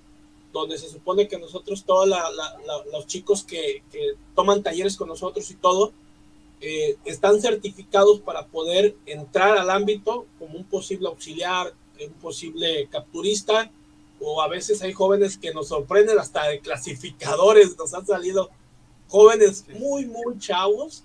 donde 0.53 0.79
se 0.79 0.89
supone 0.89 1.29
que 1.29 1.39
nosotros, 1.39 1.85
todos 1.85 2.09
los 2.93 3.07
chicos 3.07 3.43
que, 3.43 3.83
toman 4.35 4.63
talleres 4.63 4.97
con 4.97 5.09
nosotros 5.09 5.51
y 5.51 5.55
todo, 5.55 5.93
eh, 6.61 6.97
están 7.05 7.41
certificados 7.41 8.21
para 8.21 8.47
poder 8.47 8.95
entrar 9.07 9.59
al 9.59 9.71
ámbito 9.71 10.27
como 10.39 10.59
un 10.59 10.65
posible 10.65 11.09
auxiliar, 11.09 11.75
un 12.05 12.13
posible 12.15 12.89
capturista, 12.89 13.71
o 14.21 14.41
a 14.41 14.49
veces 14.49 14.81
hay 14.83 14.93
jóvenes 14.93 15.37
que 15.37 15.53
nos 15.53 15.69
sorprenden 15.69 16.19
hasta 16.19 16.47
de 16.47 16.61
clasificadores, 16.61 17.77
nos 17.79 17.93
han 17.95 18.07
salido 18.07 18.51
jóvenes 19.09 19.65
muy, 19.79 20.07
muy 20.07 20.39
chavos, 20.39 21.03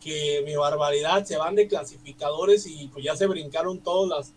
que 0.00 0.42
mi 0.44 0.54
barbaridad, 0.54 1.24
se 1.24 1.36
van 1.36 1.54
de 1.54 1.68
clasificadores 1.68 2.66
y 2.66 2.88
pues 2.88 3.04
ya 3.04 3.16
se 3.16 3.26
brincaron 3.26 3.78
todos, 3.78 4.08
las, 4.08 4.32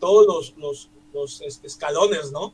todos 0.00 0.26
los, 0.26 0.56
los, 0.58 0.88
los 1.14 1.40
este, 1.40 1.66
escalones, 1.66 2.30
¿no? 2.30 2.52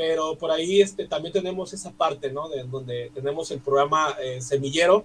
Pero 0.00 0.34
por 0.34 0.50
ahí 0.50 0.80
este, 0.80 1.06
también 1.06 1.30
tenemos 1.30 1.74
esa 1.74 1.90
parte, 1.90 2.32
¿no? 2.32 2.48
De, 2.48 2.64
donde 2.64 3.10
tenemos 3.12 3.50
el 3.50 3.60
programa 3.60 4.16
eh, 4.18 4.40
semillero 4.40 5.04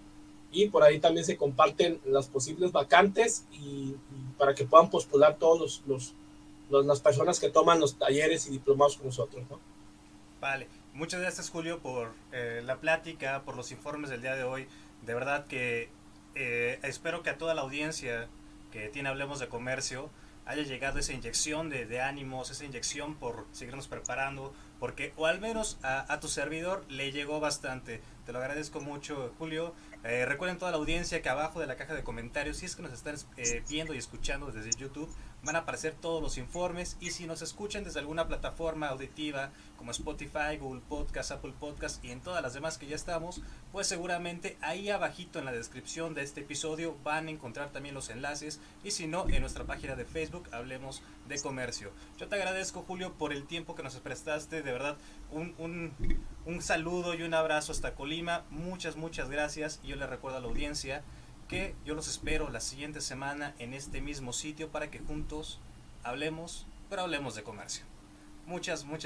y 0.53 0.69
por 0.69 0.83
ahí 0.83 1.01
también 1.01 1.25
se 1.25 1.35
comparten 1.35 1.99
las 2.05 2.27
posibles 2.27 2.71
vacantes 2.71 3.43
y, 3.51 3.93
para 4.37 4.55
que 4.55 4.63
puedan 4.63 4.89
postular 4.89 5.35
todos 5.35 5.83
los, 5.85 6.13
los, 6.69 6.85
las 6.85 7.01
personas 7.01 7.41
que 7.41 7.49
toman 7.49 7.81
los 7.81 7.99
talleres 7.99 8.47
y 8.47 8.51
diplomados 8.51 8.95
con 8.95 9.07
nosotros, 9.07 9.43
¿no? 9.49 9.59
Vale, 10.39 10.69
muchas 10.93 11.19
gracias 11.19 11.49
Julio 11.49 11.79
por 11.79 12.13
eh, 12.31 12.61
la 12.63 12.77
plática, 12.79 13.41
por 13.43 13.57
los 13.57 13.73
informes 13.73 14.09
del 14.09 14.21
día 14.21 14.35
de 14.35 14.45
hoy. 14.45 14.65
De 15.05 15.13
verdad 15.13 15.45
que 15.45 15.89
eh, 16.35 16.79
espero 16.83 17.21
que 17.21 17.31
a 17.31 17.37
toda 17.37 17.53
la 17.53 17.63
audiencia 17.63 18.29
que 18.71 18.87
tiene 18.87 19.09
Hablemos 19.09 19.41
de 19.41 19.49
Comercio 19.49 20.09
haya 20.45 20.63
llegado 20.63 20.99
esa 20.99 21.11
inyección 21.11 21.69
de, 21.69 21.85
de 21.85 21.99
ánimos, 21.99 22.49
esa 22.49 22.63
inyección 22.63 23.15
por 23.15 23.45
seguirnos 23.51 23.89
preparando, 23.89 24.53
porque 24.85 25.13
o 25.17 25.25
al 25.25 25.41
menos 25.41 25.79
a, 25.81 26.19
tu 26.19 26.27
servidor 26.27 26.85
le 26.89 27.11
llegó 27.11 27.39
bastante. 27.39 28.01
Te 28.23 28.31
lo 28.31 28.37
agradezco 28.37 28.81
mucho, 28.81 29.33
Julio. 29.39 29.73
Eh, 30.03 30.27
recuerden 30.27 30.59
toda 30.59 30.69
la 30.69 30.77
audiencia 30.77 31.23
que 31.23 31.29
abajo 31.29 31.59
de 31.59 31.65
la 31.65 31.75
caja 31.75 31.95
de 31.95 32.03
comentarios, 32.03 32.57
si 32.57 32.67
es 32.67 32.75
que 32.75 32.83
nos 32.83 32.93
están 32.93 33.15
eh, 33.35 33.63
viendo 33.67 33.95
y 33.95 33.97
escuchando 33.97 34.51
desde 34.51 34.79
YouTube, 34.79 35.09
van 35.45 35.55
a 35.55 35.59
aparecer 35.59 35.93
todos 35.93 36.21
los 36.21 36.37
informes 36.37 36.97
y 36.99 37.11
si 37.11 37.27
nos 37.27 37.43
escuchan 37.43 37.83
desde 37.83 37.99
alguna 37.99 38.27
plataforma 38.27 38.87
auditiva 38.87 39.51
como 39.77 39.91
Spotify, 39.91 40.57
Google 40.59 40.81
Podcast, 40.89 41.31
Apple 41.31 41.53
Podcast 41.59 42.03
y 42.03 42.09
en 42.09 42.19
todas 42.19 42.41
las 42.41 42.55
demás 42.55 42.79
que 42.79 42.87
ya 42.87 42.95
estamos, 42.95 43.41
pues 43.71 43.85
seguramente 43.85 44.57
ahí 44.61 44.89
abajito 44.89 45.37
en 45.37 45.45
la 45.45 45.51
descripción 45.51 46.15
de 46.15 46.23
este 46.23 46.41
episodio 46.41 46.97
van 47.03 47.27
a 47.27 47.31
encontrar 47.31 47.69
también 47.69 47.93
los 47.93 48.09
enlaces 48.09 48.59
y 48.83 48.91
si 48.91 49.05
no 49.05 49.29
en 49.29 49.41
nuestra 49.41 49.65
página 49.65 49.95
de 49.95 50.05
Facebook 50.05 50.49
hablemos 50.51 51.03
de 51.27 51.39
comercio. 51.39 51.91
Yo 52.17 52.27
te 52.27 52.35
agradezco 52.35 52.81
Julio 52.81 53.13
por 53.13 53.31
el 53.31 53.45
tiempo 53.45 53.75
que 53.75 53.83
nos 53.83 53.95
prestaste, 53.97 54.63
de 54.63 54.71
verdad 54.71 54.97
un, 55.31 55.53
un, 55.59 55.93
un 56.45 56.61
saludo 56.63 57.13
y 57.13 57.21
un 57.21 57.35
abrazo 57.35 57.71
hasta 57.71 57.93
Colima, 57.93 58.45
muchas 58.49 58.95
muchas 58.95 59.29
gracias 59.29 59.79
y 59.83 59.89
yo 59.89 59.95
le 59.95 60.07
recuerdo 60.07 60.39
a 60.39 60.41
la 60.41 60.47
audiencia 60.47 61.03
que 61.47 61.75
yo 61.85 61.95
los 61.95 62.07
espero 62.07 62.49
la 62.49 62.59
siguiente 62.59 63.01
semana 63.01 63.53
en 63.59 63.73
este 63.73 64.01
mismo 64.01 64.33
sitio 64.33 64.69
para 64.69 64.89
que 64.89 64.99
juntos 64.99 65.59
hablemos, 66.03 66.65
pero 66.89 67.03
hablemos 67.03 67.35
de 67.35 67.43
comercio. 67.43 67.85
Muchas, 68.45 68.83
muchas 68.85 69.05